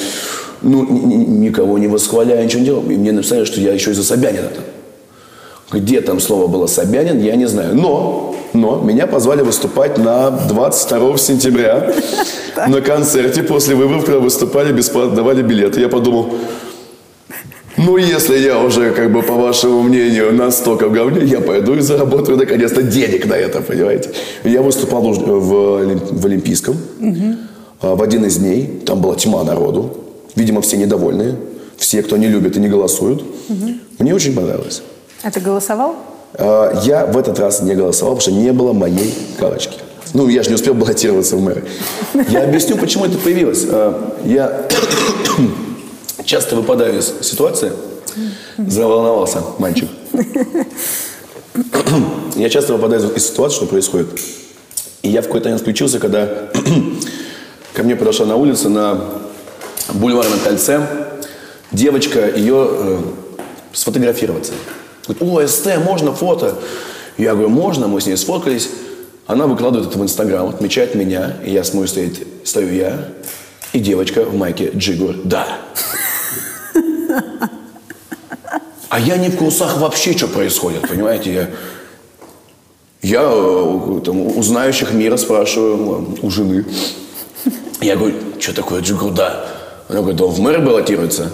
ну, 0.62 0.86
ни- 0.88 1.16
ни- 1.16 1.26
никого 1.48 1.80
не 1.80 1.88
восхваляю, 1.88 2.44
ничего 2.46 2.60
не 2.60 2.66
делаю, 2.68 2.92
и 2.92 2.96
мне 2.96 3.12
написали, 3.12 3.44
что 3.44 3.60
я 3.60 3.74
еще 3.74 3.90
и 3.90 3.94
за 3.96 4.04
Собянина 4.04 4.50
там. 4.50 4.64
Где 5.72 6.02
там 6.02 6.20
слово 6.20 6.48
было 6.48 6.68
Собянин, 6.68 7.20
я 7.22 7.36
не 7.36 7.48
знаю. 7.48 7.76
Но, 7.76 8.36
но 8.54 8.80
меня 8.80 9.08
позвали 9.08 9.42
выступать 9.42 9.98
на 9.98 10.30
22 10.32 11.18
сентября 11.18 11.94
на 12.68 12.82
концерте 12.82 13.42
после 13.44 13.76
выборов, 13.76 14.06
когда 14.06 14.20
выступали, 14.20 14.72
бесплатно 14.72 15.16
давали 15.16 15.42
билеты. 15.42 15.82
Я 15.82 15.90
подумал, 15.90 16.36
ну, 17.78 17.98
если 17.98 18.38
я 18.38 18.60
уже, 18.62 18.92
как 18.92 19.12
бы, 19.12 19.22
по 19.22 19.34
вашему 19.34 19.84
мнению, 19.84 20.34
настолько 20.34 20.88
в 20.88 20.94
говне, 20.94 21.26
я 21.26 21.42
пойду 21.42 21.76
и 21.76 21.82
заработаю, 21.82 22.38
наконец-то, 22.38 22.82
денег 22.84 23.26
на 23.26 23.34
это, 23.34 23.62
понимаете? 23.62 24.12
Я 24.46 24.62
выступал 24.62 25.02
в, 25.02 25.82
Олим- 25.82 26.00
в 26.12 26.26
Олимпийском 26.26 26.78
а, 27.82 27.96
в 27.96 28.02
один 28.02 28.24
из 28.26 28.38
дней. 28.38 28.82
Там 28.86 29.02
была 29.02 29.16
тьма 29.16 29.44
народу. 29.44 29.98
Видимо, 30.36 30.62
все 30.62 30.78
недовольные. 30.78 31.36
Все, 31.76 32.02
кто 32.02 32.16
не 32.18 32.28
любит 32.28 32.56
и 32.56 32.60
не 32.62 32.70
голосуют. 32.70 33.24
Мне 34.00 34.16
очень 34.16 34.34
понравилось. 34.34 34.82
А 35.24 35.32
ты 35.32 35.40
голосовал? 35.40 35.96
А, 36.34 36.74
Я 36.84 37.06
в 37.06 37.18
этот 37.18 37.40
раз 37.40 37.62
не 37.62 37.76
голосовал, 37.76 38.16
потому 38.16 38.22
что 38.22 38.32
не 38.32 38.52
было 38.52 38.74
моей 38.74 39.14
галочки. 39.40 39.80
Ну, 40.14 40.28
я 40.28 40.44
же 40.44 40.50
не 40.50 40.56
успел 40.56 40.74
баллотироваться 40.74 41.36
в 41.36 41.42
мэры. 41.42 41.64
Я 42.30 42.44
объясню, 42.44 42.78
почему 42.78 43.06
это 43.06 43.18
появилось. 43.18 43.66
А, 43.70 44.16
Я 44.24 44.68
часто 46.26 46.56
выпадаю 46.56 47.00
из 47.00 47.14
ситуации. 47.22 47.72
Заволновался 48.58 49.42
мальчик. 49.58 49.90
Я 52.36 52.50
часто 52.50 52.74
выпадаю 52.74 53.14
из 53.14 53.28
ситуации, 53.28 53.58
что 53.58 53.66
происходит. 53.66 54.08
И 55.02 55.10
я 55.10 55.22
в 55.22 55.26
какой-то 55.26 55.46
момент 55.46 55.62
включился, 55.62 56.00
когда 56.00 56.28
ко 57.74 57.84
мне 57.84 57.96
подошла 57.96 58.26
на 58.26 58.36
улице 58.36 58.70
на 58.70 59.00
бульварном 59.94 60.40
кольце 60.40 60.86
девочка, 61.72 62.30
ее 62.36 62.68
э, 62.70 63.00
сфотографироваться. 63.72 64.52
Говорит, 65.08 65.22
о, 65.22 65.48
СТ, 65.48 65.78
можно 65.78 66.14
фото? 66.14 66.56
Я 67.18 67.34
говорю, 67.34 67.50
можно, 67.50 67.88
мы 67.88 68.02
с 68.02 68.08
ней 68.08 68.18
сфоткались. 68.18 68.70
Она 69.28 69.48
выкладывает 69.48 69.90
это 69.90 69.98
в 69.98 70.04
Инстаграм, 70.04 70.48
отмечает 70.48 70.94
меня, 70.96 71.38
и 71.44 71.52
я 71.52 71.64
смотрю, 71.64 71.88
стоит, 71.88 72.28
стою 72.44 72.74
я, 72.74 73.10
и 73.74 73.80
девочка 73.80 74.24
в 74.24 74.36
майке 74.36 74.72
Джигур, 74.76 75.16
да. 75.24 75.48
А 78.90 79.00
я 79.00 79.18
не 79.18 79.30
в 79.30 79.38
курсах 79.38 79.78
вообще, 79.78 80.16
что 80.16 80.28
происходит, 80.28 80.88
понимаете? 80.88 81.34
Я, 81.34 81.50
я 83.02 83.22
э, 83.24 84.02
там, 84.06 84.22
у 84.22 84.42
знающих 84.44 84.94
мира 84.94 85.18
спрашиваю, 85.18 86.18
у 86.22 86.30
жены. 86.30 86.66
Я 87.82 87.98
говорю, 87.98 88.16
что 88.40 88.54
такое 88.54 88.82
Джигур, 88.82 89.12
да? 89.12 89.48
Она 89.90 90.02
говорит, 90.02 90.22
он 90.22 90.32
в 90.32 90.40
мэр 90.40 90.62
баллотируется. 90.62 91.32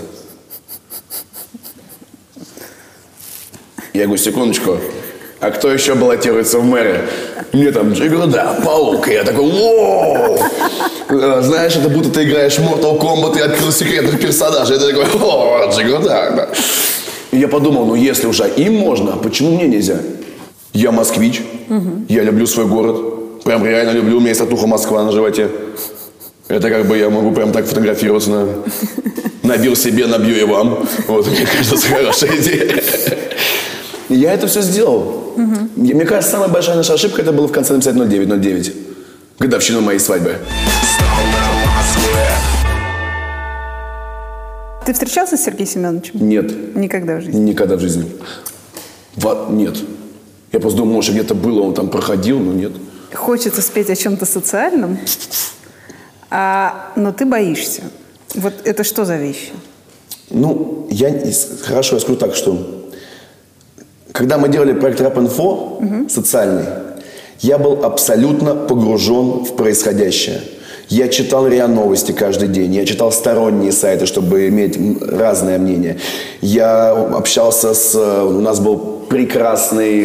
Я 3.94 4.06
говорю, 4.06 4.22
секундочку, 4.22 4.78
а 5.39 5.52
кто 5.52 5.72
еще 5.72 5.96
баллотируется 5.96 6.60
в 6.60 6.66
мэры? 6.66 7.02
Мне 7.52 7.72
там 7.72 7.92
Джигурда, 7.94 8.58
паук. 8.64 9.08
И 9.10 9.14
я 9.14 9.24
такой, 9.24 9.44
воу! 9.52 10.38
Э, 11.10 11.42
Знаешь, 11.44 11.76
это 11.76 11.89
будто 11.89 12.10
ты 12.10 12.24
играешь 12.24 12.58
в 12.58 12.60
Mortal 12.62 12.98
Kombat 13.00 13.38
и 13.38 13.42
открыл 13.42 13.72
секретных 13.72 14.20
персонажей. 14.22 14.78
Я 14.78 14.88
такой, 14.88 15.06
о, 15.22 15.70
Джигурда. 15.72 16.08
да». 16.36 16.50
И 17.32 17.39
я 17.39 17.48
подумал, 17.48 17.86
ну 17.86 17.96
если 17.96 18.28
уже 18.28 18.48
им 18.50 18.76
можно, 18.76 19.14
почему 19.18 19.56
мне 19.56 19.68
нельзя? 19.68 19.98
Я 20.74 20.92
москвич, 20.92 21.42
я 22.08 22.24
люблю 22.24 22.46
свой 22.48 22.66
город. 22.66 23.44
Прям 23.44 23.66
реально 23.66 23.92
люблю, 23.92 24.18
у 24.18 24.20
меня 24.20 24.30
есть 24.30 24.39
татуха 24.42 24.68
Москва 24.68 25.04
на 25.04 25.12
животе. 25.12 25.50
Это 26.48 26.70
как 26.70 26.86
бы 26.86 26.98
я 26.98 27.10
могу 27.10 27.32
прям 27.32 27.52
так 27.52 27.66
фотографироваться. 27.66 28.30
На... 28.30 28.48
Набил 29.44 29.76
себе, 29.76 30.06
набью 30.06 30.39
и 30.39 30.44
вам. 30.44 30.86
Вот, 31.08 31.28
мне 31.28 31.46
кажется, 31.46 31.88
хорошая 31.88 32.38
идея. 32.38 32.84
Я 34.12 34.34
это 34.34 34.47
все 34.47 34.62
сделал. 34.62 35.34
И 35.78 35.93
Мне 35.93 36.05
кажется, 36.05 36.32
самая 36.32 36.49
большая 36.49 36.76
наша 36.76 36.93
ошибка 36.93 37.22
это 37.22 37.32
было 37.32 37.47
в 37.47 37.51
конце 37.51 37.74
написать 37.74 37.95
0909. 37.95 38.74
Годовщину 39.39 39.82
моей 39.82 39.99
свадьбы. 39.99 40.36
Ты 44.86 44.93
встречался 44.93 45.38
с 45.38 45.43
Сергеем 45.43 45.68
Семеновичем? 45.70 46.28
Нет, 46.28 46.76
Никогда 46.76 47.18
в 47.18 47.22
жизни. 47.22 47.39
никогда 47.39 47.76
в 47.76 47.80
жизни. 47.80 48.12
Во- 49.16 49.47
Нет. 49.49 49.78
Я 50.51 50.59
просто 50.59 50.80
думал, 50.80 50.95
может, 50.95 51.14
где-то 51.14 51.34
было, 51.34 51.62
он 51.62 51.74
там 51.74 51.89
проходил, 51.89 52.39
но 52.39 52.51
нет. 52.51 52.74
Хочется 53.14 53.62
спеть 53.62 53.89
о 53.89 53.95
чем-то 53.95 54.26
социальном, 54.26 54.97
а, 56.30 56.91
но 56.97 57.12
ты 57.14 57.26
боишься. 57.26 57.84
Вот 58.36 58.53
это 58.66 58.84
что 58.84 59.05
за 59.05 59.16
вещи? 59.18 59.51
Ну, 60.30 60.88
я 60.89 61.09
хорошо, 61.64 61.95
я 61.95 61.99
скажу 62.01 62.18
так, 62.18 62.36
что 62.36 62.81
когда 64.12 64.38
мы 64.38 64.49
делали 64.49 64.74
проект 64.74 65.01
Rap 65.01 65.16
Info 65.16 66.09
социальный, 66.09 66.66
я 67.39 67.57
был 67.57 67.84
абсолютно 67.84 68.55
погружен 68.55 69.43
в 69.43 69.55
происходящее. 69.55 70.41
Я 70.89 71.07
читал 71.07 71.47
РИА 71.47 71.68
Новости 71.68 72.12
каждый 72.12 72.49
день, 72.49 72.76
я 72.76 72.86
читал 72.86 73.12
сторонние 73.14 73.72
сайты, 73.72 74.05
чтобы 74.05 74.49
иметь 74.49 74.78
разное 75.01 75.57
мнение. 75.57 75.97
Я 76.41 76.91
общался 76.91 77.74
с... 77.74 77.95
э, 77.95 78.26
У 78.26 78.41
нас 78.41 78.59
был 78.59 78.78
прекрасный 79.09 80.03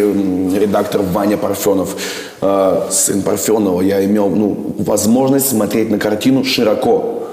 редактор 0.57 1.03
Ваня 1.03 1.37
Парфенов, 1.37 1.97
э, 2.41 2.81
сын 2.91 3.23
Парфенова. 3.23 3.81
Я 3.81 4.05
имел 4.05 4.29
ну, 4.29 4.75
возможность 4.79 5.49
смотреть 5.49 5.91
на 5.91 5.99
картину 5.99 6.45
широко. 6.45 7.26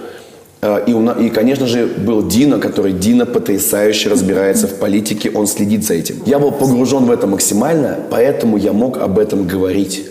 Э, 0.64 0.80
И, 0.88 0.93
у 0.93 0.99
на- 1.01 1.11
и, 1.11 1.30
конечно 1.30 1.68
же, 1.68 1.86
был 1.86 2.26
Дина, 2.28 2.57
который 2.57 2.93
Дина 2.93 3.26
потрясающе 3.26 4.09
разбирается 4.09 4.68
в 4.68 4.76
политике, 4.80 5.30
он 5.36 5.45
следит 5.45 5.84
за 5.86 5.93
этим. 5.95 6.16
Я 6.26 6.39
был 6.39 6.51
погружен 6.51 7.03
в 7.05 7.11
это 7.11 7.28
максимально, 7.28 7.97
поэтому 8.09 8.57
я 8.57 8.72
мог 8.72 8.97
об 8.97 9.20
этом 9.20 9.45
говорить. 9.45 10.05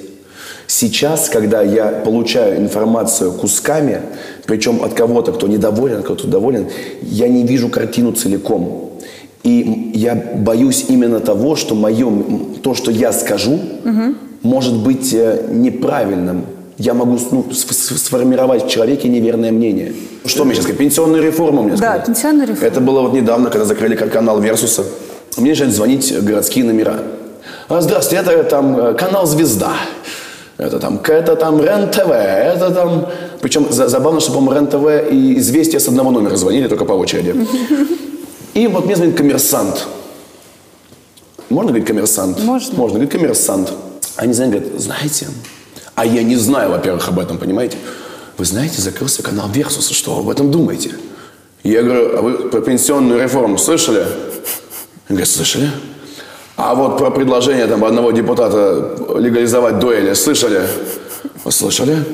Сейчас, 0.67 1.29
когда 1.31 1.63
я 1.63 1.87
получаю 2.05 2.59
информацию 2.59 3.33
кусками, 3.33 4.01
причем 4.47 4.83
от 4.85 4.93
кого-то, 4.95 5.33
кто 5.33 5.47
недоволен, 5.49 5.99
от 5.99 6.05
кого-то 6.05 6.27
доволен, 6.29 6.67
я 7.03 7.29
не 7.29 7.45
вижу 7.47 7.69
картину 7.71 8.13
целиком. 8.13 8.91
И 9.45 9.91
я 9.95 10.15
боюсь 10.15 10.85
именно 10.89 11.21
того, 11.21 11.57
что 11.57 11.75
мое, 11.75 12.11
то, 12.63 12.75
что 12.75 12.91
я 12.91 13.13
скажу, 13.13 13.59
может 14.43 14.75
быть 14.75 15.15
э, 15.15 15.47
неправильным. 15.51 16.43
Я 16.79 16.95
могу 16.95 17.19
ну, 17.31 17.47
сформировать 17.53 18.65
в 18.65 18.69
человеке 18.69 19.09
неверное 19.09 19.53
мнение. 19.53 19.93
Что 20.25 20.45
мне 20.45 20.55
сейчас 20.55 20.65
сказать? 20.65 20.79
Пенсионную 20.79 21.23
реформу 21.23 21.63
мне 21.63 21.73
Да, 21.73 21.77
сказать? 21.77 22.07
пенсионную 22.07 22.49
реформу. 22.49 22.67
Это 22.67 22.81
было 22.81 23.01
вот 23.03 23.13
недавно, 23.13 23.51
когда 23.51 23.65
закрыли 23.67 23.95
кан- 23.95 24.11
канал 24.11 24.41
Версуса. 24.41 24.85
Мне 25.37 25.51
начинают 25.51 25.75
звонить 25.75 26.15
городские 26.25 26.65
номера. 26.65 26.99
А, 27.69 27.81
здравствуйте, 27.81 28.25
это 28.25 28.45
там 28.45 28.79
э, 28.79 28.95
канал 28.95 29.27
«Звезда». 29.27 29.73
Это 30.59 30.79
там, 30.79 31.01
это 31.03 31.35
там 31.37 31.61
РЕН-ТВ, 31.61 32.11
это 32.11 32.71
там... 32.71 33.07
Причем 33.41 33.67
за- 33.73 33.89
забавно, 33.89 34.21
что, 34.21 34.33
по-моему, 34.33 34.53
РЕН-ТВ 34.53 35.13
и 35.13 35.39
«Известия» 35.39 35.81
с 35.81 35.89
одного 35.89 36.11
номера 36.11 36.37
звонили, 36.37 36.69
только 36.69 36.85
по 36.85 36.93
очереди. 36.93 37.35
И 38.55 38.67
вот 38.67 38.85
мне 38.85 38.95
звонит 38.97 39.17
коммерсант. 39.17 39.87
Можно 41.49 41.71
говорить 41.71 41.87
коммерсант? 41.89 42.39
Можно. 42.45 42.77
Можно, 42.79 42.95
говорит 42.99 43.13
коммерсант. 43.13 43.73
Они 44.17 44.33
звонят, 44.35 44.55
говорят, 44.61 44.81
знаете, 44.81 45.27
а 45.95 46.07
я 46.07 46.23
не 46.23 46.37
знаю, 46.37 46.71
во-первых, 46.71 47.09
об 47.09 47.19
этом, 47.19 47.39
понимаете? 47.39 47.77
Вы 48.39 48.45
знаете, 48.45 48.81
закрылся 48.81 49.23
канал 49.23 49.49
Версуса, 49.49 49.95
что 49.95 50.15
вы 50.15 50.21
об 50.23 50.31
этом 50.31 50.51
думаете? 50.51 50.93
Я 51.63 51.83
говорю, 51.83 52.19
а 52.19 52.23
вы 52.23 52.33
про 52.49 52.61
пенсионную 52.61 53.23
реформу 53.23 53.59
слышали? 53.59 54.01
Они 54.01 55.17
говорят, 55.17 55.29
слышали? 55.29 55.71
А 56.57 56.75
вот 56.75 56.99
про 56.99 57.11
предложение 57.11 57.67
там 57.67 57.85
одного 57.85 58.11
депутата 58.11 58.97
легализовать 59.17 59.79
дуэли 59.79 60.15
слышали? 60.15 60.63
Слышали? 61.49 62.05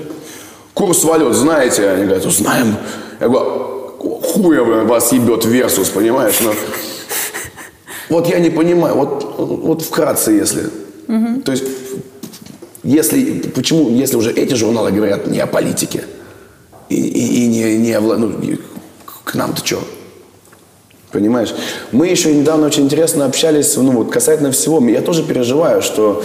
Курс 0.74 1.04
валют 1.04 1.34
знаете? 1.34 1.88
Они 1.88 2.04
говорят, 2.04 2.24
«Ну, 2.24 2.30
знаем. 2.30 2.76
Я 3.20 3.28
говорю, 3.28 3.98
хуя 4.22 4.62
вас 4.62 5.12
ебет 5.12 5.44
Версус, 5.44 5.88
понимаешь? 5.88 6.40
Но 6.40 6.52
вот 8.08 8.28
я 8.28 8.38
не 8.38 8.50
понимаю, 8.50 8.94
вот, 8.94 9.34
вот 9.38 9.82
вкратце, 9.82 10.32
если. 10.32 10.70
То 11.44 11.52
есть, 11.52 11.64
если, 12.88 13.40
почему, 13.54 13.90
если 13.90 14.16
уже 14.16 14.32
эти 14.32 14.54
журналы 14.54 14.90
говорят 14.92 15.26
не 15.26 15.38
о 15.40 15.46
политике, 15.46 16.04
и, 16.88 16.96
и- 16.96 17.44
и 17.44 17.46
не, 17.46 17.76
не 17.78 17.92
о, 17.92 18.00
ну, 18.00 18.32
к- 19.24 19.34
нам-то 19.34 19.64
что? 19.64 19.78
Понимаешь? 21.12 21.54
Мы 21.92 22.06
еще 22.08 22.34
недавно 22.34 22.66
очень 22.66 22.84
интересно 22.84 23.24
общались, 23.26 23.76
ну 23.76 23.90
вот 23.92 24.10
касательно 24.10 24.50
всего. 24.52 24.80
Я 24.88 25.00
тоже 25.02 25.22
переживаю, 25.22 25.82
что 25.82 26.22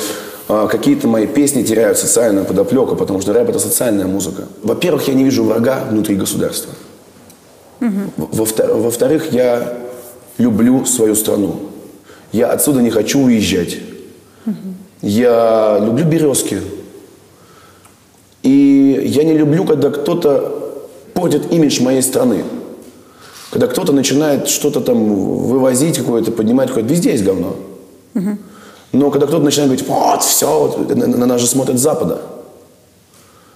а, 0.50 0.68
какие-то 0.68 1.08
мои 1.08 1.26
песни 1.28 1.64
теряют 1.64 1.98
социальную 1.98 2.46
подоплеку, 2.46 2.96
потому 2.96 3.22
что 3.22 3.34
рэп 3.34 3.50
это 3.50 3.60
социальная 3.60 4.08
музыка. 4.08 4.44
Во-первых, 4.62 5.08
я 5.08 5.14
не 5.14 5.24
вижу 5.24 5.44
врага 5.44 5.86
внутри 5.90 6.16
государства. 6.16 6.74
Во-втор- 8.18 8.74
Во-вторых, 8.76 9.32
я 9.34 9.74
люблю 10.38 10.86
свою 10.86 11.16
страну. 11.16 11.56
Я 12.32 12.48
отсюда 12.52 12.82
не 12.82 12.90
хочу 12.90 13.20
уезжать. 13.22 13.78
Я 15.04 15.80
люблю 15.82 16.06
березки. 16.06 16.62
И 18.42 19.04
я 19.06 19.24
не 19.24 19.34
люблю, 19.34 19.66
когда 19.66 19.90
кто-то 19.90 20.80
портит 21.14 21.52
имидж 21.52 21.84
моей 21.84 22.02
страны. 22.02 22.44
Когда 23.52 23.68
кто-то 23.68 23.92
начинает 23.92 24.48
что-то 24.48 24.80
там 24.80 25.14
вывозить 25.14 25.98
какое-то, 25.98 26.32
поднимать 26.32 26.70
какое-то, 26.70 26.90
везде 26.90 27.12
есть 27.12 27.24
говно. 27.24 27.58
Но 28.94 29.12
когда 29.12 29.28
кто-то 29.28 29.44
начинает 29.44 29.72
говорить, 29.72 29.88
вот, 29.88 30.24
все, 30.24 30.68
вот, 30.68 30.96
на, 30.96 31.08
на 31.08 31.26
нас 31.26 31.42
же 31.42 31.48
смотрят 31.48 31.78
с 31.78 31.82
Запада. 31.82 32.22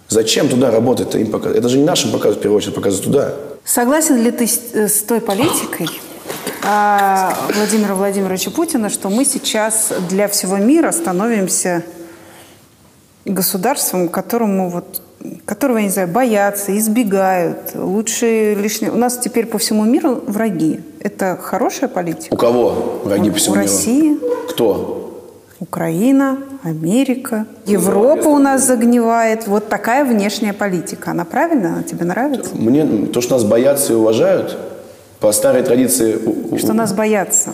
Зачем 0.09 0.49
туда 0.49 0.69
работать-то 0.69 1.17
им 1.17 1.31
показывать? 1.31 1.59
Это 1.59 1.69
же 1.69 1.77
не 1.77 1.85
нашим 1.85 2.11
показывать, 2.11 2.39
в 2.39 2.41
первую 2.41 2.57
очередь, 2.57 2.75
показывать 2.75 3.05
туда. 3.05 3.33
Согласен 3.63 4.21
ли 4.21 4.31
ты 4.31 4.47
с, 4.47 4.59
э, 4.73 4.87
с 4.87 5.01
той 5.03 5.21
политикой 5.21 5.89
Владимира 7.55 7.95
Владимировича 7.95 8.51
Путина, 8.51 8.89
что 8.89 9.09
мы 9.09 9.23
сейчас 9.23 9.93
для 10.09 10.27
всего 10.27 10.57
мира 10.57 10.91
становимся 10.91 11.83
государством, 13.25 14.09
которому 14.09 14.69
вот 14.69 15.01
которого, 15.45 15.77
я 15.77 15.83
не 15.83 15.89
знаю, 15.89 16.07
боятся, 16.07 16.77
избегают, 16.77 17.71
лучше 17.73 18.53
лишнее. 18.53 18.91
У 18.91 18.97
нас 18.97 19.17
теперь 19.17 19.45
по 19.45 19.57
всему 19.57 19.83
миру 19.83 20.23
враги. 20.27 20.81
Это 20.99 21.37
хорошая 21.41 21.89
политика? 21.89 22.33
У 22.33 22.37
кого 22.37 23.01
враги 23.03 23.29
по 23.31 23.37
всему 23.37 23.55
У 23.55 23.57
миру? 23.57 23.67
России, 23.67 24.17
Кто? 24.49 24.93
Украина, 25.59 26.37
Америка, 26.63 27.47
Европа 27.65 28.27
у 28.27 28.37
нас 28.37 28.63
загнивает. 28.63 29.47
Вот 29.47 29.69
такая 29.69 30.05
внешняя 30.05 30.53
политика. 30.53 31.11
Она 31.11 31.25
правильная? 31.25 31.73
Она 31.73 31.83
тебе 31.83 32.05
нравится? 32.05 32.51
Мне 32.53 33.07
то, 33.07 33.21
что 33.21 33.33
нас 33.35 33.43
боятся 33.43 33.93
и 33.93 33.95
уважают, 33.95 34.55
по 35.19 35.31
старой 35.31 35.63
традиции... 35.63 36.19
Что 36.57 36.73
нас 36.73 36.93
боятся? 36.93 37.53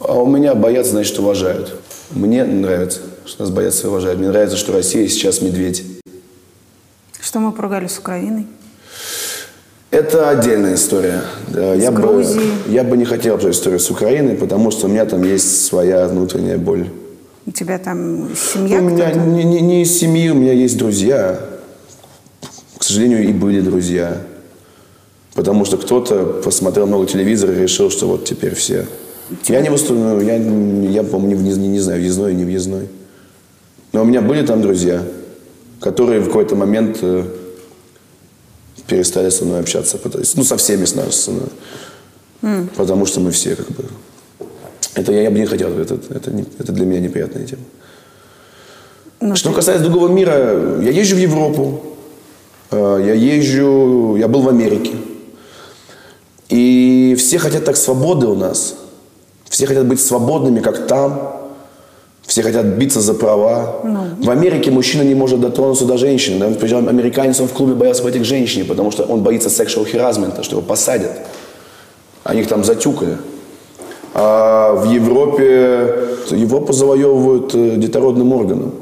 А 0.00 0.14
у 0.20 0.26
меня 0.26 0.54
боятся, 0.54 0.92
значит, 0.92 1.18
уважают. 1.18 1.76
Мне 2.10 2.44
нравится, 2.44 3.00
что 3.24 3.42
нас 3.42 3.50
боятся 3.50 3.86
и 3.86 3.90
уважают. 3.90 4.18
Мне 4.18 4.28
нравится, 4.28 4.56
что 4.56 4.72
Россия 4.72 5.06
сейчас 5.08 5.40
медведь. 5.40 5.84
Что 7.20 7.38
мы 7.40 7.52
поругались 7.52 7.92
с 7.92 7.98
Украиной? 7.98 8.46
Это 9.90 10.30
отдельная 10.30 10.74
история. 10.74 11.22
Да, 11.48 11.74
я, 11.74 11.90
бы, 11.90 12.24
я 12.68 12.84
бы 12.84 12.96
не 12.96 13.04
хотел 13.04 13.36
эту 13.36 13.50
историю 13.50 13.80
с 13.80 13.90
Украиной, 13.90 14.36
потому 14.36 14.70
что 14.70 14.86
у 14.86 14.88
меня 14.88 15.04
там 15.04 15.22
есть 15.24 15.66
своя 15.66 16.06
внутренняя 16.06 16.58
боль. 16.58 16.88
У 17.44 17.50
тебя 17.50 17.78
там 17.78 18.28
семья 18.36 18.78
у 18.78 18.82
меня 18.82 19.12
не, 19.12 19.42
не- 19.42 19.60
не 19.60 19.82
из 19.82 19.98
семьи, 19.98 20.28
у 20.30 20.34
меня 20.34 20.52
есть 20.52 20.78
друзья. 20.78 21.40
К 22.78 22.84
сожалению, 22.84 23.24
и 23.28 23.32
были 23.32 23.60
друзья. 23.60 24.18
Потому 25.40 25.64
что 25.64 25.78
кто-то 25.78 26.22
посмотрел 26.44 26.86
много 26.86 27.06
телевизора 27.06 27.54
и 27.54 27.62
решил, 27.62 27.88
что 27.88 28.06
вот 28.06 28.26
теперь 28.26 28.54
все. 28.54 28.86
Я 29.48 29.62
не 29.62 29.70
выступаю, 29.70 30.20
я, 30.20 30.34
я 30.36 31.02
по-моему, 31.02 31.40
не, 31.40 31.54
не- 31.54 31.68
не 31.68 31.80
знаю, 31.80 31.98
въездной, 31.98 32.34
не 32.34 32.44
въездной. 32.44 32.88
Но 33.94 34.02
у 34.02 34.04
меня 34.04 34.20
были 34.20 34.44
там 34.44 34.60
друзья, 34.60 35.02
которые 35.80 36.20
в 36.20 36.26
какой-то 36.26 36.56
момент 36.56 36.98
э, 37.00 37.24
перестали 38.86 39.30
со 39.30 39.46
мной 39.46 39.60
общаться. 39.60 39.98
Ну, 40.36 40.44
со 40.44 40.58
всеми 40.58 40.84
с 40.84 40.94
нас. 40.94 41.16
со 41.16 41.30
мной. 41.30 42.68
Потому 42.76 43.06
что 43.06 43.20
мы 43.20 43.30
все 43.30 43.56
как 43.56 43.68
бы 43.68 43.84
Это 44.94 45.10
я, 45.10 45.22
я 45.22 45.30
бы 45.30 45.38
не 45.38 45.46
хотел, 45.46 45.70
это, 45.70 45.98
это, 46.10 46.30
не- 46.32 46.44
это 46.58 46.70
для 46.72 46.84
меня 46.84 47.00
неприятная 47.00 47.46
тема. 47.46 47.62
Ну, 49.22 49.36
Что 49.36 49.52
касается 49.52 49.84
другого 49.88 50.08
мира, 50.12 50.80
я 50.82 50.90
езжу 50.90 51.16
в 51.16 51.18
Европу, 51.18 51.82
э, 52.72 53.02
я 53.06 53.14
езжу, 53.14 54.16
я 54.16 54.28
был 54.28 54.42
в 54.42 54.48
Америке. 54.50 54.90
И 56.50 57.14
все 57.18 57.38
хотят 57.38 57.64
так 57.64 57.76
свободы 57.76 58.26
у 58.26 58.34
нас. 58.34 58.74
Все 59.48 59.66
хотят 59.66 59.86
быть 59.86 60.00
свободными, 60.00 60.60
как 60.60 60.86
там. 60.86 61.36
Все 62.26 62.42
хотят 62.42 62.66
биться 62.66 63.00
за 63.00 63.14
права. 63.14 63.80
В 64.20 64.30
Америке 64.30 64.70
мужчина 64.70 65.02
не 65.02 65.14
может 65.14 65.40
дотронуться 65.40 65.84
до 65.84 65.96
женщины. 65.96 66.38
Да? 66.38 66.54
Причем 66.60 66.88
американец 66.88 67.40
он 67.40 67.48
в 67.48 67.52
клубе 67.52 67.74
боялся 67.74 68.02
пойти 68.02 68.18
к 68.20 68.24
женщине, 68.24 68.64
потому 68.64 68.90
что 68.90 69.04
он 69.04 69.22
боится 69.22 69.48
sexual 69.48 69.90
harassment, 69.90 70.42
что 70.42 70.56
его 70.56 70.62
посадят. 70.62 71.12
Они 72.22 72.42
их 72.42 72.48
там 72.48 72.62
затюкали. 72.64 73.16
А 74.14 74.74
в 74.74 74.90
Европе 74.90 76.16
Европу 76.30 76.72
завоевывают 76.72 77.54
э, 77.54 77.76
детородным 77.76 78.32
органом. 78.32 78.72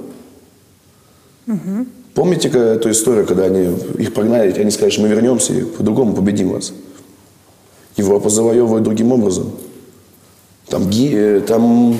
Помните 2.14 2.50
ка- 2.50 2.58
эту 2.58 2.90
историю, 2.90 3.26
когда 3.26 3.44
они 3.44 3.74
их 3.98 4.12
прогнали, 4.12 4.52
они 4.58 4.70
сказали, 4.70 4.90
что 4.90 5.02
мы 5.02 5.08
вернемся 5.08 5.52
и 5.52 5.62
по-другому 5.62 6.14
победим 6.14 6.50
вас? 6.50 6.72
Европу 7.98 8.28
завоевывают 8.30 8.84
другим 8.84 9.12
образом. 9.12 9.50
Там, 10.68 10.88
ги- 10.88 11.12
э, 11.14 11.40
там 11.40 11.98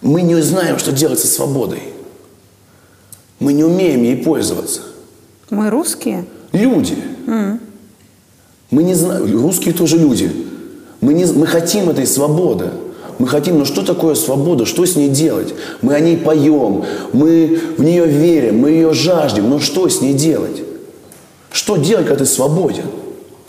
мы 0.00 0.22
не 0.22 0.40
знаем, 0.42 0.78
что 0.78 0.92
делать 0.92 1.18
со 1.20 1.26
свободой. 1.26 1.82
Мы 3.38 3.52
не 3.52 3.64
умеем 3.64 4.02
ей 4.02 4.16
пользоваться. 4.16 4.80
Мы 5.50 5.70
русские? 5.70 6.24
Люди. 6.52 6.96
Мы 8.70 8.82
не 8.82 8.94
знаем, 8.94 9.40
русские 9.42 9.74
тоже 9.74 9.98
люди. 9.98 10.30
Мы, 11.00 11.14
не, 11.14 11.24
мы 11.26 11.46
хотим 11.46 11.88
этой 11.90 12.06
свободы. 12.06 12.70
Мы 13.18 13.28
хотим, 13.28 13.58
но 13.58 13.64
что 13.64 13.82
такое 13.82 14.14
свобода? 14.14 14.64
Что 14.66 14.84
с 14.86 14.96
ней 14.96 15.08
делать? 15.08 15.54
Мы 15.82 15.94
о 15.94 16.00
ней 16.00 16.16
поем, 16.16 16.84
мы 17.12 17.60
в 17.76 17.82
нее 17.84 18.06
верим, 18.06 18.60
мы 18.60 18.70
ее 18.70 18.92
жаждем. 18.94 19.50
Но 19.50 19.60
что 19.60 19.88
с 19.88 20.00
ней 20.00 20.14
делать? 20.14 20.62
Что 21.50 21.76
делать, 21.76 22.06
когда 22.06 22.24
ты 22.24 22.30
свободен? 22.30 22.86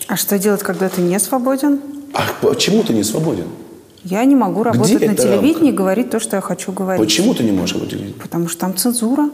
А 0.08 0.16
что 0.18 0.38
делать, 0.38 0.62
когда 0.64 0.90
ты 0.90 1.02
не 1.02 1.20
свободен? 1.20 1.80
А 2.14 2.22
почему 2.42 2.84
ты 2.84 2.94
не 2.94 3.04
свободен? 3.04 3.46
Я 4.04 4.24
не 4.26 4.36
могу 4.36 4.64
работать 4.64 5.00
на 5.00 5.06
эта 5.14 5.24
телевидении 5.24 5.54
рамка? 5.54 5.66
и 5.68 5.72
говорить 5.72 6.10
то, 6.10 6.20
что 6.20 6.36
я 6.36 6.42
хочу 6.42 6.72
говорить. 6.74 7.02
Почему 7.02 7.34
ты 7.34 7.44
не 7.44 7.52
можешь 7.52 7.76
работать? 7.76 8.16
Потому 8.16 8.50
что 8.50 8.60
там 8.60 8.76
цензура. 8.76 9.30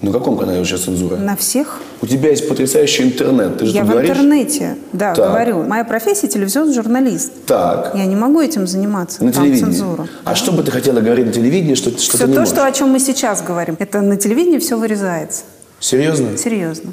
На 0.00 0.10
каком 0.12 0.36
канале 0.36 0.64
сейчас 0.64 0.80
цензура? 0.82 1.16
На 1.16 1.36
всех. 1.36 1.80
У 2.02 2.06
тебя 2.06 2.30
есть 2.30 2.48
потрясающий 2.48 3.04
интернет. 3.04 3.58
Ты 3.58 3.66
же 3.66 3.72
я 3.72 3.84
в 3.84 3.88
говоришь? 3.88 4.10
интернете, 4.10 4.76
да, 4.92 5.14
Так. 5.14 5.28
говорю. 5.30 5.62
Моя 5.62 5.84
профессия 5.84 6.26
телевизионный 6.26 6.74
журналист. 6.74 7.32
Так. 7.46 7.92
Я 7.94 8.04
не 8.04 8.16
могу 8.16 8.40
этим 8.40 8.66
заниматься. 8.66 9.22
На 9.24 9.32
там 9.32 9.44
телевидении. 9.44 9.72
цензура. 9.72 10.08
А 10.24 10.34
что 10.34 10.50
бы 10.52 10.64
ты 10.64 10.72
хотела 10.72 11.00
говорить 11.00 11.26
на 11.26 11.32
телевидении, 11.32 11.76
что, 11.76 11.90
что 11.90 12.00
Все 12.16 12.18
ты 12.18 12.26
не 12.26 12.34
то, 12.34 12.40
можешь? 12.40 12.52
что, 12.52 12.66
о 12.66 12.72
чем 12.72 12.90
мы 12.90 12.98
сейчас 12.98 13.42
говорим, 13.42 13.76
это 13.78 14.00
на 14.02 14.16
телевидении 14.16 14.58
все 14.58 14.76
вырезается. 14.76 15.42
Серьезно? 15.78 16.36
Серьезно. 16.36 16.92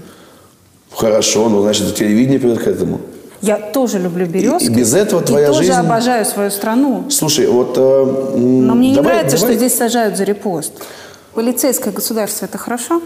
Хорошо, 0.92 1.50
ну 1.50 1.62
значит 1.62 1.96
телевидение 1.96 2.40
придет 2.40 2.60
к 2.64 2.68
этому. 2.68 3.02
Я 3.42 3.58
тоже 3.58 3.98
люблю 3.98 4.28
березки. 4.28 4.66
И 4.66 4.70
без 4.70 4.94
этого 4.94 5.22
твоя 5.24 5.46
и 5.48 5.50
тоже 5.52 5.64
жизнь- 5.64 5.72
обожаю 5.80 6.26
свою 6.26 6.52
страну. 6.52 7.06
Слушай, 7.10 7.48
вот... 7.48 7.74
э, 7.76 8.06
Но 8.38 8.76
мне 8.76 8.90
не 8.90 8.96
давай- 8.96 9.14
нравится, 9.16 9.38
давай- 9.38 9.54
что 9.56 9.58
здесь 9.66 9.76
сажают 9.78 10.16
за 10.16 10.26
репост. 10.26 10.74
Полицейское 11.34 11.92
государство– 11.92 12.46
это 12.48 12.58
хорошо? 12.60 13.02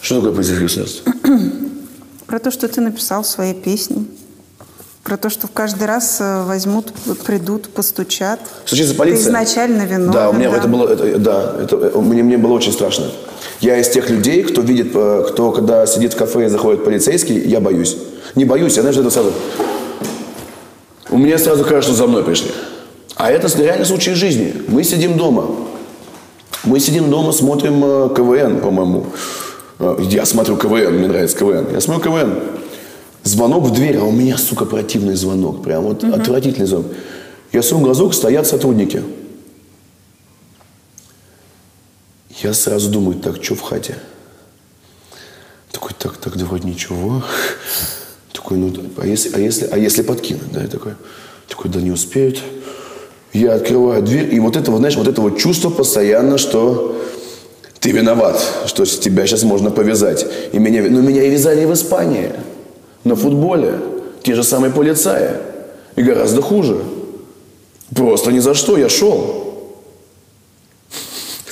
Что 0.00 0.16
такое 0.16 0.32
полицейское 0.32 0.62
государство? 0.68 1.12
Про 2.26 2.38
то, 2.38 2.50
что 2.52 2.68
ты 2.68 2.80
написал 2.80 3.22
в 3.22 3.26
своей 3.26 3.54
песне. 3.54 4.04
Про 5.02 5.16
то, 5.16 5.28
что 5.30 5.46
в 5.48 5.50
каждый 5.50 5.86
раз 5.88 6.18
э, 6.20 6.44
возьмут, 6.44 6.92
придут, 7.26 7.68
постучат. 7.70 8.38
Случится 8.66 8.94
полиция? 8.94 9.24
Ты 9.24 9.28
изначально 9.30 9.82
виновен. 9.82 10.12
Да, 10.12 10.30
у 10.30 10.32
меня 10.32 10.48
это 10.54 10.68
было, 10.68 10.88
это- 10.88 11.18
да, 11.18 11.54
это, 11.60 11.76
э, 11.76 11.98
мне, 11.98 12.22
мне 12.22 12.38
было 12.38 12.52
очень 12.52 12.72
страшно. 12.72 13.06
Я 13.60 13.78
из 13.78 13.88
тех 13.88 14.10
людей, 14.10 14.42
кто 14.42 14.60
видит, 14.60 14.92
э, 14.94 15.24
кто 15.28 15.52
когда 15.52 15.86
сидит 15.86 16.14
в 16.14 16.16
кафе 16.16 16.46
и 16.46 16.48
заходит 16.48 16.84
полицейский, 16.84 17.38
я 17.38 17.60
боюсь. 17.60 17.96
Не 18.34 18.44
боюсь, 18.44 18.76
я 18.76 18.82
знаешь, 18.82 18.96
это 18.96 19.10
сразу... 19.10 19.32
У 21.10 21.18
меня 21.18 21.38
сразу 21.38 21.64
кажется, 21.64 21.92
что 21.92 21.94
за 21.94 22.06
мной 22.06 22.24
пришли. 22.24 22.50
А 23.16 23.30
это 23.30 23.46
реальный 23.58 23.86
случай 23.86 24.14
жизни. 24.14 24.52
Мы 24.68 24.82
сидим 24.82 25.16
дома. 25.16 25.48
Мы 26.64 26.80
сидим 26.80 27.10
дома, 27.10 27.32
смотрим 27.32 27.82
э, 27.84 28.10
КВН, 28.16 28.60
по-моему. 28.60 29.06
Э, 29.78 29.96
Я 30.00 30.24
смотрю 30.24 30.56
КВН, 30.56 30.94
мне 30.94 31.08
нравится 31.08 31.36
КВН. 31.38 31.66
Я 31.72 31.80
смотрю 31.80 32.02
КВН. 32.10 32.34
Звонок 33.22 33.64
в 33.64 33.72
дверь, 33.72 33.98
а 33.98 34.04
у 34.04 34.12
меня, 34.12 34.36
сука, 34.36 34.64
противный 34.64 35.14
звонок. 35.14 35.62
Прям 35.62 35.84
вот 35.84 36.04
отвратительный 36.04 36.66
звонок. 36.66 36.88
Я 37.52 37.62
сую 37.62 37.80
глазок, 37.80 38.12
стоят 38.14 38.46
сотрудники. 38.46 39.02
Я 42.42 42.52
сразу 42.52 42.90
думаю, 42.90 43.18
так, 43.18 43.42
что 43.42 43.54
в 43.54 43.60
хате? 43.60 43.96
Такой, 45.70 45.92
так, 45.98 46.16
так, 46.16 46.36
да 46.36 46.44
вроде 46.44 46.68
ничего. 46.68 47.22
Такой, 48.32 48.58
ну, 48.58 48.72
а 48.96 49.06
если, 49.06 49.34
а 49.34 49.38
если, 49.38 49.68
а 49.70 49.78
если 49.78 50.02
подкинуть, 50.02 50.52
да, 50.52 50.62
я 50.62 50.68
такой, 50.68 50.94
такой, 51.48 51.70
да 51.70 51.80
не 51.80 51.90
успеют. 51.90 52.40
Я 53.32 53.54
открываю 53.54 54.02
дверь, 54.02 54.34
и 54.34 54.40
вот 54.40 54.56
это, 54.56 54.70
вот, 54.70 54.78
знаешь, 54.78 54.96
вот 54.96 55.08
это 55.08 55.20
вот 55.20 55.38
чувство 55.38 55.70
постоянно, 55.70 56.38
что 56.38 57.00
ты 57.80 57.90
виноват, 57.90 58.40
что 58.66 58.84
тебя 58.86 59.26
сейчас 59.26 59.42
можно 59.42 59.70
повязать. 59.70 60.26
И 60.52 60.58
меня, 60.58 60.84
ну, 60.88 61.02
меня 61.02 61.24
и 61.24 61.30
вязали 61.30 61.64
в 61.64 61.72
Испании, 61.72 62.32
на 63.04 63.16
футболе, 63.16 63.78
те 64.22 64.34
же 64.34 64.42
самые 64.42 64.72
полицаи, 64.72 65.32
и 65.96 66.02
гораздо 66.02 66.42
хуже. 66.42 66.82
Просто 67.94 68.32
ни 68.32 68.38
за 68.38 68.54
что, 68.54 68.76
я 68.76 68.88
шел. 68.88 69.43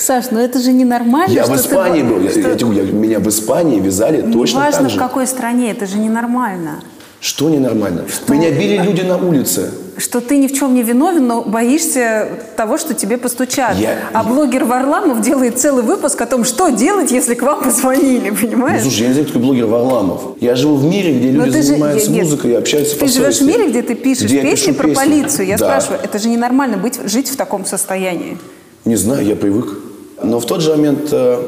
Саш, 0.03 0.27
ну 0.33 0.41
это 0.41 0.59
же 0.59 0.73
ненормально. 0.73 1.33
Я 1.33 1.45
что 1.45 1.53
в 1.53 1.57
ты 1.57 1.63
Испании 1.63 2.03
бо- 2.03 2.15
был, 2.17 2.23
я, 2.25 2.31
что- 2.31 2.41
я 2.41 2.83
я- 2.83 2.93
меня 2.93 3.21
в 3.21 3.29
Испании 3.29 3.79
вязали 3.79 4.21
точно 4.33 4.57
Неважно, 4.59 4.79
так 4.81 4.89
в 4.89 4.91
же. 4.95 4.99
какой 4.99 5.27
стране, 5.29 5.71
это 5.71 5.87
же 5.87 5.99
ненормально. 5.99 6.81
Что 7.21 7.49
ненормально? 7.49 8.05
Меня 8.29 8.51
били 8.51 8.79
люди 8.83 9.03
на 9.03 9.17
улице. 9.17 9.71
Что 9.97 10.21
ты 10.21 10.39
ни 10.39 10.49
в 10.49 10.53
чем 10.55 10.75
не 10.75 10.83
виновен, 10.83 11.25
но 11.29 11.43
боишься 11.43 12.27
того, 12.57 12.79
что 12.79 12.95
тебе 12.95 13.17
постучат. 13.17 13.77
Я- 13.77 13.97
А 14.13 14.25
блогер 14.25 14.65
Варламов 14.65 15.21
делает 15.21 15.61
целый 15.61 15.85
выпуск 15.85 16.21
о 16.21 16.27
том, 16.27 16.45
что 16.45 16.71
делать, 16.71 17.13
если 17.13 17.35
к 17.35 17.43
вам 17.43 17.63
позвонили, 17.63 18.31
Ну, 18.35 18.37
понимаешь? 18.37 18.83
слушай, 18.83 19.03
я 19.03 19.07
не 19.09 19.13
знаю, 19.13 19.27
кто 19.29 19.35
такой 19.35 19.47
блогер 19.47 19.67
Варламов. 19.67 20.23
Я 20.41 20.57
живу 20.57 20.75
в 20.77 20.85
мире, 20.85 21.17
где 21.17 21.31
Но 21.31 21.45
люди 21.45 21.53
ты 21.59 21.63
же- 21.63 21.69
занимаются 21.69 22.11
нет, 22.11 22.25
музыкой 22.25 22.51
и 22.51 22.55
общаются 22.55 22.95
Ты 22.95 23.01
по 23.03 23.07
живешь 23.07 23.39
в 23.39 23.47
мире, 23.47 23.69
где 23.69 23.83
ты 23.83 23.95
пишешь 23.95 24.25
Где 24.25 24.37
я 24.39 24.43
песни 24.43 24.73
про 24.73 24.89
песни. 24.89 24.95
полицию. 25.05 25.47
Я 25.47 25.59
Да. 25.59 25.67
спрашиваю, 25.67 26.01
это 26.03 26.19
же 26.19 26.29
ненормально 26.29 26.77
быть, 26.79 26.99
жить 27.05 27.29
в 27.29 27.37
таком 27.37 27.65
состоянии. 27.67 28.37
Не 28.85 28.97
знаю, 28.97 29.25
я 29.25 29.37
привык. 29.37 29.79
Но 30.23 30.39
в 30.39 30.47
тот 30.47 30.61
же 30.61 30.71
момент 30.71 31.09
э, 31.13 31.43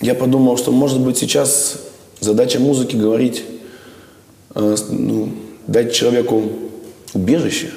я 0.00 0.14
подумал, 0.14 0.56
что, 0.56 0.70
может 0.70 1.00
быть, 1.00 1.18
сейчас 1.18 1.78
задача 2.20 2.60
музыки 2.60 2.96
говорить, 2.96 3.44
э, 4.54 4.76
ну, 4.90 5.30
дать 5.66 5.92
человеку 5.92 6.44
убежище. 7.14 7.70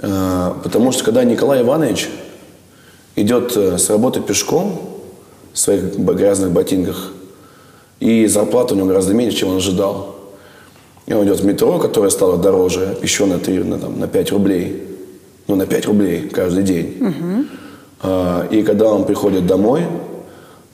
Э, 0.00 0.52
потому 0.62 0.92
что 0.92 1.04
когда 1.04 1.24
Николай 1.24 1.62
Иванович 1.62 2.08
идет 3.16 3.56
с 3.56 3.90
работы 3.90 4.20
пешком 4.20 5.00
в 5.52 5.58
своих 5.58 5.98
грязных 5.98 6.52
ботинках, 6.52 7.12
и 8.00 8.26
зарплата 8.26 8.74
у 8.74 8.76
него 8.76 8.86
гораздо 8.86 9.14
меньше, 9.14 9.38
чем 9.38 9.48
он 9.48 9.56
ожидал. 9.56 10.14
И 11.06 11.12
он 11.14 11.26
идет 11.26 11.40
в 11.40 11.44
метро, 11.44 11.78
которое 11.78 12.10
стало 12.10 12.36
дороже, 12.36 12.96
еще 13.02 13.24
на, 13.24 13.38
3, 13.38 13.58
на, 13.64 13.78
там, 13.78 13.98
на 13.98 14.06
5 14.06 14.30
рублей. 14.32 14.87
Ну, 15.48 15.56
на 15.56 15.66
5 15.66 15.86
рублей 15.86 16.28
каждый 16.28 16.62
день. 16.62 17.46
А, 18.00 18.46
и 18.50 18.62
когда 18.62 18.92
он 18.92 19.04
приходит 19.06 19.46
домой, 19.46 19.82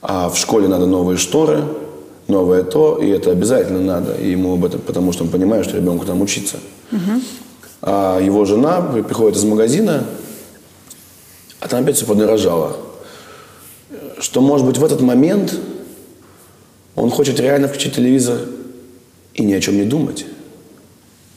а 0.01 0.29
в 0.29 0.37
школе 0.37 0.67
надо 0.67 0.85
новые 0.85 1.17
шторы, 1.17 1.63
новое 2.27 2.63
то, 2.63 2.97
и 3.01 3.07
это 3.09 3.31
обязательно 3.31 3.79
надо, 3.79 4.13
и 4.15 4.31
ему 4.31 4.53
об 4.53 4.65
этом, 4.65 4.81
потому 4.81 5.11
что 5.13 5.23
он 5.23 5.29
понимает, 5.29 5.65
что 5.65 5.77
ребенку 5.77 6.05
там 6.05 6.21
учиться. 6.21 6.57
А 7.81 8.19
его 8.19 8.45
жена 8.45 8.81
при- 8.81 9.01
приходит 9.01 9.37
из 9.37 9.43
магазина, 9.43 10.03
а 11.61 11.67
там 11.67 11.83
опять 11.83 11.95
все 11.95 12.05
подорожало. 12.05 12.77
Что, 14.19 14.41
может 14.41 14.65
быть, 14.67 14.77
в 14.77 14.83
этот 14.83 15.01
момент 15.01 15.57
он 16.95 17.09
хочет 17.11 17.39
реально 17.39 17.67
включить 17.67 17.95
телевизор 17.95 18.39
и 19.33 19.43
ни 19.43 19.53
о 19.53 19.61
чем 19.61 19.77
не 19.77 19.83
думать. 19.83 20.25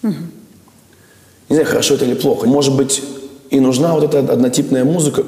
Не 0.03 1.55
знаю, 1.55 1.66
хорошо 1.66 1.95
это 1.95 2.05
или 2.05 2.14
плохо. 2.14 2.47
Может 2.47 2.76
быть, 2.76 3.03
и 3.51 3.61
нужна 3.61 3.94
вот 3.94 4.05
эта 4.05 4.18
однотипная 4.32 4.84
музыка. 4.84 5.24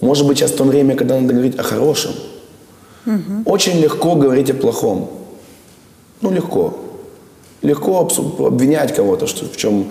Может 0.00 0.26
быть, 0.26 0.38
сейчас 0.38 0.52
то 0.52 0.64
время, 0.64 0.96
когда 0.96 1.20
надо 1.20 1.32
говорить 1.32 1.58
о 1.58 1.62
хорошем. 1.62 2.12
Очень 3.44 3.80
легко 3.80 4.14
говорить 4.14 4.50
о 4.50 4.54
плохом. 4.54 5.10
Ну, 6.20 6.30
легко. 6.30 6.74
Легко 7.62 8.08
обвинять 8.38 8.94
кого-то, 8.94 9.26
что 9.26 9.46
в 9.46 9.56
чем, 9.56 9.90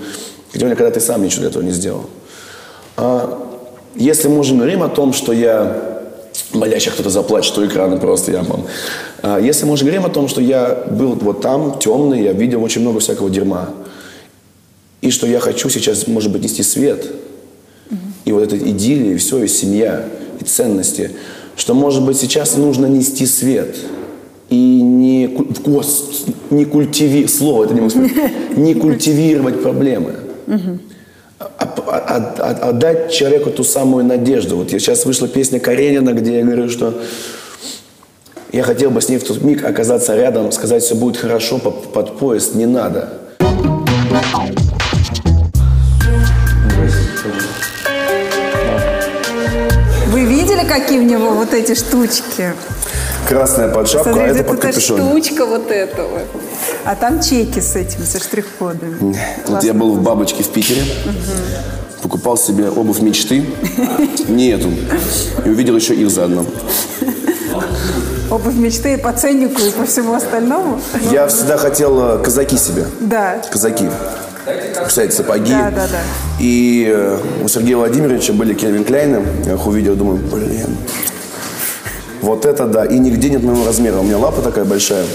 тем 0.52 0.62
более, 0.62 0.76
когда 0.76 0.92
ты 0.92 1.00
сам 1.00 1.24
ничего 1.24 1.42
для 1.42 1.50
этого 1.50 1.64
не 1.64 1.72
сделал. 1.72 2.06
А 2.98 3.48
если 3.96 4.28
мы 4.28 4.40
уже 4.40 4.56
говорим 4.56 4.84
о 4.84 4.90
том, 4.90 5.14
что 5.14 5.32
я, 5.34 6.02
сейчас 6.54 6.94
кто-то 6.94 7.10
заплачет 7.10 7.58
у 7.58 7.66
экрана 7.66 7.98
просто, 7.98 8.32
я 8.32 8.44
вам. 8.44 8.66
А 9.22 9.40
если 9.40 9.66
мы 9.66 9.74
уже 9.74 9.84
говорим 9.84 10.06
о 10.06 10.10
том, 10.10 10.28
что 10.28 10.42
я 10.42 10.84
был 10.90 11.14
вот 11.14 11.42
там, 11.42 11.80
темный, 11.80 12.24
я 12.24 12.34
видел 12.34 12.64
очень 12.64 12.82
много 12.82 13.00
всякого 13.00 13.30
дерьма. 13.30 13.70
И 15.02 15.10
что 15.10 15.26
я 15.28 15.40
хочу 15.40 15.70
сейчас, 15.70 16.08
может 16.08 16.32
быть, 16.32 16.44
нести 16.44 16.64
свет. 16.64 17.06
И 18.26 18.32
вот 18.32 18.44
эта 18.44 18.58
идиллия, 18.58 19.14
и 19.14 19.18
все, 19.18 19.44
и 19.44 19.48
семья, 19.48 20.06
и 20.40 20.44
ценности. 20.44 21.12
Что, 21.56 21.74
может 21.74 22.04
быть, 22.04 22.18
сейчас 22.18 22.56
нужно 22.56 22.86
нести 22.86 23.26
свет. 23.26 23.76
И 24.50 24.56
не, 24.82 25.26
гос- 25.28 26.30
не 26.50 26.66
культивировать, 26.66 27.34
слово 27.34 27.66
это 27.66 27.74
не 27.74 27.82
могу 27.82 27.90
сказать, 27.90 28.12
не 28.58 28.74
культивировать 28.76 29.62
проблемы. 29.64 30.16
А- 31.40 31.48
а- 31.88 32.36
а- 32.38 32.70
отдать 32.70 33.12
человеку 33.12 33.50
ту 33.50 33.64
самую 33.64 34.06
надежду. 34.06 34.58
Вот 34.58 34.72
я 34.72 34.80
сейчас 34.80 35.06
вышла 35.06 35.28
песня 35.28 35.60
Каренина, 35.60 36.14
где 36.14 36.38
я 36.40 36.44
говорю, 36.46 36.70
что 36.70 37.02
я 38.52 38.62
хотел 38.64 38.92
бы 38.92 39.02
с 39.02 39.10
ней 39.10 39.18
в 39.18 39.24
тот 39.24 39.42
миг 39.42 39.64
оказаться 39.66 40.16
рядом, 40.16 40.52
сказать, 40.52 40.84
все 40.84 40.94
будет 40.96 41.18
хорошо, 41.18 41.58
по- 41.58 41.72
под 41.72 42.20
поезд 42.20 42.54
не 42.56 42.66
надо. 42.68 43.14
Какие 50.72 51.00
у 51.00 51.04
него 51.04 51.32
вот 51.32 51.54
эти 51.54 51.76
штучки? 51.76 52.54
Красная 53.28 53.70
подшапка, 53.70 54.10
а 54.10 54.14
Смотрите, 54.14 54.40
это 54.40 54.50
под 54.50 54.60
это 54.60 54.68
капюшон. 54.68 54.98
штучка 55.00 55.46
вот 55.46 55.70
эта 55.72 56.04
вот. 56.04 56.28
А 56.86 56.96
там 56.96 57.22
чеки 57.22 57.60
с 57.60 57.76
этим, 57.76 58.04
со 58.06 58.20
штрих-кодами. 58.20 58.96
Вот 59.00 59.16
Классно. 59.46 59.68
я 59.68 59.74
был 59.74 59.96
в 59.96 60.02
бабочке 60.02 60.44
в 60.44 60.50
Питере, 60.50 60.84
покупал 62.02 62.38
себе 62.38 62.70
обувь 62.70 63.00
мечты, 63.02 63.46
не 64.28 64.50
эту, 64.50 64.70
и 65.46 65.50
увидел 65.50 65.76
еще 65.76 65.94
их 65.94 66.10
заодно. 66.10 66.46
Обувь 68.30 68.56
мечты 68.56 68.94
и 68.94 68.98
по 68.98 69.12
ценнику, 69.12 69.62
и 69.62 69.72
по 69.72 69.86
всему 69.86 70.14
остальному. 70.14 70.80
Я 71.12 71.28
всегда 71.28 71.58
хотел 71.58 72.16
э, 72.16 72.24
казаки 72.24 72.58
себе, 72.58 72.86
Да. 73.02 73.42
казаки. 73.52 73.90
Кстати, 74.88 75.12
сапоги. 75.12 75.52
Да, 75.52 75.70
да, 75.70 75.88
да. 75.88 76.00
И 76.42 76.92
э, 76.92 77.20
у 77.44 77.48
Сергея 77.48 77.78
Владимировича 77.78 78.34
были 78.34 78.56
Кельвин 78.56 78.84
Кляйны. 78.84 79.24
Я 79.46 79.54
их 79.54 79.68
увидел, 79.68 79.96
думаю, 79.96 80.18
блин, 80.18 80.76
вот 82.24 82.46
это 82.46 82.66
да. 82.66 82.84
И 82.84 82.98
нигде 82.98 83.30
нет 83.30 83.44
моего 83.44 83.64
размера. 83.64 84.00
У 84.00 84.04
меня 84.04 84.18
лапа 84.18 84.42
такая 84.42 84.66
большая. 84.66 85.06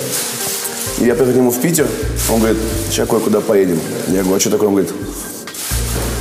И 1.00 1.04
я 1.04 1.16
приехал 1.16 1.32
к 1.32 1.36
нему 1.36 1.50
в 1.50 1.60
Питер. 1.60 1.88
Он 2.32 2.38
говорит, 2.38 2.58
сейчас 2.90 3.08
кое-куда 3.08 3.40
поедем. 3.40 3.80
Я 4.06 4.20
говорю, 4.20 4.36
а 4.36 4.40
что 4.40 4.50
такое? 4.50 4.68
Он 4.68 4.74
говорит, 4.76 4.92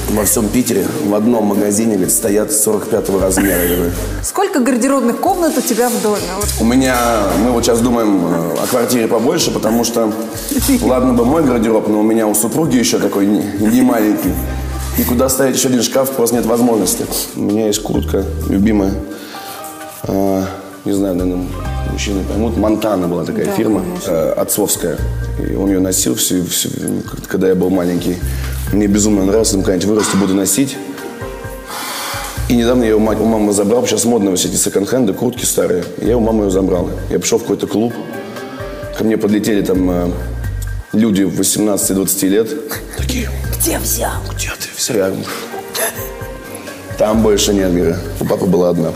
во 0.09 0.25
всем 0.25 0.49
Питере 0.49 0.87
в 1.05 1.13
одном 1.13 1.45
магазине 1.45 1.97
говорит, 1.97 2.11
стоят 2.11 2.51
45 2.51 3.09
размера. 3.21 3.61
Я 3.61 3.75
говорю, 3.75 3.91
Сколько 4.23 4.59
гардеробных 4.59 5.19
комнат 5.19 5.55
у 5.55 5.61
тебя 5.61 5.89
в 5.89 6.01
доме? 6.01 6.23
У 6.59 6.65
меня, 6.65 6.97
мы 7.43 7.51
вот 7.51 7.63
сейчас 7.63 7.79
думаем 7.79 8.25
э, 8.25 8.63
о 8.63 8.65
квартире 8.65 9.07
побольше, 9.07 9.51
потому 9.51 9.83
что, 9.83 10.11
ладно 10.81 11.13
бы 11.13 11.25
мой 11.25 11.43
гардероб, 11.43 11.89
но 11.89 11.99
у 11.99 12.03
меня 12.03 12.25
у 12.25 12.33
супруги 12.33 12.77
еще 12.77 12.97
такой 12.97 13.27
не, 13.27 13.43
не 13.59 13.83
маленький. 13.83 14.31
И 14.97 15.03
куда 15.03 15.27
ставить 15.29 15.55
еще 15.57 15.67
один 15.67 15.83
шкаф, 15.83 16.11
просто 16.11 16.35
нет 16.37 16.45
возможности. 16.45 17.05
У 17.35 17.41
меня 17.41 17.67
есть 17.67 17.81
куртка 17.81 18.23
любимая. 18.49 18.93
Э, 20.03 20.43
не 20.85 20.93
знаю, 20.93 21.15
наверное, 21.15 21.47
мужчины 21.91 22.23
поймут. 22.23 22.55
Монтана 22.57 23.07
была 23.07 23.25
такая 23.25 23.45
фирма, 23.47 23.83
э, 24.07 24.33
отцовская. 24.37 24.97
И 25.49 25.53
он 25.55 25.67
ее 25.69 25.79
носил, 25.79 26.15
всю, 26.15 26.45
всю- 26.45 26.69
когда 27.27 27.49
я 27.49 27.55
был 27.55 27.69
маленький. 27.69 28.17
Мне 28.71 28.87
безумно 28.87 29.25
нравилось, 29.25 29.51
думаю, 29.51 29.65
когда-нибудь 29.65 29.89
вырасту, 29.89 30.17
буду 30.17 30.33
носить. 30.33 30.77
И 32.47 32.55
недавно 32.55 32.83
я 32.85 32.95
у 32.95 32.99
ма- 32.99 33.17
у 33.19 33.25
мамы 33.25 33.51
забрал, 33.51 33.85
сейчас 33.85 34.05
модно 34.05 34.33
все 34.35 34.47
эти 34.47 34.55
секонд-хенды, 34.55 35.13
куртки 35.13 35.43
старые. 35.43 35.83
Я 36.01 36.15
у 36.15 36.21
мамы 36.21 36.45
ее 36.45 36.51
забрал. 36.51 36.89
Я 37.09 37.19
пришел 37.19 37.37
в 37.39 37.41
какой-то 37.41 37.67
клуб, 37.67 37.93
ко 38.97 39.03
мне 39.03 39.17
подлетели 39.17 39.61
там 39.61 39.89
э, 39.89 40.07
люди 40.95 41.21
18-20 41.21 42.27
лет. 42.27 42.49
Такие, 42.97 43.29
где 43.57 43.77
взял? 43.79 44.13
Где 44.33 44.49
ты 44.59 44.69
взял? 44.75 44.97
Я 44.97 45.09
говорю, 45.09 45.25
Там 46.97 47.21
больше 47.21 47.53
нет, 47.53 47.73
говорю. 47.73 47.95
У 48.19 48.25
папы 48.25 48.45
была 48.45 48.69
одна. 48.69 48.91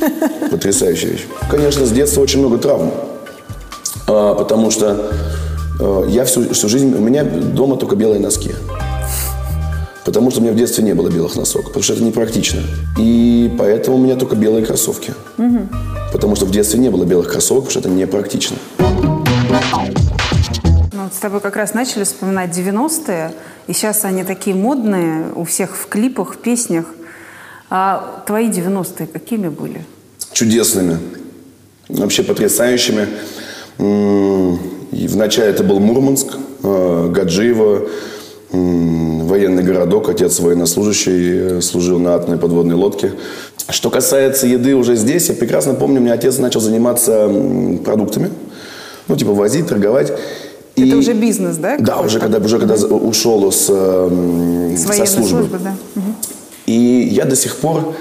Потрясающая 0.50 1.10
вещь. 1.10 1.26
Конечно, 1.50 1.86
с 1.86 1.90
детства 1.90 2.20
очень 2.20 2.40
много 2.40 2.58
травм. 2.58 2.92
А, 4.06 4.34
потому 4.34 4.70
что 4.70 5.12
э, 5.80 6.04
я 6.08 6.24
всю, 6.24 6.52
всю 6.52 6.68
жизнь, 6.68 6.94
у 6.94 7.00
меня 7.00 7.24
дома 7.24 7.76
только 7.76 7.96
белые 7.96 8.20
носки. 8.20 8.52
Потому 10.04 10.30
что 10.30 10.40
у 10.40 10.42
меня 10.42 10.52
в 10.52 10.56
детстве 10.56 10.84
не 10.84 10.94
было 10.94 11.08
белых 11.08 11.36
носок. 11.36 11.66
Потому 11.66 11.82
что 11.82 11.94
это 11.94 12.02
непрактично. 12.02 12.60
И 12.98 13.54
поэтому 13.58 13.96
у 13.96 14.00
меня 14.00 14.16
только 14.16 14.36
белые 14.36 14.66
кроссовки. 14.66 15.14
Потому 16.12 16.36
что 16.36 16.46
в 16.46 16.50
детстве 16.50 16.78
не 16.78 16.90
было 16.90 17.04
белых 17.04 17.30
кроссовок, 17.30 17.64
потому 17.64 17.70
что 17.70 17.80
это 17.80 17.88
непрактично. 17.88 18.56
С 21.14 21.18
тобой 21.18 21.40
как 21.40 21.56
раз 21.56 21.74
начали 21.74 22.04
вспоминать 22.04 22.50
90-е, 22.50 23.32
и 23.68 23.72
сейчас 23.72 24.04
они 24.04 24.24
такие 24.24 24.56
модные 24.56 25.32
у 25.34 25.44
всех 25.44 25.76
в 25.76 25.86
клипах, 25.86 26.34
в 26.34 26.38
песнях. 26.38 26.86
А 27.70 28.22
твои 28.26 28.50
90-е 28.50 29.06
какими 29.06 29.48
были? 29.48 29.84
чудесными, 30.34 30.98
вообще 31.88 32.22
потрясающими. 32.22 33.06
Вначале 33.78 35.50
это 35.50 35.64
был 35.64 35.80
Мурманск, 35.80 36.36
э, 36.62 37.08
Гаджиево, 37.10 37.88
военный 38.50 39.62
городок, 39.62 40.08
отец 40.08 40.40
военнослужащий, 40.40 41.58
э, 41.58 41.60
служил 41.60 41.98
на 41.98 42.14
атомной 42.14 42.38
подводной 42.38 42.74
лодке. 42.74 43.12
Что 43.68 43.90
касается 43.90 44.46
еды 44.46 44.74
уже 44.74 44.96
здесь, 44.96 45.28
я 45.28 45.34
прекрасно 45.34 45.74
помню, 45.74 46.00
у 46.00 46.02
меня 46.02 46.14
отец 46.14 46.38
начал 46.38 46.60
заниматься 46.60 47.30
продуктами, 47.84 48.30
ну, 49.08 49.16
типа 49.16 49.32
возить, 49.32 49.68
торговать. 49.68 50.12
И- 50.76 50.88
Это 50.88 50.96
уже 50.96 51.12
бизнес, 51.12 51.56
да? 51.56 51.76
Да, 51.78 52.00
уже 52.00 52.18
когда, 52.18 52.38
уже 52.38 52.58
когда 52.58 52.74
ушел 52.74 53.50
с, 53.52 53.66
э, 53.70 54.08
м, 54.10 54.76
С 54.76 54.82
со 54.82 55.06
службы. 55.06 55.28
службы, 55.38 55.58
да. 55.62 55.74
И 56.66 57.08
я 57.12 57.24
до 57.24 57.36
сих 57.36 57.56
пор 57.56 57.94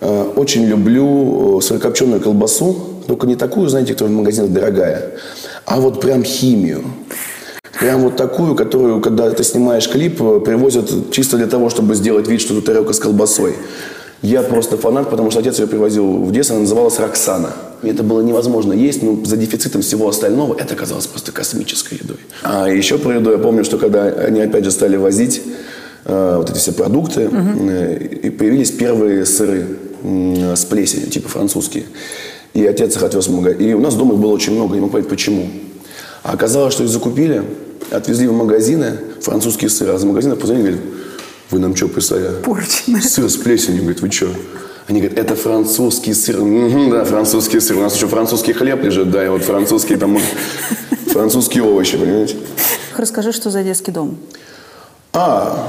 э, 0.00 0.24
очень 0.36 0.64
люблю 0.66 1.58
э, 1.58 1.62
сырокопченую 1.62 2.20
колбасу, 2.20 2.76
только 3.06 3.26
не 3.26 3.36
такую, 3.36 3.68
знаете, 3.68 3.92
которая 3.92 4.14
в 4.14 4.18
магазинах 4.18 4.50
дорогая, 4.50 5.12
а 5.66 5.80
вот 5.80 6.00
прям 6.00 6.22
химию. 6.24 6.84
Прям 7.80 8.02
вот 8.02 8.16
такую, 8.16 8.54
которую, 8.54 9.00
когда 9.00 9.30
ты 9.30 9.42
снимаешь 9.44 9.88
клип, 9.88 10.20
э, 10.22 10.40
привозят 10.40 11.10
чисто 11.10 11.36
для 11.36 11.46
того, 11.46 11.70
чтобы 11.70 11.94
сделать 11.94 12.28
вид, 12.28 12.40
что 12.40 12.54
тут 12.54 12.64
тарелка 12.66 12.92
с 12.92 12.98
колбасой. 12.98 13.54
Я 14.24 14.40
просто 14.40 14.78
фанат, 14.78 15.10
потому 15.10 15.30
что 15.30 15.40
отец 15.40 15.58
ее 15.58 15.66
привозил 15.66 16.24
в 16.24 16.32
детстве, 16.32 16.54
она 16.54 16.62
называлась 16.62 16.98
Роксана. 16.98 17.50
И 17.82 17.88
это 17.88 18.02
было 18.02 18.22
невозможно 18.22 18.72
есть, 18.72 19.02
но 19.02 19.22
за 19.22 19.36
дефицитом 19.36 19.82
всего 19.82 20.08
остального 20.08 20.56
это 20.58 20.72
оказалось 20.72 21.06
просто 21.06 21.30
космической 21.30 21.98
едой. 21.98 22.16
А 22.42 22.66
еще 22.66 22.96
про 22.96 23.16
еду 23.16 23.30
я 23.32 23.36
помню, 23.36 23.64
что 23.64 23.76
когда 23.76 24.04
они 24.04 24.40
опять 24.40 24.64
же 24.64 24.70
стали 24.70 24.96
возить 24.96 25.42
э, 26.06 26.36
вот 26.38 26.48
эти 26.48 26.56
все 26.56 26.72
продукты, 26.72 27.28
э, 27.30 28.18
и 28.22 28.30
появились 28.30 28.70
первые 28.70 29.26
сыры 29.26 29.66
м, 30.02 30.56
с 30.56 30.64
плесенью, 30.64 31.10
типа 31.10 31.28
французские. 31.28 31.84
И 32.54 32.64
отец 32.64 32.96
их 32.96 33.02
отвез 33.02 33.26
в 33.26 33.30
магазин. 33.30 33.60
И 33.60 33.74
у 33.74 33.80
нас 33.80 33.94
дома 33.94 34.14
их 34.14 34.20
было 34.20 34.32
очень 34.32 34.54
много, 34.54 34.74
не 34.74 34.80
мог 34.80 34.92
понять, 34.92 35.08
почему. 35.08 35.50
А 36.22 36.32
оказалось, 36.32 36.72
что 36.72 36.82
их 36.82 36.88
закупили, 36.88 37.42
отвезли 37.90 38.26
в 38.26 38.32
магазины, 38.32 38.92
французские 39.20 39.68
сыры, 39.68 39.92
а 39.92 39.98
за 39.98 40.06
магазинов 40.06 40.38
позвонили, 40.38 40.68
говорят, 40.68 40.93
вы 41.54 41.60
нам 41.60 41.76
что 41.76 41.86
прислали? 41.88 42.30
Порченые. 42.42 43.00
Сыр 43.00 43.30
с 43.30 43.36
плесенью. 43.36 43.82
Говорит, 43.82 44.02
вы 44.02 44.10
что? 44.10 44.26
Они 44.88 45.00
говорят, 45.00 45.18
это 45.18 45.36
французский 45.36 46.12
сыр. 46.12 46.40
«Мгм, 46.40 46.90
да, 46.90 47.04
французский 47.04 47.60
сыр. 47.60 47.78
У 47.78 47.80
нас 47.80 47.94
еще 47.94 48.08
французский 48.08 48.52
хлеб 48.52 48.82
лежит, 48.82 49.10
да, 49.10 49.24
и 49.24 49.28
вот 49.28 49.42
французские 49.42 49.96
там, 49.98 50.18
французские 51.06 51.62
овощи, 51.62 51.96
понимаете? 51.96 52.36
Расскажи, 52.96 53.32
что 53.32 53.50
за 53.50 53.62
детский 53.62 53.92
дом? 53.92 54.18
А, 55.12 55.68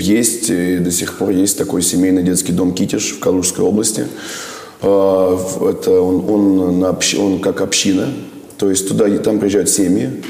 есть, 0.00 0.48
до 0.82 0.90
сих 0.90 1.16
пор 1.16 1.30
есть 1.30 1.56
такой 1.56 1.80
семейный 1.82 2.24
детский 2.24 2.52
дом 2.52 2.74
«Китиш» 2.74 3.12
в 3.12 3.20
Калужской 3.20 3.64
области. 3.64 4.08
А, 4.82 5.38
Это 5.70 6.00
он, 6.00 6.28
он, 6.28 6.84
общ- 6.84 7.16
он 7.18 7.40
как 7.40 7.60
община, 7.60 8.08
то 8.58 8.68
есть 8.68 8.88
туда, 8.88 9.08
там 9.18 9.38
приезжают 9.38 9.70
семьи 9.70 10.22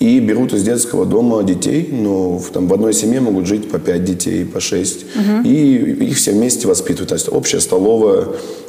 и 0.00 0.18
берут 0.18 0.54
из 0.54 0.62
детского 0.62 1.04
дома 1.04 1.42
детей, 1.44 1.88
но 1.92 2.38
в, 2.38 2.50
там, 2.50 2.66
в 2.66 2.72
одной 2.72 2.94
семье 2.94 3.20
могут 3.20 3.46
жить 3.46 3.70
по 3.70 3.78
пять 3.78 4.02
детей, 4.02 4.46
по 4.46 4.58
шесть, 4.58 5.04
и 5.44 5.76
их 6.08 6.16
все 6.16 6.32
вместе 6.32 6.66
воспитывают. 6.66 7.10
То 7.10 7.14
есть 7.14 7.28
общая 7.28 7.60
столовая, 7.60 8.28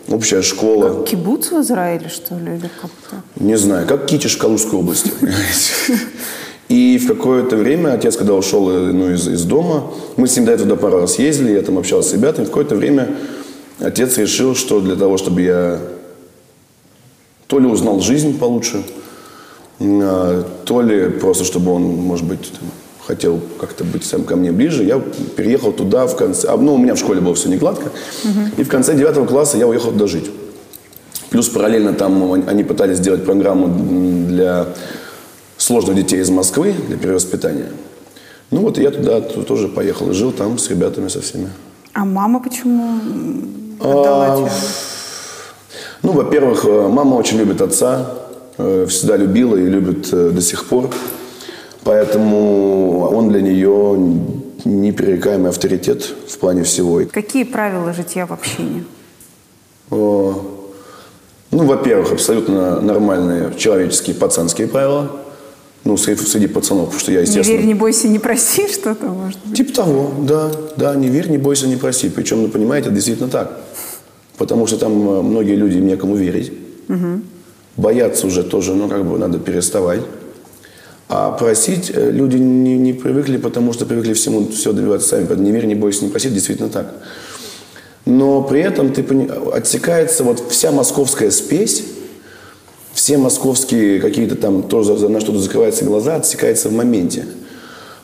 общая 0.09 0.41
школа. 0.41 1.05
Кибуц 1.05 1.51
в 1.51 1.61
Израиле, 1.61 2.09
что 2.09 2.35
ли, 2.35 2.57
или 2.57 2.69
как-то? 2.81 3.23
Не 3.37 3.57
знаю, 3.57 3.87
как 3.87 4.05
Китиш 4.05 4.35
в 4.35 4.39
Калужской 4.39 4.77
области. 4.77 5.11
И 6.67 6.97
в 6.97 7.07
какое-то 7.07 7.57
время 7.57 7.93
отец, 7.93 8.15
когда 8.15 8.33
ушел 8.33 8.69
э, 8.69 8.91
ну, 8.93 9.11
из, 9.11 9.27
из 9.27 9.43
дома, 9.43 9.91
мы 10.15 10.25
с 10.25 10.37
ним 10.37 10.45
до 10.45 10.53
этого 10.53 10.77
пару 10.77 11.01
раз 11.01 11.19
ездили, 11.19 11.51
я 11.51 11.61
там 11.63 11.77
общался 11.77 12.11
с 12.11 12.13
ребятами, 12.13 12.45
в 12.45 12.47
какое-то 12.47 12.75
время 12.75 13.09
отец 13.79 14.17
решил, 14.17 14.55
что 14.55 14.79
для 14.79 14.95
того, 14.95 15.17
чтобы 15.17 15.41
я 15.41 15.81
то 17.47 17.59
ли 17.59 17.67
узнал 17.67 17.99
жизнь 17.99 18.39
получше, 18.39 18.83
то 20.65 20.81
ли 20.81 21.09
просто, 21.09 21.43
чтобы 21.43 21.71
он, 21.71 21.83
может 21.83 22.25
быть, 22.25 22.51
хотел 23.05 23.39
как-то 23.59 23.83
быть 23.83 24.03
сам 24.05 24.23
ко 24.23 24.35
мне 24.35 24.51
ближе, 24.51 24.83
я 24.83 24.99
переехал 25.35 25.71
туда 25.71 26.05
в 26.05 26.15
конце... 26.15 26.47
а, 26.47 26.57
Ну, 26.57 26.75
у 26.75 26.77
меня 26.77 26.93
в 26.93 26.99
школе 26.99 27.19
было 27.19 27.33
все 27.33 27.49
не 27.49 27.57
гладко. 27.57 27.89
И 28.57 28.63
в 28.63 28.67
конце 28.69 28.95
девятого 28.95 29.25
класса 29.25 29.57
я 29.57 29.67
уехал 29.67 29.91
туда 29.91 30.07
жить. 30.07 30.29
Плюс 31.29 31.49
параллельно 31.49 31.93
там 31.93 32.31
они 32.47 32.63
пытались 32.63 32.97
сделать 32.97 33.25
программу 33.25 33.67
для 34.27 34.67
сложных 35.57 35.95
детей 35.95 36.19
из 36.21 36.29
Москвы, 36.29 36.73
для 36.87 36.97
перевоспитания. 36.97 37.69
Ну 38.51 38.61
вот 38.61 38.77
я 38.77 38.91
туда 38.91 39.21
тоже 39.21 39.67
поехал 39.69 40.09
и 40.11 40.13
жил 40.13 40.31
там 40.31 40.57
с 40.57 40.69
ребятами 40.69 41.07
со 41.07 41.21
всеми. 41.21 41.49
А 41.93 42.03
мама 42.05 42.41
почему 42.41 42.99
отдала 43.79 44.33
А, 44.33 44.37
тебя? 44.37 44.51
Ну, 46.03 46.11
во-первых, 46.13 46.65
э, 46.65 46.87
мама 46.89 47.15
очень 47.15 47.37
любит 47.37 47.61
отца, 47.61 48.09
всегда 48.57 49.17
любила 49.17 49.55
и 49.55 49.65
любит 49.65 50.09
э, 50.11 50.29
до 50.31 50.41
сих 50.41 50.65
пор. 50.65 50.89
Поэтому 51.83 53.09
он 53.11 53.29
для 53.29 53.41
нее 53.41 53.97
непререкаемый 54.65 55.49
авторитет 55.49 56.13
в 56.27 56.37
плане 56.37 56.63
всего. 56.63 57.01
Какие 57.11 57.43
правила 57.43 57.93
житья 57.93 58.25
в 58.25 58.31
общении? 58.31 58.83
О, 59.89 60.41
Ну, 61.51 61.65
во-первых, 61.65 62.13
абсолютно 62.13 62.79
нормальные 62.79 63.53
человеческие 63.57 64.15
пацанские 64.15 64.67
правила. 64.67 65.11
Ну, 65.83 65.97
среди, 65.97 66.21
среди 66.21 66.45
пацанов, 66.45 66.85
потому 66.85 66.99
что 66.99 67.11
я, 67.11 67.21
Не 67.21 67.25
естественно... 67.25 67.57
верь, 67.57 67.65
не 67.65 67.73
бойся, 67.73 68.07
не 68.07 68.19
проси 68.19 68.67
что-то, 68.67 69.07
может 69.07 69.39
быть. 69.43 69.57
Типа 69.57 69.73
того, 69.73 70.11
да, 70.19 70.51
да, 70.77 70.95
не 70.95 71.09
верь, 71.09 71.27
не 71.29 71.39
бойся, 71.39 71.67
не 71.67 71.75
проси. 71.75 72.09
Причем, 72.09 72.43
ну, 72.43 72.49
понимаете, 72.49 72.87
это 72.87 72.95
действительно 72.95 73.29
так. 73.29 73.59
Потому 74.37 74.67
что 74.67 74.77
там 74.77 74.91
э, 75.09 75.21
многие 75.23 75.55
люди 75.55 75.77
им 75.77 75.87
некому 75.87 76.15
верить. 76.15 76.53
Бояться 77.77 78.27
уже 78.27 78.43
тоже, 78.43 78.73
ну, 78.73 78.89
как 78.89 79.05
бы 79.05 79.17
надо 79.17 79.39
переставать. 79.39 80.01
А 81.07 81.31
просить 81.31 81.91
э, 81.93 82.11
люди 82.11 82.37
не, 82.37 82.77
не 82.77 82.93
привыкли, 82.93 83.37
потому 83.37 83.73
что 83.73 83.85
привыкли 83.85 84.13
всему 84.13 84.47
все 84.47 84.71
добиваться 84.71 85.09
сами. 85.09 85.25
Поэтому 85.25 85.45
не 85.45 85.51
верь, 85.51 85.65
не 85.65 85.75
бойся, 85.75 86.05
не 86.05 86.11
проси, 86.11 86.29
действительно 86.29 86.69
так. 86.69 86.93
Но 88.05 88.41
при 88.43 88.61
этом 88.61 88.93
ты 88.93 89.03
пони- 89.03 89.29
отсекается 89.53 90.23
вот 90.23 90.41
вся 90.49 90.71
московская 90.71 91.31
спесь, 91.31 91.83
все 92.93 93.17
московские 93.17 93.99
какие-то 93.99 94.35
там, 94.35 94.63
тоже 94.63 94.97
за- 94.97 95.09
на 95.09 95.19
что-то 95.19 95.39
закрываются 95.39 95.85
глаза, 95.85 96.15
отсекается 96.15 96.69
в 96.69 96.73
моменте. 96.73 97.25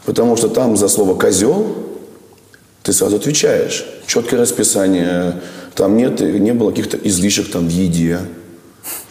Потому 0.06 0.36
что 0.38 0.48
там 0.50 0.78
за 0.78 0.88
слово 0.88 1.16
«козел» 1.16 1.66
ты 2.84 2.94
сразу 2.94 3.18
отвечаешь. 3.18 3.86
Четкое 4.06 4.40
расписание. 4.40 5.42
Там 5.76 5.98
нет, 5.98 6.22
не 6.22 6.54
было 6.54 6.72
каких-то 6.72 6.98
излишек 6.98 7.52
там 7.52 7.68
в 7.68 7.72
еде. 7.72 8.20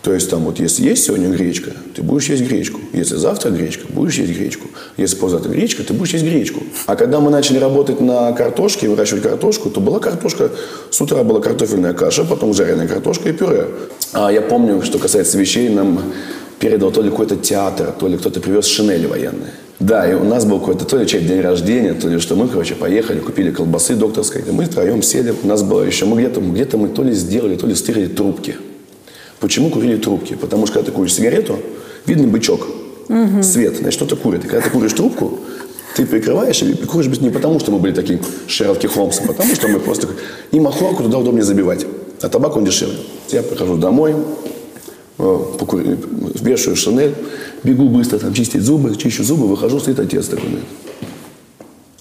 То 0.06 0.14
есть 0.14 0.30
там 0.30 0.44
вот 0.44 0.60
если 0.60 0.84
есть 0.84 1.02
сегодня 1.02 1.28
гречка, 1.30 1.72
ты 1.96 2.00
будешь 2.00 2.28
есть 2.28 2.44
гречку. 2.44 2.78
Если 2.92 3.16
завтра 3.16 3.50
гречка, 3.50 3.86
будешь 3.88 4.14
есть 4.14 4.38
гречку. 4.38 4.68
Если 4.96 5.16
позавтра 5.16 5.50
гречка, 5.50 5.82
ты 5.82 5.94
будешь 5.94 6.12
есть 6.12 6.24
гречку. 6.24 6.62
А 6.86 6.94
когда 6.94 7.18
мы 7.18 7.28
начали 7.28 7.58
работать 7.58 8.00
на 8.00 8.30
картошке, 8.30 8.88
выращивать 8.88 9.24
картошку, 9.24 9.68
то 9.68 9.80
была 9.80 9.98
картошка, 9.98 10.52
с 10.90 11.00
утра 11.00 11.24
была 11.24 11.40
картофельная 11.40 11.92
каша, 11.92 12.22
потом 12.22 12.54
жареная 12.54 12.86
картошка 12.86 13.30
и 13.30 13.32
пюре. 13.32 13.66
А 14.12 14.30
я 14.30 14.42
помню, 14.42 14.80
что 14.82 15.00
касается 15.00 15.38
вещей, 15.38 15.70
нам 15.70 16.00
передал 16.60 16.92
то 16.92 17.02
ли 17.02 17.10
какой-то 17.10 17.34
театр, 17.34 17.92
то 17.98 18.06
ли 18.06 18.16
кто-то 18.16 18.38
привез 18.38 18.66
шинели 18.66 19.06
военные. 19.06 19.54
Да, 19.80 20.08
и 20.08 20.14
у 20.14 20.22
нас 20.22 20.44
был 20.44 20.60
какой-то 20.60 20.84
то 20.84 20.98
ли 20.98 21.06
чей 21.08 21.22
день 21.22 21.40
рождения, 21.40 21.94
то 21.94 22.06
ли 22.06 22.20
что 22.20 22.36
мы, 22.36 22.46
короче, 22.46 22.76
поехали, 22.76 23.18
купили 23.18 23.50
колбасы 23.50 23.96
докторской, 23.96 24.42
и 24.42 24.52
мы 24.52 24.66
втроем 24.66 25.02
сели. 25.02 25.34
У 25.42 25.48
нас 25.48 25.64
было 25.64 25.82
еще, 25.82 26.04
мы 26.04 26.16
где-то 26.16 26.40
где 26.40 26.76
мы 26.76 26.90
то 26.90 27.02
ли 27.02 27.10
сделали, 27.12 27.56
то 27.56 27.66
ли 27.66 27.74
стырили 27.74 28.06
трубки. 28.06 28.54
Почему 29.40 29.70
курили 29.70 29.96
трубки? 29.96 30.34
Потому 30.34 30.66
что 30.66 30.74
когда 30.74 30.90
ты 30.90 30.96
куришь 30.96 31.14
сигарету, 31.14 31.58
видно 32.06 32.26
бычок, 32.28 32.66
свет, 33.42 33.76
значит, 33.76 33.92
что-то 33.92 34.16
курит. 34.16 34.44
И 34.44 34.48
когда 34.48 34.62
ты 34.62 34.70
куришь 34.70 34.92
трубку, 34.92 35.38
ты 35.94 36.04
прикрываешь 36.06 36.62
и 36.62 36.74
куришь 36.74 37.20
не 37.20 37.30
потому, 37.30 37.60
что 37.60 37.70
мы 37.70 37.78
были 37.78 37.92
такие 37.92 38.20
Шерлоки 38.46 38.86
Холмсы, 38.86 39.22
а 39.24 39.26
потому 39.26 39.54
что 39.54 39.68
мы 39.68 39.78
просто... 39.80 40.08
И 40.52 40.60
махорку 40.60 41.02
туда 41.02 41.18
удобнее 41.18 41.44
забивать. 41.44 41.86
А 42.20 42.28
табак 42.28 42.56
он 42.56 42.64
дешевле. 42.64 42.98
Я 43.30 43.42
прихожу 43.42 43.76
домой, 43.76 44.14
э, 45.18 45.22
покурю- 45.58 45.98
вешаю 46.42 46.76
шинель, 46.76 47.14
бегу 47.62 47.88
быстро 47.88 48.18
там 48.18 48.34
чистить 48.34 48.62
зубы, 48.62 48.94
чищу 48.96 49.22
зубы, 49.22 49.46
выхожу, 49.46 49.80
стоит 49.80 49.98
отец 50.00 50.26
такой. 50.28 50.48
говорит, 50.48 50.66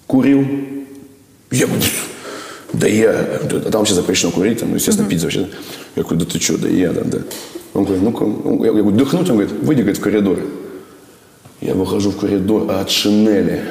Курил. 0.08 0.46
Я 1.52 1.68
да 2.80 2.88
я, 2.88 3.12
а 3.12 3.70
там 3.72 3.80
вообще 3.82 3.94
запрещено 3.94 4.32
курить, 4.32 4.60
там, 4.60 4.70
ну, 4.70 4.76
естественно, 4.76 5.10
пить 5.10 5.24
вообще. 5.24 5.48
Я 5.96 6.04
говорю, 6.04 6.20
да 6.20 6.26
ты 6.26 6.40
что, 6.40 6.58
да 6.58 6.68
я, 6.68 6.92
да, 6.92 7.02
да. 7.04 7.20
Он 7.74 7.84
говорит, 7.84 8.04
ну-ка, 8.04 8.26
ну, 8.26 8.64
я 8.64 8.72
говорю, 8.72 8.92
дыхнуть, 8.92 9.30
он 9.30 9.38
говорит, 9.38 9.54
выйди, 9.62 9.82
говорит, 9.82 9.98
в 9.98 10.02
коридор. 10.02 10.40
Я 11.62 11.74
выхожу 11.74 12.12
в 12.12 12.18
коридор, 12.18 12.68
а 12.70 12.82
от 12.82 12.90
шинели 12.90 13.64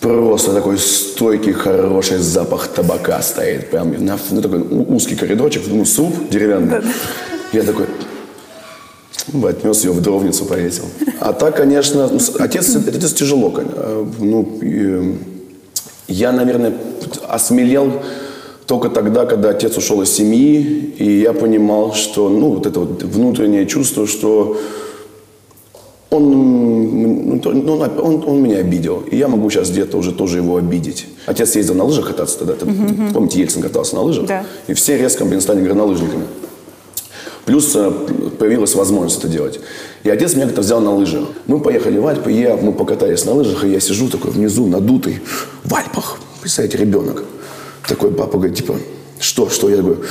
просто 0.00 0.52
такой 0.52 0.78
стойкий, 0.78 1.52
хороший 1.52 2.18
запах 2.18 2.68
табака 2.68 3.22
стоит. 3.22 3.70
Прям 3.70 4.04
на, 4.04 4.18
ну, 4.30 4.42
такой 4.42 4.60
узкий 4.60 5.14
коридорчик, 5.14 5.62
ну, 5.68 5.84
суп 5.84 6.28
деревянный. 6.30 6.82
Я 7.52 7.62
такой, 7.62 7.86
ну, 9.32 9.46
отнес 9.46 9.84
ее 9.84 9.92
в 9.92 10.00
дровницу, 10.00 10.44
повесил. 10.44 10.84
А 11.20 11.32
так, 11.32 11.56
конечно, 11.56 12.10
отец, 12.38 12.74
отец 12.74 13.12
тяжело. 13.12 13.52
э, 13.56 14.06
Ну, 14.18 14.58
э, 14.62 15.12
я, 16.08 16.32
наверное, 16.32 16.74
осмелел 17.32 17.90
только 18.66 18.88
тогда, 18.88 19.26
когда 19.26 19.50
отец 19.50 19.76
ушел 19.76 20.02
из 20.02 20.10
семьи, 20.12 20.94
и 20.98 21.20
я 21.20 21.32
понимал, 21.32 21.94
что, 21.94 22.28
ну, 22.28 22.50
вот 22.50 22.66
это 22.66 22.80
вот 22.80 23.02
внутреннее 23.02 23.66
чувство, 23.66 24.06
что 24.06 24.56
он, 26.10 26.32
м, 26.32 27.40
ну, 27.42 27.72
он, 27.72 28.00
он, 28.00 28.24
он 28.26 28.42
меня 28.42 28.58
обидел. 28.58 29.00
И 29.10 29.16
я 29.16 29.28
могу 29.28 29.48
сейчас 29.50 29.70
где-то 29.70 29.96
уже 29.96 30.12
тоже 30.12 30.38
его 30.38 30.56
обидеть. 30.56 31.06
Отец 31.26 31.56
ездил 31.56 31.74
на 31.74 31.84
лыжах 31.84 32.06
кататься 32.08 32.38
тогда. 32.38 32.52
это- 32.54 32.66
Помните, 33.14 33.40
Ельцин 33.40 33.62
катался 33.62 33.94
на 33.96 34.02
лыжах? 34.02 34.26
Да. 34.26 34.44
И 34.68 34.74
все 34.74 34.98
резко, 34.98 35.24
блин, 35.24 35.40
стали 35.40 35.60
горнолыжниками. 35.66 36.24
Плюс 37.46 37.74
э, 37.74 37.90
появилась 38.38 38.74
возможность 38.76 39.18
это 39.18 39.28
делать. 39.28 39.58
И 40.04 40.10
отец 40.10 40.34
меня 40.34 40.46
как-то 40.46 40.60
взял 40.60 40.80
на 40.80 40.94
лыжи. 40.94 41.24
Мы 41.48 41.58
поехали 41.60 41.98
в 41.98 42.06
Альпы, 42.06 42.30
я, 42.30 42.56
мы 42.56 42.72
покатались 42.72 43.24
на 43.24 43.32
лыжах, 43.32 43.64
и 43.64 43.70
я 43.70 43.80
сижу 43.80 44.08
такой 44.08 44.30
внизу, 44.30 44.66
надутый, 44.66 45.20
в 45.64 45.74
Альпах. 45.74 46.20
Представляете, 46.42 46.78
ребенок. 46.78 47.22
Такой 47.86 48.10
папа 48.12 48.36
говорит, 48.36 48.56
типа, 48.56 48.76
что, 49.20 49.48
что? 49.48 49.70
Я 49.70 49.76
говорю, 49.76 50.02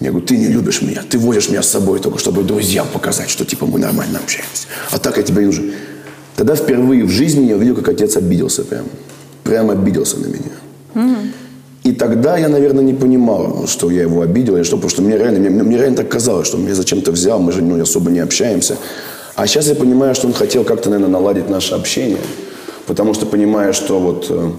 я 0.00 0.10
говорю, 0.10 0.26
ты 0.26 0.36
не 0.36 0.48
любишь 0.48 0.82
меня, 0.82 1.02
ты 1.08 1.16
возишь 1.16 1.48
меня 1.48 1.62
с 1.62 1.68
собой 1.68 2.00
только, 2.00 2.18
чтобы 2.18 2.42
друзьям 2.42 2.88
показать, 2.92 3.30
что 3.30 3.44
типа 3.44 3.66
мы 3.66 3.78
нормально 3.78 4.18
общаемся. 4.18 4.66
А 4.90 4.98
так 4.98 5.16
я 5.16 5.22
тебя 5.22 5.42
не 5.42 5.46
нужен. 5.46 5.72
Тогда 6.34 6.56
впервые 6.56 7.04
в 7.04 7.10
жизни 7.10 7.46
я 7.46 7.56
увидел, 7.56 7.76
как 7.76 7.88
отец 7.88 8.16
обиделся 8.16 8.64
прям. 8.64 8.86
Прям 9.44 9.70
обиделся 9.70 10.16
на 10.18 10.26
меня. 10.26 11.32
И 11.84 11.92
тогда 11.92 12.36
я, 12.36 12.48
наверное, 12.48 12.82
не 12.82 12.92
понимал, 12.92 13.68
что 13.68 13.90
я 13.90 14.02
его 14.02 14.22
обидел 14.22 14.56
или 14.56 14.64
что, 14.64 14.76
потому 14.76 14.90
что 14.90 15.02
мне 15.02 15.16
реально, 15.16 15.38
мне, 15.38 15.62
мне 15.62 15.78
реально 15.78 15.98
так 15.98 16.08
казалось, 16.08 16.48
что 16.48 16.58
меня 16.58 16.74
зачем-то 16.74 17.12
взял, 17.12 17.38
мы 17.38 17.52
же 17.52 17.62
ну, 17.62 17.80
особо 17.80 18.10
не 18.10 18.18
общаемся. 18.18 18.76
А 19.36 19.46
сейчас 19.46 19.68
я 19.68 19.76
понимаю, 19.76 20.16
что 20.16 20.26
он 20.26 20.32
хотел 20.32 20.64
как-то, 20.64 20.90
наверное, 20.90 21.12
наладить 21.12 21.48
наше 21.48 21.74
общение, 21.74 22.18
потому 22.86 23.14
что 23.14 23.24
понимаю, 23.24 23.72
что 23.72 23.98
вот 24.00 24.26
э, 24.28 24.50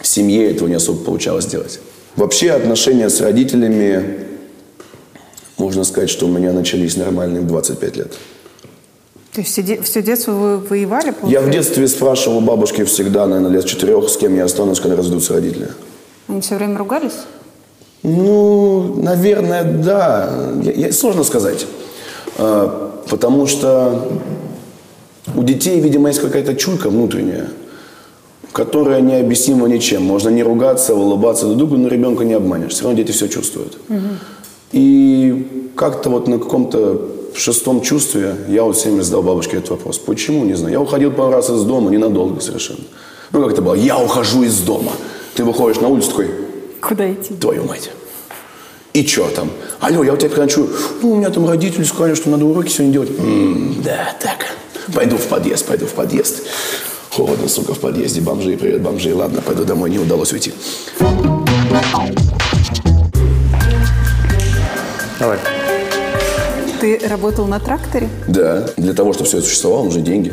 в 0.00 0.06
семье 0.06 0.50
этого 0.50 0.68
не 0.68 0.74
особо 0.74 1.04
получалось 1.04 1.46
делать. 1.46 1.80
Вообще 2.16 2.50
отношения 2.52 3.08
с 3.10 3.20
родителями, 3.20 4.18
можно 5.56 5.84
сказать, 5.84 6.10
что 6.10 6.26
у 6.26 6.28
меня 6.30 6.52
начались 6.52 6.96
нормальные 6.96 7.42
в 7.42 7.46
25 7.46 7.96
лет. 7.96 8.12
То 9.32 9.40
есть 9.40 9.52
все, 9.52 9.62
де- 9.62 9.80
все 9.82 10.02
детство 10.02 10.32
вы 10.32 10.58
воевали? 10.58 11.06
Я 11.06 11.12
в 11.12 11.16
получается? 11.20 11.50
детстве 11.52 11.88
спрашивал 11.88 12.38
у 12.38 12.40
бабушки 12.40 12.84
всегда, 12.84 13.26
наверное, 13.26 13.52
лет 13.52 13.66
четырех, 13.66 14.08
с 14.08 14.16
кем 14.16 14.34
я 14.36 14.44
останусь, 14.44 14.80
когда 14.80 14.96
разведутся 14.96 15.34
родители. 15.34 15.68
Они 16.28 16.40
все 16.40 16.56
время 16.56 16.76
ругались? 16.78 17.12
Ну, 18.02 18.94
наверное, 19.02 19.64
да. 19.64 20.52
Я- 20.62 20.72
я- 20.72 20.92
сложно 20.92 21.24
сказать. 21.24 21.66
А, 22.36 22.86
Потому 23.08 23.46
что 23.46 24.06
у 25.34 25.42
детей, 25.42 25.80
видимо, 25.80 26.08
есть 26.08 26.20
какая-то 26.20 26.54
чуйка 26.54 26.90
внутренняя, 26.90 27.48
которая 28.52 29.00
необъяснима 29.00 29.68
ничем. 29.68 30.02
Можно 30.02 30.30
не 30.30 30.42
ругаться, 30.42 30.94
улыбаться 30.94 31.46
друг 31.46 31.58
другу, 31.58 31.76
но 31.76 31.88
ребенка 31.88 32.24
не 32.24 32.34
обманешь. 32.34 32.72
Все 32.72 32.84
равно 32.84 32.96
дети 32.98 33.12
все 33.12 33.28
чувствуют. 33.28 33.78
И 34.72 35.72
как-то 35.76 36.10
вот 36.10 36.28
на 36.28 36.38
каком-то 36.38 37.00
шестом 37.34 37.80
чувстве 37.80 38.34
я 38.48 38.64
вот 38.64 38.76
всеми 38.76 39.00
задал 39.00 39.22
бабушке 39.22 39.58
этот 39.58 39.70
вопрос. 39.70 39.98
Почему? 39.98 40.44
Не 40.44 40.54
знаю. 40.54 40.72
Я 40.72 40.80
уходил 40.80 41.12
пару 41.12 41.32
раз 41.32 41.50
из 41.50 41.62
дома, 41.62 41.90
ненадолго 41.90 42.40
совершенно. 42.40 42.80
Ну, 43.32 43.42
как 43.42 43.52
это 43.52 43.62
было? 43.62 43.74
Я 43.74 43.98
ухожу 43.98 44.42
из 44.42 44.58
дома. 44.60 44.92
Ты 45.34 45.44
выходишь 45.44 45.80
на 45.80 45.88
улицу 45.88 46.10
такой, 46.10 46.30
Куда 46.80 47.12
идти? 47.12 47.34
Твою 47.34 47.64
мать. 47.64 47.90
И 48.92 49.06
что 49.06 49.28
там? 49.28 49.50
Алло, 49.80 50.02
я 50.02 50.14
у 50.14 50.16
тебя 50.16 50.30
хочу. 50.30 50.68
Ну, 51.02 51.12
у 51.12 51.16
меня 51.16 51.30
там 51.30 51.48
родители 51.48 51.84
сказали, 51.84 52.14
что 52.14 52.30
надо 52.30 52.44
уроки 52.44 52.70
сегодня 52.70 52.92
делать. 52.92 53.10
«М, 53.18 53.76
да, 53.84 54.14
так. 54.20 54.46
Пойду 54.94 55.16
в 55.16 55.26
подъезд, 55.26 55.66
пойду 55.66 55.86
в 55.86 55.92
подъезд. 55.92 56.42
Холодно, 57.18 57.48
сука, 57.48 57.74
в 57.74 57.80
подъезде. 57.80 58.20
Бомжи, 58.20 58.56
привет, 58.56 58.80
бомжи. 58.80 59.12
Ладно, 59.12 59.40
пойду 59.44 59.64
домой, 59.64 59.90
не 59.90 59.98
удалось 59.98 60.32
уйти. 60.32 60.52
Давай. 65.18 65.38
Ты 66.80 67.00
работал 67.08 67.48
на 67.48 67.58
тракторе 67.58 68.08
Да, 68.28 68.68
для 68.76 68.92
того, 68.92 69.12
чтобы 69.14 69.26
все 69.26 69.38
это 69.38 69.46
существовало, 69.48 69.86
нужны 69.86 70.02
деньги. 70.02 70.32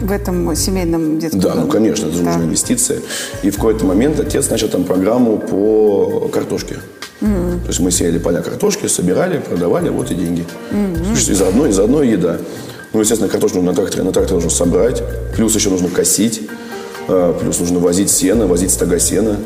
в 0.00 0.12
этом 0.12 0.54
семейном 0.54 1.18
детском 1.18 1.40
Да, 1.40 1.54
ну 1.54 1.62
доме? 1.62 1.72
конечно, 1.72 2.06
это 2.06 2.18
Да. 2.18 2.22
нужна 2.22 2.44
инвестиция. 2.44 3.00
И 3.42 3.50
в 3.50 3.56
какой-то 3.56 3.84
момент 3.84 4.20
отец 4.20 4.48
начал 4.48 4.68
там 4.68 4.84
программу 4.84 5.38
по 5.38 6.28
картошке. 6.32 6.76
То 7.18 7.66
есть 7.66 7.80
мы 7.80 7.90
сеяли 7.90 8.18
поля 8.18 8.42
картошки, 8.42 8.86
собирали, 8.86 9.38
продавали, 9.38 9.88
вот 9.88 10.12
и 10.12 10.14
деньги. 10.14 10.44
Слушайте, 11.04 11.32
и 11.32 11.34
заодно, 11.34 11.66
и 11.66 11.72
заодно 11.72 12.04
еда. 12.04 12.38
Ну, 12.96 13.02
естественно, 13.02 13.30
картошку 13.30 13.60
на 13.60 13.74
тракторе, 13.74 14.04
на 14.04 14.10
тракторе 14.10 14.36
нужно 14.36 14.48
собрать, 14.48 15.02
плюс 15.36 15.54
еще 15.54 15.68
нужно 15.68 15.90
косить. 15.90 16.48
А, 17.08 17.38
Плюс 17.38 17.60
нужно 17.60 17.78
возить 17.78 18.08
сено, 18.08 18.46
возить 18.46 18.70
стога 18.70 18.98
сена. 18.98 19.36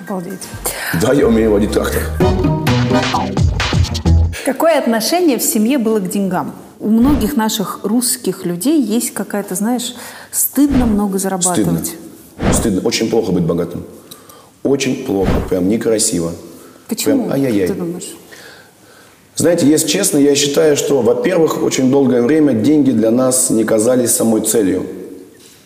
Обалдеть. 0.00 0.40
Да, 1.02 1.12
я 1.12 1.28
умею 1.28 1.50
водить 1.50 1.72
трактор. 1.72 2.00
Какое 4.46 4.78
отношение 4.78 5.38
в 5.38 5.42
семье 5.42 5.76
было 5.76 6.00
к 6.00 6.08
деньгам? 6.08 6.54
У 6.80 6.88
многих 6.88 7.36
наших 7.36 7.80
русских 7.82 8.46
людей 8.46 8.80
есть 8.82 9.12
какая-то, 9.12 9.54
знаешь, 9.54 9.94
стыдно 10.30 10.86
много 10.86 11.18
зарабатывать. 11.18 11.88
Стыдно. 11.88 12.52
Стыдно. 12.54 12.80
Очень 12.80 13.10
плохо 13.10 13.30
быть 13.30 13.44
богатым. 13.44 13.84
Очень 14.62 15.04
плохо. 15.04 15.32
Прям 15.50 15.68
некрасиво. 15.68 16.32
Почему? 16.88 17.24
Прям 17.24 17.34
ай-яй-яй. 17.34 17.66
Ты 17.68 17.74
думаешь? 17.74 18.16
Знаете, 19.36 19.66
если 19.66 19.86
честно, 19.86 20.16
я 20.16 20.34
считаю, 20.34 20.76
что, 20.76 21.02
во-первых, 21.02 21.62
очень 21.62 21.90
долгое 21.90 22.22
время 22.22 22.54
деньги 22.54 22.90
для 22.90 23.10
нас 23.10 23.50
не 23.50 23.64
казались 23.64 24.12
самой 24.12 24.40
целью. 24.40 24.86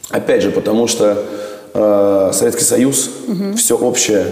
Опять 0.08 0.42
же, 0.42 0.50
потому 0.50 0.88
что 0.88 1.24
э, 1.72 2.30
Советский 2.34 2.64
Союз, 2.64 3.10
все 3.56 3.78
общее, 3.78 4.26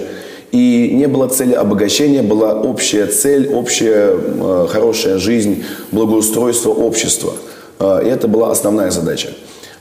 и 0.51 0.91
не 0.93 1.07
было 1.07 1.29
цели 1.29 1.53
обогащения, 1.53 2.23
была 2.23 2.61
общая 2.61 3.07
цель, 3.07 3.49
общая 3.49 4.11
э, 4.13 4.67
хорошая 4.69 5.19
жизнь, 5.19 5.63
благоустройство 5.93 6.71
общества. 6.71 7.35
Э, 7.79 8.01
и 8.05 8.09
это 8.09 8.27
была 8.27 8.51
основная 8.51 8.91
задача. 8.91 9.29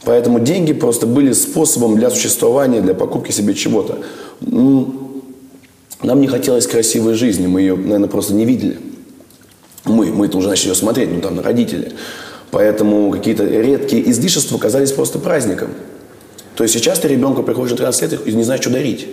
Поэтому 0.03 0.39
деньги 0.39 0.71
просто 0.71 1.07
были 1.07 1.33
способом 1.33 1.95
для 1.95 2.11
существования, 2.11 2.81
для 2.81 2.93
покупки 2.93 3.31
себе 3.31 3.55
чего-то. 3.55 3.97
Нам 4.41 6.21
не 6.21 6.27
хотелось 6.27 6.67
красивой 6.67 7.15
жизни, 7.15 7.47
мы 7.47 7.61
ее, 7.61 7.75
наверное, 7.75 8.07
просто 8.07 8.35
не 8.35 8.45
видели. 8.45 8.77
Мы, 9.87 10.07
мы 10.07 10.27
это 10.27 10.37
уже 10.37 10.49
начали 10.49 10.69
ее 10.69 10.75
смотреть, 10.75 11.11
ну 11.11 11.21
там, 11.21 11.39
родители. 11.39 11.93
Поэтому 12.51 13.11
какие-то 13.11 13.45
редкие 13.45 14.09
излишества 14.09 14.57
казались 14.57 14.91
просто 14.91 15.19
праздником. 15.19 15.69
То 16.55 16.63
есть 16.63 16.73
сейчас 16.73 16.99
ты 16.99 17.07
ребенку 17.07 17.43
приходишь 17.43 17.71
на 17.71 17.77
13 17.77 18.01
лет 18.01 18.27
и 18.27 18.33
не 18.33 18.43
знаешь, 18.43 18.61
что 18.61 18.71
дарить. 18.71 19.07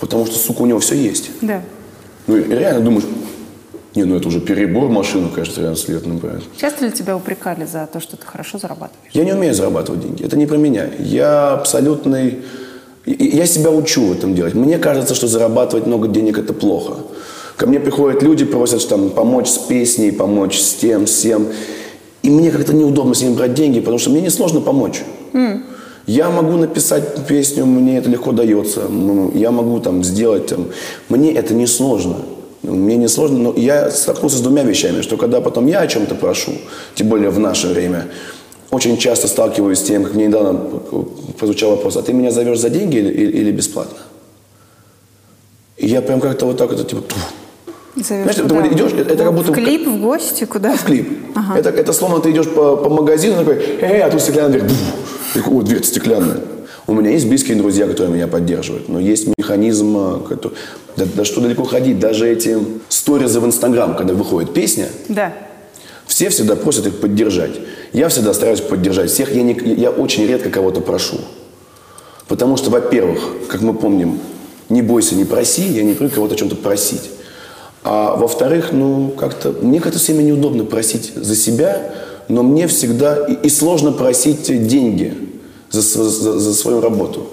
Потому 0.00 0.26
что, 0.26 0.38
сука, 0.38 0.62
у 0.62 0.66
него 0.66 0.78
все 0.78 0.94
есть. 0.94 1.30
Да. 1.40 1.62
Ну, 2.26 2.36
реально 2.36 2.80
думаешь, 2.80 3.04
не, 3.94 4.04
ну 4.04 4.16
это 4.16 4.26
уже 4.28 4.40
перебор 4.40 4.88
машину, 4.88 5.28
конечно, 5.28 5.54
13 5.54 5.88
лет, 5.90 6.06
например. 6.06 6.42
Часто 6.60 6.86
ли 6.86 6.90
тебя 6.90 7.16
упрекали 7.16 7.64
за 7.64 7.86
то, 7.86 8.00
что 8.00 8.16
ты 8.16 8.26
хорошо 8.26 8.58
зарабатываешь? 8.58 9.12
Я 9.12 9.24
не 9.24 9.32
умею 9.32 9.54
зарабатывать 9.54 10.00
деньги. 10.00 10.24
Это 10.24 10.36
не 10.36 10.46
про 10.46 10.56
меня. 10.56 10.88
Я 10.98 11.52
абсолютный... 11.52 12.40
Я 13.06 13.46
себя 13.46 13.70
учу 13.70 14.06
в 14.06 14.12
этом 14.12 14.34
делать. 14.34 14.54
Мне 14.54 14.78
кажется, 14.78 15.14
что 15.14 15.26
зарабатывать 15.26 15.86
много 15.86 16.08
денег– 16.08 16.38
это 16.38 16.54
плохо. 16.54 16.96
Ко 17.56 17.66
мне 17.66 17.78
приходят 17.78 18.22
люди, 18.22 18.44
просят 18.44 18.80
что 18.80 18.90
там, 18.90 19.10
помочь 19.10 19.48
с 19.48 19.58
песней, 19.58 20.10
помочь 20.10 20.58
с 20.58 20.74
тем, 20.74 21.06
с 21.06 21.20
тем. 21.20 21.48
И 22.22 22.30
мне 22.30 22.50
как-то 22.50 22.72
неудобно 22.74 23.14
с 23.14 23.22
ними 23.22 23.34
брать 23.34 23.54
деньги, 23.54 23.80
потому 23.80 23.98
что 23.98 24.10
мне 24.10 24.20
несложно 24.20 24.60
помочь. 24.60 25.02
Я 26.06 26.30
могу 26.30 26.56
написать 26.56 27.26
песню, 27.26 27.64
мне 27.64 27.98
это 27.98 28.10
легко 28.10 28.32
дается. 28.32 28.88
Ну, 28.88 29.30
Я 29.34 29.50
могу 29.50 29.80
там 29.80 30.04
сделать, 30.04 30.46
там, 30.46 30.66
мне 31.08 31.32
это 31.32 31.54
не 31.54 31.66
сложно. 31.66 32.16
Мне 32.62 32.96
не 32.96 33.08
сложно, 33.08 33.38
но 33.38 33.54
я 33.56 33.90
столкнулся 33.90 34.38
с 34.38 34.40
двумя 34.40 34.62
вещами, 34.64 35.02
что 35.02 35.16
когда 35.16 35.40
потом 35.40 35.66
я 35.66 35.80
о 35.80 35.86
чем-то 35.86 36.14
прошу, 36.14 36.52
тем 36.94 37.08
более 37.08 37.30
в 37.30 37.38
наше 37.38 37.68
время, 37.68 38.06
очень 38.70 38.96
часто 38.96 39.28
сталкиваюсь 39.28 39.78
с 39.78 39.82
тем, 39.82 40.04
как 40.04 40.14
мне 40.14 40.26
недавно 40.26 40.60
прозвучал 41.38 41.70
вопрос, 41.70 41.96
а 41.96 42.02
ты 42.02 42.12
меня 42.12 42.30
зовешь 42.30 42.58
за 42.58 42.70
деньги 42.70 42.96
или, 42.96 43.12
или- 43.12 43.50
бесплатно? 43.52 43.98
И 45.76 45.86
я 45.86 46.00
прям 46.00 46.20
как-то 46.20 46.46
вот 46.46 46.56
так 46.56 46.70
вот, 46.72 46.88
типа, 46.88 47.02
Зовешь 47.02 47.43
Знаешь, 47.96 48.34
ты 48.36 48.42
куда? 48.42 48.54
вот 48.56 48.72
идешь, 48.72 48.92
это 48.92 49.16
как 49.16 49.32
будто- 49.34 49.52
В 49.52 49.54
клип, 49.54 49.86
в 49.86 50.00
гости, 50.00 50.44
куда? 50.44 50.74
в 50.76 50.84
клип. 50.84 51.08
Ага. 51.34 51.58
Это, 51.58 51.70
это 51.70 51.92
словно 51.92 52.18
ты 52.20 52.30
идешь 52.32 52.48
по, 52.48 52.76
по 52.76 52.90
магазину 52.90 53.36
такой, 53.38 53.56
эй, 53.80 54.00
а 54.02 54.10
тут 54.10 54.20
стеклянная 54.20 54.58
дверь. 54.60 54.70
Ты 55.32 55.40
такой, 55.40 55.58
О, 55.58 55.62
дверь 55.62 55.84
стеклянная. 55.84 56.38
У 56.86 56.92
меня 56.94 57.10
есть 57.10 57.26
близкие 57.28 57.56
друзья, 57.56 57.86
которые 57.86 58.12
меня 58.14 58.26
поддерживают, 58.26 58.88
но 58.88 58.98
есть 59.00 59.28
механизм, 59.38 59.96
э, 59.96 60.28
который... 60.28 60.54
Да, 60.96 61.04
да 61.14 61.24
что 61.24 61.40
далеко 61.40 61.64
ходить, 61.64 61.98
даже 61.98 62.28
эти 62.28 62.58
сторизы 62.88 63.40
в 63.40 63.46
Инстаграм, 63.46 63.96
когда 63.96 64.12
выходит 64.14 64.52
песня, 64.52 64.88
Да. 65.08 65.32
все 66.06 66.28
всегда 66.28 66.56
просят 66.56 66.86
их 66.86 67.00
поддержать. 67.00 67.52
Я 67.92 68.08
всегда 68.08 68.34
стараюсь 68.34 68.60
поддержать 68.60 69.10
всех. 69.10 69.32
Я, 69.34 69.42
не- 69.42 69.74
я 69.76 69.90
очень 69.90 70.26
редко 70.26 70.50
кого-то 70.50 70.80
прошу. 70.80 71.16
Потому 72.28 72.56
что, 72.56 72.70
во-первых, 72.70 73.20
как 73.48 73.60
мы 73.62 73.72
помним, 73.74 74.18
не 74.68 74.82
бойся, 74.82 75.14
не 75.14 75.24
проси, 75.24 75.62
я 75.62 75.82
не 75.84 75.94
привык 75.94 76.14
кого-то 76.14 76.34
о 76.34 76.38
чем-то 76.38 76.56
просить. 76.56 77.02
А 77.84 78.16
во-вторых, 78.16 78.72
ну, 78.72 79.10
как-то, 79.10 79.52
мне 79.52 79.78
как-то 79.78 79.98
всеми 79.98 80.22
неудобно 80.22 80.64
просить 80.64 81.12
за 81.14 81.36
себя, 81.36 81.92
но 82.28 82.42
мне 82.42 82.66
всегда 82.66 83.26
и, 83.26 83.34
и 83.34 83.50
сложно 83.50 83.92
просить 83.92 84.46
деньги 84.66 85.14
за, 85.70 85.82
за- 85.82 86.38
за 86.38 86.54
свою 86.54 86.80
работу. 86.80 87.28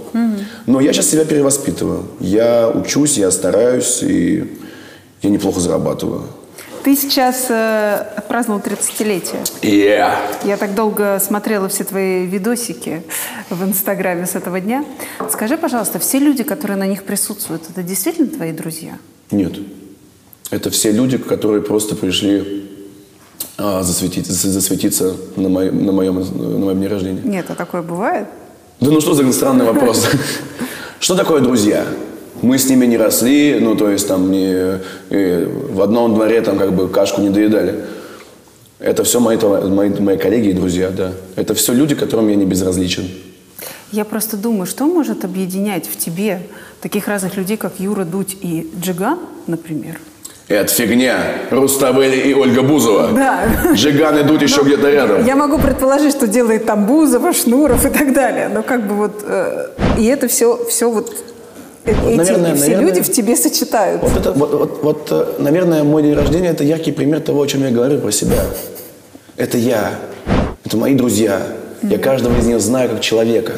Но 0.67 0.79
я 0.81 0.91
сейчас 0.93 1.07
себя 1.09 1.25
перевоспитываю. 1.25 2.03
Я 2.19 2.69
учусь, 2.69 3.17
я 3.17 3.31
стараюсь, 3.31 4.03
и 4.03 4.57
я 5.21 5.29
неплохо 5.29 5.59
зарабатываю. 5.59 6.23
Ты 6.83 6.95
сейчас 6.95 7.45
э, 7.49 8.05
отпраздновал 8.17 8.59
30-летие. 8.61 9.43
Yeah. 9.61 10.15
Я 10.43 10.57
так 10.57 10.73
долго 10.73 11.19
смотрела 11.23 11.69
все 11.69 11.83
твои 11.83 12.25
видосики 12.25 13.03
в 13.51 13.63
Инстаграме 13.63 14.25
с 14.25 14.35
этого 14.35 14.59
дня. 14.59 14.83
Скажи, 15.31 15.57
пожалуйста, 15.57 15.99
все 15.99 16.17
люди, 16.17 16.43
которые 16.43 16.77
на 16.77 16.87
них 16.87 17.03
присутствуют, 17.03 17.63
это 17.69 17.83
действительно 17.83 18.27
твои 18.29 18.51
друзья? 18.51 18.97
Нет. 19.29 19.53
Это 20.51 20.69
все 20.69 20.91
люди, 20.91 21.17
которые 21.17 21.61
просто 21.61 21.95
пришли 21.95 22.65
а, 23.57 23.81
засветить- 23.83 24.27
зас- 24.27 24.49
засветиться 24.49 25.15
на, 25.37 25.49
моем, 25.49 25.85
на, 25.85 25.91
моем, 25.91 26.15
на 26.15 26.65
моем 26.65 26.77
дне 26.77 26.87
рождения. 26.87 27.21
Нет, 27.23 27.45
а 27.49 27.55
такое 27.55 27.81
бывает? 27.81 28.27
Да 28.81 28.91
ну 28.91 28.99
что 29.01 29.13
за 29.13 29.31
странный 29.31 29.65
вопрос? 29.65 30.07
Что 30.99 31.15
такое 31.15 31.41
друзья? 31.41 31.85
Мы 32.43 32.57
с 32.59 32.69
ними 32.69 32.85
не 32.85 32.97
росли, 32.97 33.57
ну 33.59 33.75
то 33.75 33.89
есть 33.89 34.07
там 34.07 34.29
не, 34.31 34.79
в 35.09 35.81
одном 35.81 36.13
дворе 36.13 36.41
там 36.41 36.57
как 36.59 36.73
бы 36.73 36.89
кашку 36.89 37.21
не 37.21 37.29
доедали. 37.29 37.85
Это 38.77 39.03
все 39.03 39.19
мои, 39.19 39.37
мои, 39.37 39.89
мои 39.89 40.17
коллеги 40.17 40.49
и 40.49 40.53
друзья, 40.53 40.89
да. 40.89 41.13
Это 41.35 41.53
все 41.53 41.73
люди, 41.73 41.95
которым 41.95 42.27
я 42.29 42.35
не 42.35 42.45
безразличен. 42.45 43.07
Я 43.91 44.05
просто 44.05 44.37
думаю, 44.37 44.65
что 44.65 44.85
может 44.85 45.23
объединять 45.25 45.87
в 45.87 45.97
тебе 45.97 46.41
таких 46.81 47.07
разных 47.07 47.35
людей, 47.37 47.57
как 47.57 47.79
Юра 47.79 48.05
Дудь 48.05 48.37
и 48.41 48.71
Джиган, 48.79 49.19
например? 49.47 49.99
Это 50.51 50.73
фигня. 50.73 51.17
Руставели 51.49 52.29
и 52.29 52.33
Ольга 52.33 52.61
Бузова. 52.61 53.09
Да. 53.13 53.43
Джиган 53.73 54.21
идут 54.21 54.41
еще 54.41 54.61
где-то 54.61 54.89
рядом. 54.89 55.25
Я 55.25 55.35
могу 55.35 55.57
предположить, 55.57 56.13
что 56.13 56.27
делает 56.27 56.65
там 56.65 56.85
Бузова, 56.85 57.31
Шнуров 57.31 57.85
и 57.85 57.89
так 57.89 58.13
далее. 58.13 58.49
Но 58.53 58.61
как 58.61 58.85
бы 58.85 58.95
вот... 58.95 59.23
э, 59.23 59.67
и 59.97 60.05
это 60.05 60.27
все, 60.27 60.59
все 60.65 60.91
вот... 60.91 61.15
э- 61.85 61.91
эти 61.91 62.17
наверное, 62.17 62.55
все 62.55 62.71
наверное, 62.71 62.85
люди 62.85 63.01
в 63.01 63.11
тебе 63.11 63.37
сочетаются. 63.37 64.05
Вот 64.05 64.19
это, 64.19 64.31
вот, 64.33 64.53
вот, 64.53 64.83
вот, 64.83 65.07
э, 65.11 65.25
наверное, 65.39 65.83
мой 65.83 66.03
день 66.03 66.15
рождения– 66.15 66.49
это 66.51 66.65
яркий 66.65 66.91
пример 66.91 67.21
того, 67.21 67.41
о 67.41 67.47
чем 67.47 67.63
я 67.63 67.71
говорю 67.71 67.99
про 67.99 68.11
себя. 68.11 68.43
Это 69.37 69.57
я, 69.57 69.91
это 70.65 70.75
мои 70.75 70.95
друзья. 70.95 71.41
Я 71.81 71.97
каждого 71.97 72.37
из 72.37 72.45
них 72.45 72.59
знаю 72.59 72.89
как 72.89 72.99
человека. 72.99 73.53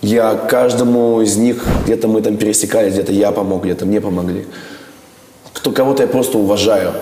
Я 0.00 0.34
каждому 0.34 1.20
из 1.20 1.36
них, 1.36 1.64
где-то 1.84 2.08
мы 2.08 2.22
там 2.22 2.36
пересекались, 2.36 2.94
где-то 2.94 3.12
я 3.12 3.30
помог, 3.30 3.64
где-то 3.64 3.86
мне 3.86 4.00
помогли. 4.00 4.46
Кто, 5.62 5.70
кого-то 5.70 6.02
я 6.02 6.08
просто 6.08 6.38
уважаю. 6.38 6.92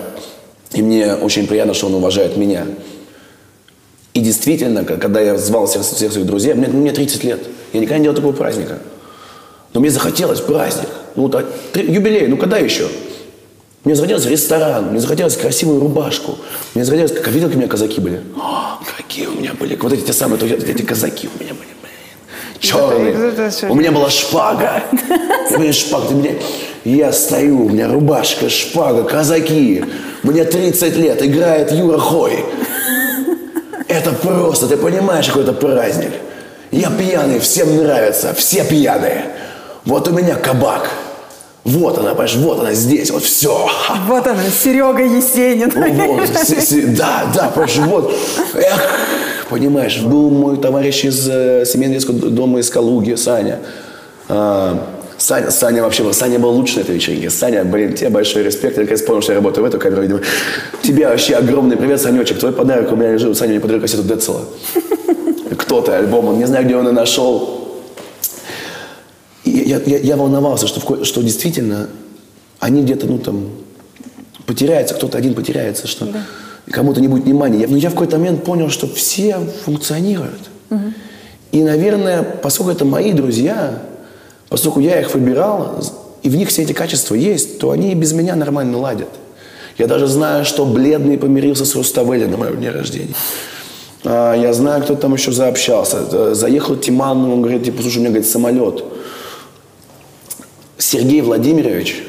И 0.73 0.83
мне 0.83 1.15
очень 1.15 1.47
приятно, 1.47 1.73
что 1.73 1.87
он 1.87 1.95
уважает 1.95 2.37
меня. 2.37 2.67
И 4.13 4.19
действительно, 4.19 4.85
когда 4.85 5.19
я 5.19 5.35
звал 5.39 5.65
всех, 5.65 5.81
всех 5.81 6.11
своих 6.11 6.27
друзей, 6.27 6.53
мне, 6.53 6.67
мне 6.67 6.91
30 6.91 7.23
лет. 7.23 7.39
Я 7.73 7.79
никогда 7.79 7.97
не 7.97 8.03
делал 8.03 8.15
такого 8.15 8.33
праздника. 8.33 8.77
Но 9.73 9.79
мне 9.79 9.89
захотелось 9.89 10.41
праздник. 10.41 10.89
Ну, 11.15 11.23
вот, 11.23 11.33
а, 11.33 11.43
юбилей, 11.79 12.27
ну 12.27 12.37
когда 12.37 12.59
еще? 12.59 12.87
Мне 13.83 13.95
захотелось 13.95 14.27
ресторан, 14.27 14.91
мне 14.91 14.99
захотелось 14.99 15.37
красивую 15.37 15.79
рубашку. 15.79 16.37
Мне 16.75 16.85
захотелось, 16.85 17.13
как 17.13 17.29
видел, 17.29 17.47
как 17.47 17.55
у 17.55 17.59
меня 17.59 17.67
казаки 17.67 17.99
были? 17.99 18.21
О, 18.37 18.77
какие 18.95 19.25
у 19.25 19.31
меня 19.31 19.55
были, 19.59 19.75
вот 19.75 19.91
эти 19.91 20.01
те 20.01 20.13
самые, 20.13 20.39
эти 20.39 20.83
казаки 20.83 21.27
у 21.35 21.43
меня 21.43 21.55
были, 21.55 21.69
блин. 21.81 22.59
Черные. 22.59 23.71
У 23.71 23.73
меня 23.73 23.91
была 23.91 24.11
шпага. 24.11 24.83
У 25.55 25.57
меня 25.57 25.73
шпага, 25.73 26.09
ты 26.09 26.13
мне... 26.13 26.35
Я 26.83 27.11
стою, 27.13 27.65
у 27.65 27.69
меня 27.69 27.87
рубашка, 27.87 28.49
шпага, 28.49 29.03
казаки. 29.03 29.85
Мне 30.23 30.43
30 30.45 30.95
лет, 30.97 31.23
играет 31.23 31.71
Юра 31.71 31.99
Хой. 31.99 32.43
Это 33.87 34.11
просто, 34.13 34.67
ты 34.67 34.77
понимаешь, 34.77 35.27
какой 35.27 35.43
это 35.43 35.53
праздник. 35.53 36.11
Я 36.71 36.89
пьяный, 36.89 37.39
всем 37.39 37.75
нравится, 37.75 38.33
все 38.33 38.63
пьяные. 38.63 39.25
Вот 39.85 40.07
у 40.07 40.11
меня 40.11 40.35
кабак. 40.35 40.89
Вот 41.63 41.97
она, 41.99 42.11
понимаешь, 42.11 42.35
вот 42.37 42.59
она 42.61 42.73
здесь, 42.73 43.11
вот 43.11 43.23
все. 43.23 43.67
Вот 44.07 44.25
она, 44.25 44.39
Серега 44.49 45.03
Есенин. 45.03 45.71
Вот, 46.07 46.27
си- 46.47 46.61
си- 46.61 46.85
да, 46.87 47.25
да, 47.35 47.49
понимаешь, 47.49 47.77
вот. 47.77 48.13
Эх, 48.55 48.89
понимаешь, 49.49 49.99
был 49.99 50.31
мой 50.31 50.57
товарищ 50.57 51.05
из 51.05 51.29
э, 51.29 51.65
семейного 51.67 52.13
дома 52.13 52.59
из 52.59 52.69
Калуги, 52.71 53.13
Саня. 53.13 53.59
А, 54.27 54.75
Саня, 55.21 55.51
Саня 55.51 55.83
вообще 55.83 56.11
Саня 56.13 56.39
был 56.39 56.49
лучше 56.49 56.77
на 56.77 56.81
этой 56.81 56.95
вечеринке. 56.95 57.29
Саня, 57.29 57.63
блин, 57.63 57.93
тебе 57.93 58.09
большой 58.09 58.41
респект. 58.43 58.75
Я 58.77 58.81
наконец 58.83 59.03
понял, 59.03 59.21
что 59.21 59.33
я 59.33 59.37
работаю 59.37 59.63
в 59.63 59.67
эту 59.67 59.77
камеру, 59.79 60.01
видимо. 60.01 60.19
Тебе 60.81 61.07
вообще 61.07 61.35
огромный 61.35 61.77
привет, 61.77 62.01
Санечек. 62.01 62.39
Твой 62.39 62.51
подарок 62.51 62.91
у 62.91 62.95
меня 62.95 63.11
лежит. 63.13 63.37
Саня 63.37 63.51
мне 63.51 63.59
подарил 63.59 63.81
кассету 63.81 64.01
Децела. 64.03 64.45
кто-то 65.57 65.95
альбом, 65.95 66.29
он 66.29 66.39
не 66.39 66.45
знаю, 66.45 66.65
где 66.65 66.75
он 66.75 66.87
и 66.87 66.91
нашел. 66.91 67.67
И 69.43 69.51
я, 69.51 69.79
я, 69.85 69.97
я 69.99 70.17
волновался, 70.17 70.65
что, 70.67 70.79
в 70.79 71.05
что 71.05 71.21
действительно 71.21 71.87
они 72.59 72.81
где-то, 72.81 73.05
ну 73.05 73.19
там, 73.19 73.49
потеряются, 74.47 74.95
кто-то 74.95 75.17
один 75.19 75.35
потеряется, 75.35 75.87
что 75.87 76.07
кому-то 76.71 76.99
не 76.99 77.07
будет 77.07 77.25
внимания. 77.25 77.59
Я- 77.59 77.67
Но 77.67 77.77
я 77.77 77.89
в 77.89 77.93
какой-то 77.93 78.17
момент 78.17 78.43
понял, 78.43 78.69
что 78.69 78.87
все 78.87 79.37
функционируют. 79.65 80.49
И, 81.51 81.61
наверное, 81.63 82.23
поскольку 82.23 82.71
это 82.71 82.85
мои 82.85 83.11
друзья, 83.13 83.83
поскольку 84.51 84.81
я 84.81 84.99
их 84.99 85.13
выбирал, 85.13 85.81
и 86.23 86.29
в 86.29 86.35
них 86.35 86.49
все 86.49 86.63
эти 86.63 86.73
качества 86.73 87.15
есть, 87.15 87.57
то 87.57 87.71
они 87.71 87.93
и 87.93 87.95
без 87.95 88.11
меня 88.11 88.35
нормально 88.35 88.77
ладят. 88.77 89.07
Я 89.77 89.87
даже 89.87 90.07
знаю, 90.07 90.43
что 90.43 90.65
Бледный 90.65 91.17
помирился 91.17 91.63
с 91.63 91.73
Руставели 91.73 92.25
на 92.25 92.35
моем 92.35 92.57
дне 92.57 92.69
рождения. 92.69 93.13
А, 94.03 94.35
Я 94.35 94.51
знаю, 94.51 94.83
кто 94.83 94.95
там 94.95 95.13
еще 95.13 95.31
заобщался. 95.31 96.05
Э, 96.11 96.31
Заехал 96.35 96.75
Тиман, 96.75 97.23
он 97.31 97.41
говорит, 97.41 97.63
типа, 97.63 97.81
слушай, 97.81 97.97
у 97.97 97.99
меня, 98.01 98.09
говорит, 98.09 98.29
самолет. 98.29 98.83
Сергей 100.77 101.21
Владимирович, 101.21 102.03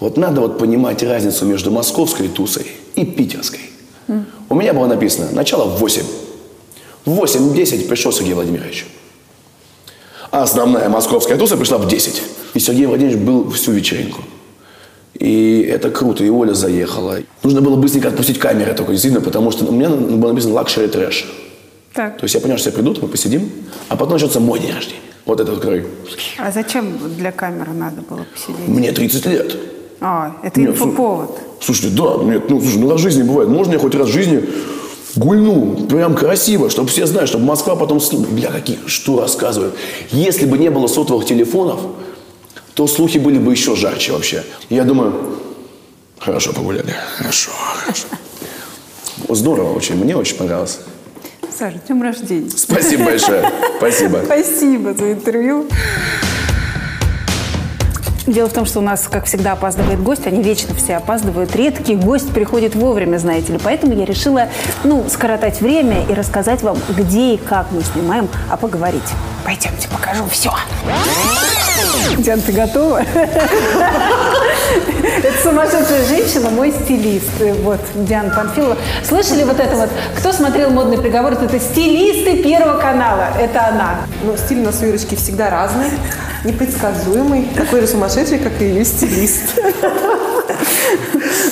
вот 0.00 0.18
надо 0.18 0.42
вот 0.42 0.58
понимать 0.58 1.02
разницу 1.02 1.46
между 1.46 1.70
московской 1.70 2.28
тусой 2.28 2.66
и 2.96 3.06
питерской. 3.06 3.60
У 4.50 4.54
меня 4.54 4.74
было 4.74 4.86
написано, 4.86 5.28
начало 5.32 5.64
в 5.64 5.80
8. 5.80 6.02
В 7.06 7.18
8-10 7.18 7.88
пришел 7.88 8.12
Сергей 8.12 8.34
Владимирович. 8.34 8.86
А 10.34 10.42
основная 10.42 10.88
московская 10.88 11.36
туса 11.36 11.56
пришла 11.56 11.78
в 11.78 11.86
10. 11.86 12.22
И 12.54 12.58
Сергей 12.58 12.86
Владимирович 12.86 13.20
был 13.20 13.52
всю 13.52 13.70
вечеринку. 13.70 14.20
И 15.14 15.60
это 15.70 15.90
круто, 15.90 16.24
и 16.24 16.28
Оля 16.28 16.54
заехала. 16.54 17.18
Нужно 17.44 17.60
было 17.60 17.76
быстренько 17.76 18.08
отпустить 18.08 18.40
камеры 18.40 18.74
только, 18.74 18.90
действительно, 18.90 19.24
потому 19.24 19.52
что 19.52 19.64
у 19.64 19.70
меня 19.70 19.90
было 19.90 20.32
написано 20.32 20.54
«luxury 20.54 20.88
trash». 20.88 21.32
Так. 21.92 22.18
То 22.18 22.24
есть 22.24 22.34
я 22.34 22.40
понял, 22.40 22.56
что 22.58 22.68
все 22.68 22.76
придут, 22.76 23.00
мы 23.00 23.06
посидим, 23.06 23.48
а 23.88 23.94
потом 23.96 24.14
начнется 24.14 24.40
мой 24.40 24.58
день 24.58 24.72
рождения. 24.72 24.98
Вот 25.24 25.38
этот, 25.38 25.54
который 25.60 25.84
А 26.38 26.50
зачем 26.50 26.98
для 27.16 27.30
камеры 27.30 27.70
надо 27.70 28.02
было 28.02 28.26
посидеть? 28.34 28.66
мне 28.66 28.90
30 28.90 29.26
лет. 29.26 29.56
А, 30.00 30.34
это 30.42 30.60
инфоповод. 30.60 31.38
Слушайте, 31.60 31.96
да, 31.96 32.16
нет, 32.24 32.50
ну, 32.50 32.60
слушай, 32.60 32.78
ну 32.78 32.90
раз 32.90 32.98
в 32.98 33.04
жизни 33.04 33.22
бывает. 33.22 33.48
Можно 33.48 33.74
я 33.74 33.78
хоть 33.78 33.94
раз 33.94 34.08
в 34.08 34.12
жизни 34.12 34.42
гульну, 35.16 35.86
прям 35.88 36.14
красиво, 36.14 36.70
чтобы 36.70 36.88
все 36.88 37.06
знали, 37.06 37.26
чтобы 37.26 37.44
Москва 37.44 37.76
потом... 37.76 37.98
слу- 37.98 38.26
Бля, 38.30 38.50
какие, 38.50 38.78
что 38.86 39.20
рассказывают. 39.20 39.74
Если 40.10 40.46
бы 40.46 40.58
не 40.58 40.70
было 40.70 40.86
сотовых 40.86 41.26
телефонов, 41.26 41.80
то 42.74 42.86
слухи 42.86 43.18
были 43.18 43.38
бы 43.38 43.52
еще 43.52 43.76
жарче 43.76 44.12
вообще. 44.12 44.44
И 44.68 44.74
я 44.74 44.84
думаю, 44.84 45.36
хорошо 46.18 46.52
погуляли, 46.52 46.94
хорошо, 47.16 47.50
хорошо. 47.82 48.06
Здорово 49.28 49.72
очень, 49.74 49.96
мне 49.96 50.16
очень 50.16 50.36
понравилось. 50.36 50.78
Саша, 51.56 51.80
днем 51.86 52.02
рождения. 52.02 52.50
Спасибо 52.50 53.04
большое, 53.04 53.48
спасибо. 53.78 54.22
Спасибо 54.24 54.92
за 54.94 55.12
интервью. 55.12 55.66
Дело 58.26 58.48
в 58.48 58.52
том, 58.54 58.64
что 58.64 58.78
у 58.78 58.82
нас, 58.82 59.06
как 59.10 59.26
всегда, 59.26 59.52
опаздывает 59.52 60.02
гость. 60.02 60.26
Они 60.26 60.42
вечно 60.42 60.74
все 60.74 60.96
опаздывают. 60.96 61.54
Редкий 61.54 61.94
гость 61.94 62.32
приходит 62.32 62.74
вовремя, 62.74 63.18
знаете 63.18 63.52
ли. 63.52 63.60
Поэтому 63.62 63.92
я 63.92 64.06
решила, 64.06 64.48
ну, 64.82 65.04
скоротать 65.10 65.60
время 65.60 66.04
и 66.08 66.14
рассказать 66.14 66.62
вам, 66.62 66.78
где 66.88 67.34
и 67.34 67.36
как 67.36 67.66
мы 67.70 67.82
снимаем, 67.82 68.28
а 68.50 68.56
поговорить. 68.56 69.02
Пойдемте, 69.44 69.88
покажу 69.88 70.24
все. 70.30 70.50
Диана, 72.16 72.40
ты 72.40 72.52
готова? 72.52 73.02
Это 75.22 75.42
сумасшедшая 75.42 76.04
женщина, 76.06 76.50
мой 76.50 76.72
стилист. 76.72 77.30
Вот, 77.62 77.80
Диана 77.94 78.34
Панфилова. 78.34 78.76
Слышали 79.06 79.44
вот 79.44 79.60
это 79.60 79.76
вот? 79.76 79.90
Кто 80.16 80.32
смотрел 80.32 80.70
«Модный 80.70 80.96
приговор»? 80.96 81.32
Это 81.32 81.60
стилисты 81.60 82.42
Первого 82.42 82.80
канала. 82.80 83.28
Это 83.38 83.66
она. 83.66 83.96
Ну, 84.22 84.36
стиль 84.36 84.60
у 84.60 84.64
нас 84.64 84.80
у 84.80 84.86
Ирочки 84.86 85.14
всегда 85.14 85.50
разный, 85.50 85.90
непредсказуемый, 86.44 87.48
такой 87.56 87.80
же 87.80 87.86
сумасшедший, 87.86 88.38
как 88.38 88.60
и 88.60 88.64
ее 88.64 88.84
стилист. 88.84 89.60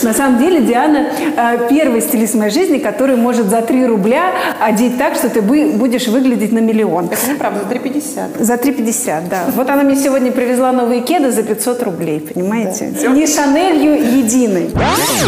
На 0.03 0.13
самом 0.13 0.39
деле 0.39 0.61
Диана 0.61 1.09
э, 1.37 1.69
первый 1.69 2.01
стилист 2.01 2.35
в 2.35 2.39
моей 2.39 2.51
жизни, 2.51 2.79
который 2.79 3.17
может 3.17 3.47
за 3.47 3.63
3 3.63 3.87
рубля 3.87 4.33
одеть 4.61 4.99
так, 4.99 5.15
что 5.15 5.29
ты 5.29 5.41
будешь 5.41 6.09
выглядеть 6.09 6.53
на 6.53 6.59
миллион. 6.59 7.07
Это 7.07 7.31
неправда, 7.31 7.61
3,50. 7.73 8.43
За 8.43 8.55
3,50, 8.55 9.29
да. 9.29 9.45
Вот 9.55 9.69
она 9.71 9.83
мне 9.83 9.97
сегодня 9.97 10.33
привезла 10.33 10.73
новые 10.73 11.03
кеды 11.03 11.31
за 11.31 11.43
500 11.43 11.83
рублей, 11.83 12.21
понимаете? 12.21 12.93
Не 13.09 13.27
Шанелью 13.27 14.19
единой. 14.19 14.71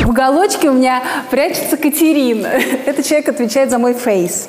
В 0.03 0.09
уголочке 0.09 0.71
у 0.71 0.75
меня 0.75 1.03
прячется 1.31 1.77
Катерина. 1.77 2.49
Этот 2.87 3.07
человек 3.07 3.29
отвечает 3.29 3.71
за 3.71 3.79
мой 3.79 3.95
фейс. 3.95 4.49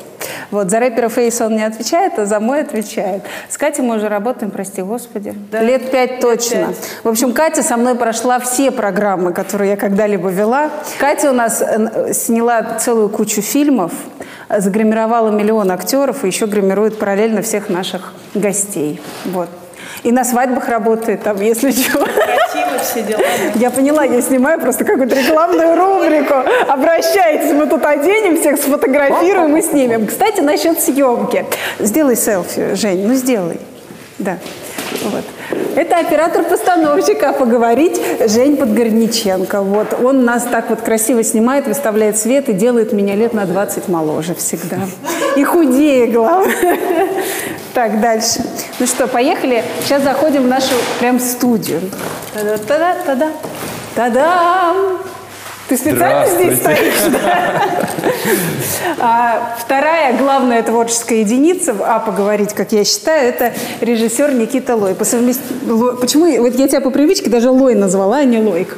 Вот, 0.51 0.69
за 0.69 0.79
рэпера 0.79 1.09
Фейс 1.09 1.39
он 1.41 1.55
не 1.55 1.63
отвечает, 1.63 2.17
а 2.19 2.25
за 2.25 2.39
мой 2.39 2.61
отвечает. 2.61 3.23
С 3.49 3.57
Катей 3.57 3.83
мы 3.83 3.97
уже 3.97 4.09
работаем, 4.09 4.51
прости 4.51 4.81
господи. 4.81 5.33
Лет 5.51 5.91
пять 5.91 6.19
точно. 6.19 6.73
В 7.03 7.09
общем, 7.09 7.33
Катя 7.33 7.63
со 7.63 7.77
мной 7.77 7.95
прошла 7.95 8.39
все 8.39 8.71
программы, 8.71 9.33
которые 9.33 9.71
я 9.71 9.77
когда-либо 9.77 10.29
вела. 10.29 10.69
Катя 10.99 11.31
у 11.31 11.33
нас 11.33 11.61
э, 11.61 12.13
сняла 12.13 12.77
целую 12.79 13.09
кучу 13.09 13.41
фильмов, 13.41 13.91
загримировала 14.49 15.29
миллион 15.29 15.71
актеров 15.71 16.23
и 16.23 16.27
еще 16.27 16.45
гримирует 16.45 16.99
параллельно 16.99 17.41
всех 17.41 17.69
наших 17.69 18.13
гостей. 18.33 19.01
Вот. 19.25 19.49
И 20.03 20.11
на 20.11 20.23
свадьбах 20.23 20.67
работает 20.69 21.23
там, 21.23 21.41
если 21.41 21.71
чего. 21.71 22.05
все 22.81 23.01
дела. 23.03 23.21
Я 23.55 23.71
поняла, 23.71 24.03
я 24.03 24.21
снимаю 24.21 24.59
просто 24.59 24.85
какую-то 24.85 25.15
рекламную 25.15 25.75
рубрику. 25.75 26.35
Обращайтесь, 26.67 27.51
мы 27.53 27.67
тут 27.67 27.85
оденем 27.85 28.39
всех, 28.39 28.57
сфотографируем 28.57 29.55
и 29.57 29.61
снимем. 29.61 30.07
Кстати, 30.07 30.41
насчет 30.41 30.79
съемки. 30.79 31.45
Сделай 31.79 32.15
селфи, 32.15 32.75
Жень, 32.75 33.07
ну 33.07 33.13
сделай. 33.15 33.59
Да. 34.17 34.37
Вот. 35.03 35.23
Это 35.75 35.99
оператор-постановщик, 35.99 37.21
а 37.23 37.33
поговорить 37.33 37.99
Жень 38.27 38.55
Подгорниченко. 38.55 39.61
Вот. 39.61 39.93
Он 40.01 40.23
нас 40.23 40.43
так 40.43 40.69
вот 40.69 40.81
красиво 40.81 41.23
снимает, 41.23 41.67
выставляет 41.67 42.17
свет 42.17 42.49
и 42.49 42.53
делает 42.53 42.93
меня 42.93 43.15
лет 43.15 43.33
на 43.33 43.45
20 43.45 43.87
моложе 43.89 44.35
всегда. 44.35 44.77
И 45.35 45.43
худее, 45.43 46.07
главное. 46.07 46.79
Так, 47.73 47.99
дальше. 47.99 48.41
Ну 48.79 48.87
что, 48.87 49.07
поехали. 49.07 49.63
Сейчас 49.83 50.01
заходим 50.01 50.43
в 50.43 50.47
нашу 50.47 50.75
прям 50.99 51.19
студию. 51.19 51.81
Та-да-та-да-та-да. 52.33 53.31
Та-дам! 53.95 54.99
Ты 55.67 55.77
специально 55.77 56.25
здесь 56.27 56.59
стоишь? 56.59 57.11
да? 57.11 57.61
А, 58.99 59.55
вторая 59.59 60.15
главная 60.17 60.61
творческая 60.63 61.19
единица, 61.21 61.75
а 61.79 61.99
поговорить, 61.99 62.53
как 62.53 62.71
я 62.71 62.83
считаю, 62.83 63.29
это 63.29 63.53
режиссер 63.81 64.31
Никита 64.33 64.75
Лой. 64.75 64.93
По 64.95 65.03
совмест- 65.05 65.41
Лой- 65.67 65.97
Почему? 65.97 66.25
Вот 66.41 66.55
я 66.55 66.67
тебя 66.67 66.81
по 66.81 66.91
привычке 66.91 67.29
даже 67.29 67.49
Лой 67.49 67.73
назвала, 67.75 68.17
а 68.17 68.23
не 68.23 68.37
Лойк. 68.39 68.77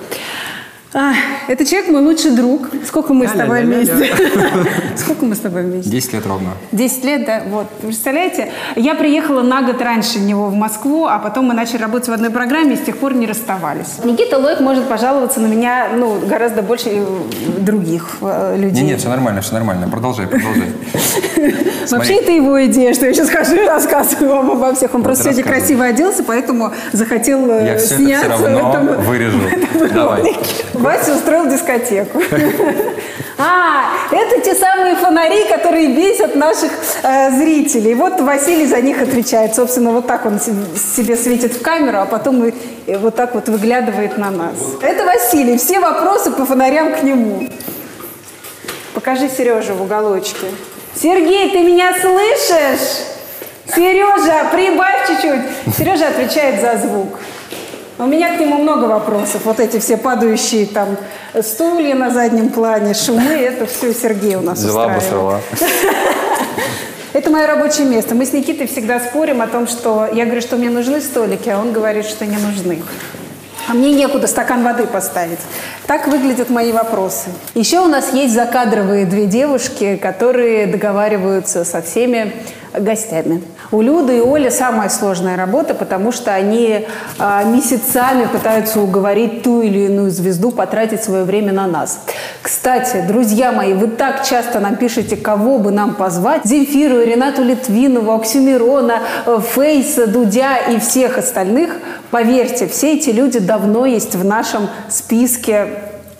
А, 0.93 1.13
это 1.49 1.65
человек 1.65 1.89
мой 1.89 2.01
лучший 2.01 2.31
друг. 2.31 2.69
Сколько 2.85 3.13
мы 3.13 3.27
с 3.27 3.31
тобой 3.31 3.63
вместе? 3.63 4.09
Сколько 4.95 5.25
мы 5.25 5.35
с 5.35 5.39
тобой 5.39 5.63
вместе? 5.63 5.89
10 5.89 6.13
лет 6.13 6.25
ровно. 6.25 6.51
10 6.71 7.03
лет, 7.03 7.25
да, 7.25 7.41
вот. 7.49 7.67
Представляете, 7.81 8.51
я 8.77 8.95
приехала 8.95 9.41
на 9.41 9.63
год 9.63 9.81
раньше 9.81 10.19
него 10.19 10.47
в 10.47 10.55
Москву, 10.55 11.05
а 11.05 11.19
потом 11.19 11.45
мы 11.45 11.53
начали 11.53 11.81
работать 11.81 12.07
в 12.07 12.13
одной 12.13 12.29
программе 12.29 12.75
и 12.75 12.77
с 12.77 12.81
тех 12.81 12.97
пор 12.97 13.13
не 13.13 13.27
расставались. 13.27 13.97
Никита 14.05 14.37
Лойк 14.37 14.61
может 14.61 14.85
пожаловаться 14.85 15.41
на 15.41 15.47
меня, 15.47 15.89
ну, 15.93 16.19
гораздо 16.25 16.61
больше 16.61 16.89
э, 16.89 17.05
других 17.59 18.17
э, 18.21 18.55
людей. 18.57 18.83
Не, 18.83 18.89
нет, 18.91 18.99
все 19.01 19.09
нормально, 19.09 19.41
все 19.41 19.53
нормально. 19.55 19.89
Продолжай, 19.89 20.25
продолжай. 20.27 20.71
Вообще, 21.91 22.15
это 22.15 22.31
его 22.31 22.65
идея, 22.65 22.93
что 22.93 23.05
я 23.05 23.13
сейчас 23.13 23.29
хожу 23.29 23.55
и 23.55 23.65
рассказываю 23.65 24.29
вам 24.29 24.51
обо 24.51 24.73
всех. 24.73 24.93
Он 24.95 25.03
просто 25.03 25.25
сегодня 25.25 25.43
красиво 25.43 25.83
оделся, 25.85 26.23
поэтому 26.23 26.71
захотел 26.93 27.49
э, 27.51 27.65
Я 27.65 27.77
все 27.77 27.95
это 27.95 28.03
сняться 28.03 28.31
все 28.31 28.37
в 28.37 28.45
равно 28.45 28.69
этом, 28.69 29.05
вырежу. 29.05 29.39
Давай. 29.93 30.37
Вася 30.79 31.13
устроил 31.15 31.47
дискотеку. 31.47 32.21
А, 33.39 33.83
это 34.11 34.41
те 34.41 34.55
самые 34.55 34.95
фонари, 34.95 35.43
которые 35.47 35.89
бесят 35.89 36.33
наших 36.35 36.71
э, 37.03 37.29
зрителей. 37.37 37.93
Вот 37.93 38.19
Василий 38.19 38.65
за 38.65 38.81
них 38.81 38.99
отвечает. 38.99 39.53
Собственно, 39.53 39.91
вот 39.91 40.07
так 40.07 40.25
он 40.25 40.39
се- 40.39 40.55
себе 40.95 41.15
светит 41.15 41.53
в 41.53 41.61
камеру, 41.61 41.99
а 41.99 42.07
потом 42.07 42.51
вот 42.87 43.15
так 43.15 43.35
вот 43.35 43.47
выглядывает 43.47 44.17
на 44.17 44.31
нас. 44.31 44.55
Это 44.81 45.05
Василий. 45.05 45.55
Все 45.59 45.79
вопросы 45.79 46.31
по 46.31 46.47
фонарям 46.47 46.95
к 46.95 47.03
нему. 47.03 47.47
Покажи 48.95 49.29
Сережу 49.29 49.75
в 49.75 49.83
уголочке. 49.83 50.47
Сергей, 50.99 51.51
ты 51.51 51.59
меня 51.59 51.93
слышишь? 51.93 53.05
Сережа, 53.75 54.49
прибавь 54.51 55.07
чуть-чуть. 55.09 55.75
Сережа 55.77 56.07
отвечает 56.07 56.59
за 56.59 56.87
звук. 56.87 57.19
У 57.99 58.05
меня 58.05 58.37
к 58.37 58.39
нему 58.39 58.57
много 58.57 58.85
вопросов. 58.85 59.41
Вот 59.45 59.59
эти 59.59 59.79
все 59.79 59.97
падающие 59.97 60.67
там 60.67 60.97
стулья 61.41 61.95
на 61.95 62.11
заднем 62.11 62.49
плане, 62.49 62.93
шумы, 62.93 63.33
это 63.33 63.65
все 63.65 63.91
Сергей 63.91 64.35
у 64.35 64.41
нас 64.41 64.59
Взяла, 64.59 64.95
устраивает. 64.95 65.43
Это 67.13 67.31
мое 67.31 67.47
рабочее 67.47 67.87
место. 67.87 68.13
Мы 68.13 68.27
с 68.27 68.33
Никитой 68.33 68.67
всегда 68.67 68.99
спорим 68.99 69.41
о 69.41 69.47
том, 69.47 69.67
что 69.67 70.07
я 70.13 70.25
говорю, 70.25 70.41
что 70.41 70.55
мне 70.55 70.69
нужны 70.69 71.01
столики, 71.01 71.49
а 71.49 71.59
он 71.59 71.71
говорит, 71.71 72.05
что 72.05 72.27
не 72.27 72.37
нужны. 72.37 72.83
А 73.67 73.73
мне 73.73 73.91
некуда 73.91 74.27
стакан 74.27 74.63
воды 74.63 74.85
поставить. 74.85 75.39
Так 75.87 76.07
выглядят 76.07 76.51
мои 76.51 76.71
вопросы. 76.71 77.29
Еще 77.55 77.79
у 77.79 77.87
нас 77.87 78.13
есть 78.13 78.35
закадровые 78.35 79.07
две 79.07 79.25
девушки, 79.25 79.97
которые 79.97 80.67
договариваются 80.67 81.65
со 81.65 81.81
всеми 81.81 82.33
гостями. 82.77 83.41
У 83.71 83.81
Люды 83.81 84.17
и 84.17 84.21
Оли 84.21 84.49
самая 84.49 84.87
сложная 84.87 85.35
работа, 85.35 85.73
потому 85.73 86.13
что 86.13 86.33
они 86.33 86.87
а, 87.19 87.43
месяцами 87.43 88.25
пытаются 88.25 88.79
уговорить 88.79 89.43
ту 89.43 89.61
или 89.61 89.87
иную 89.87 90.09
звезду 90.09 90.51
потратить 90.51 91.03
свое 91.03 91.25
время 91.25 91.51
на 91.51 91.67
нас. 91.67 91.99
Кстати, 92.41 93.03
друзья 93.05 93.51
мои, 93.51 93.73
вы 93.73 93.87
так 93.87 94.23
часто 94.23 94.61
нам 94.61 94.77
пишете, 94.77 95.17
кого 95.17 95.59
бы 95.59 95.71
нам 95.71 95.95
позвать. 95.95 96.45
Земфиру, 96.45 97.01
Ренату 97.01 97.43
Литвинову, 97.43 98.13
Оксюмирона, 98.13 99.01
э, 99.25 99.39
Фейса, 99.53 100.07
Дудя 100.07 100.57
и 100.57 100.79
всех 100.79 101.17
остальных. 101.17 101.75
Поверьте, 102.09 102.67
все 102.67 102.93
эти 102.93 103.09
люди 103.09 103.39
давно 103.39 103.85
есть 103.85 104.15
в 104.15 104.23
нашем 104.23 104.69
списке 104.89 105.67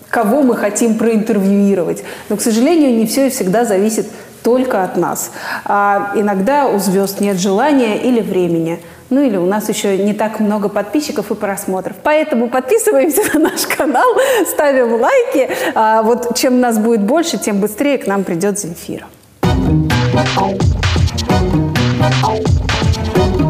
кого 0.10 0.42
мы 0.42 0.56
хотим 0.56 0.98
проинтервьюировать. 0.98 2.04
Но, 2.30 2.38
к 2.38 2.42
сожалению, 2.42 2.96
не 2.96 3.06
все 3.06 3.28
и 3.28 3.30
всегда 3.30 3.66
зависит 3.66 4.08
только 4.48 4.82
от 4.82 4.96
нас. 4.96 5.32
А 5.66 6.14
иногда 6.16 6.68
у 6.68 6.80
звезд 6.80 7.20
нет 7.20 7.38
желания 7.38 7.98
или 7.98 8.22
времени. 8.22 8.80
Ну 9.10 9.22
или 9.22 9.36
у 9.36 9.46
нас 9.46 9.68
еще 9.68 9.98
не 9.98 10.14
так 10.14 10.40
много 10.40 10.70
подписчиков 10.70 11.32
и 11.32 11.36
просмотров. 11.36 11.98
Поэтому 12.02 12.48
подписываемся 12.48 13.24
на 13.34 13.50
наш 13.50 13.68
канал, 13.68 14.08
ставим 14.50 15.02
лайки. 15.02 15.50
А 15.76 16.02
вот 16.02 16.38
чем 16.38 16.62
нас 16.62 16.80
будет 16.80 17.02
больше, 17.02 17.38
тем 17.38 17.60
быстрее 17.60 17.98
к 17.98 18.08
нам 18.08 18.24
придет 18.24 18.58
Земфира. 18.58 19.08
Thank 23.10 23.42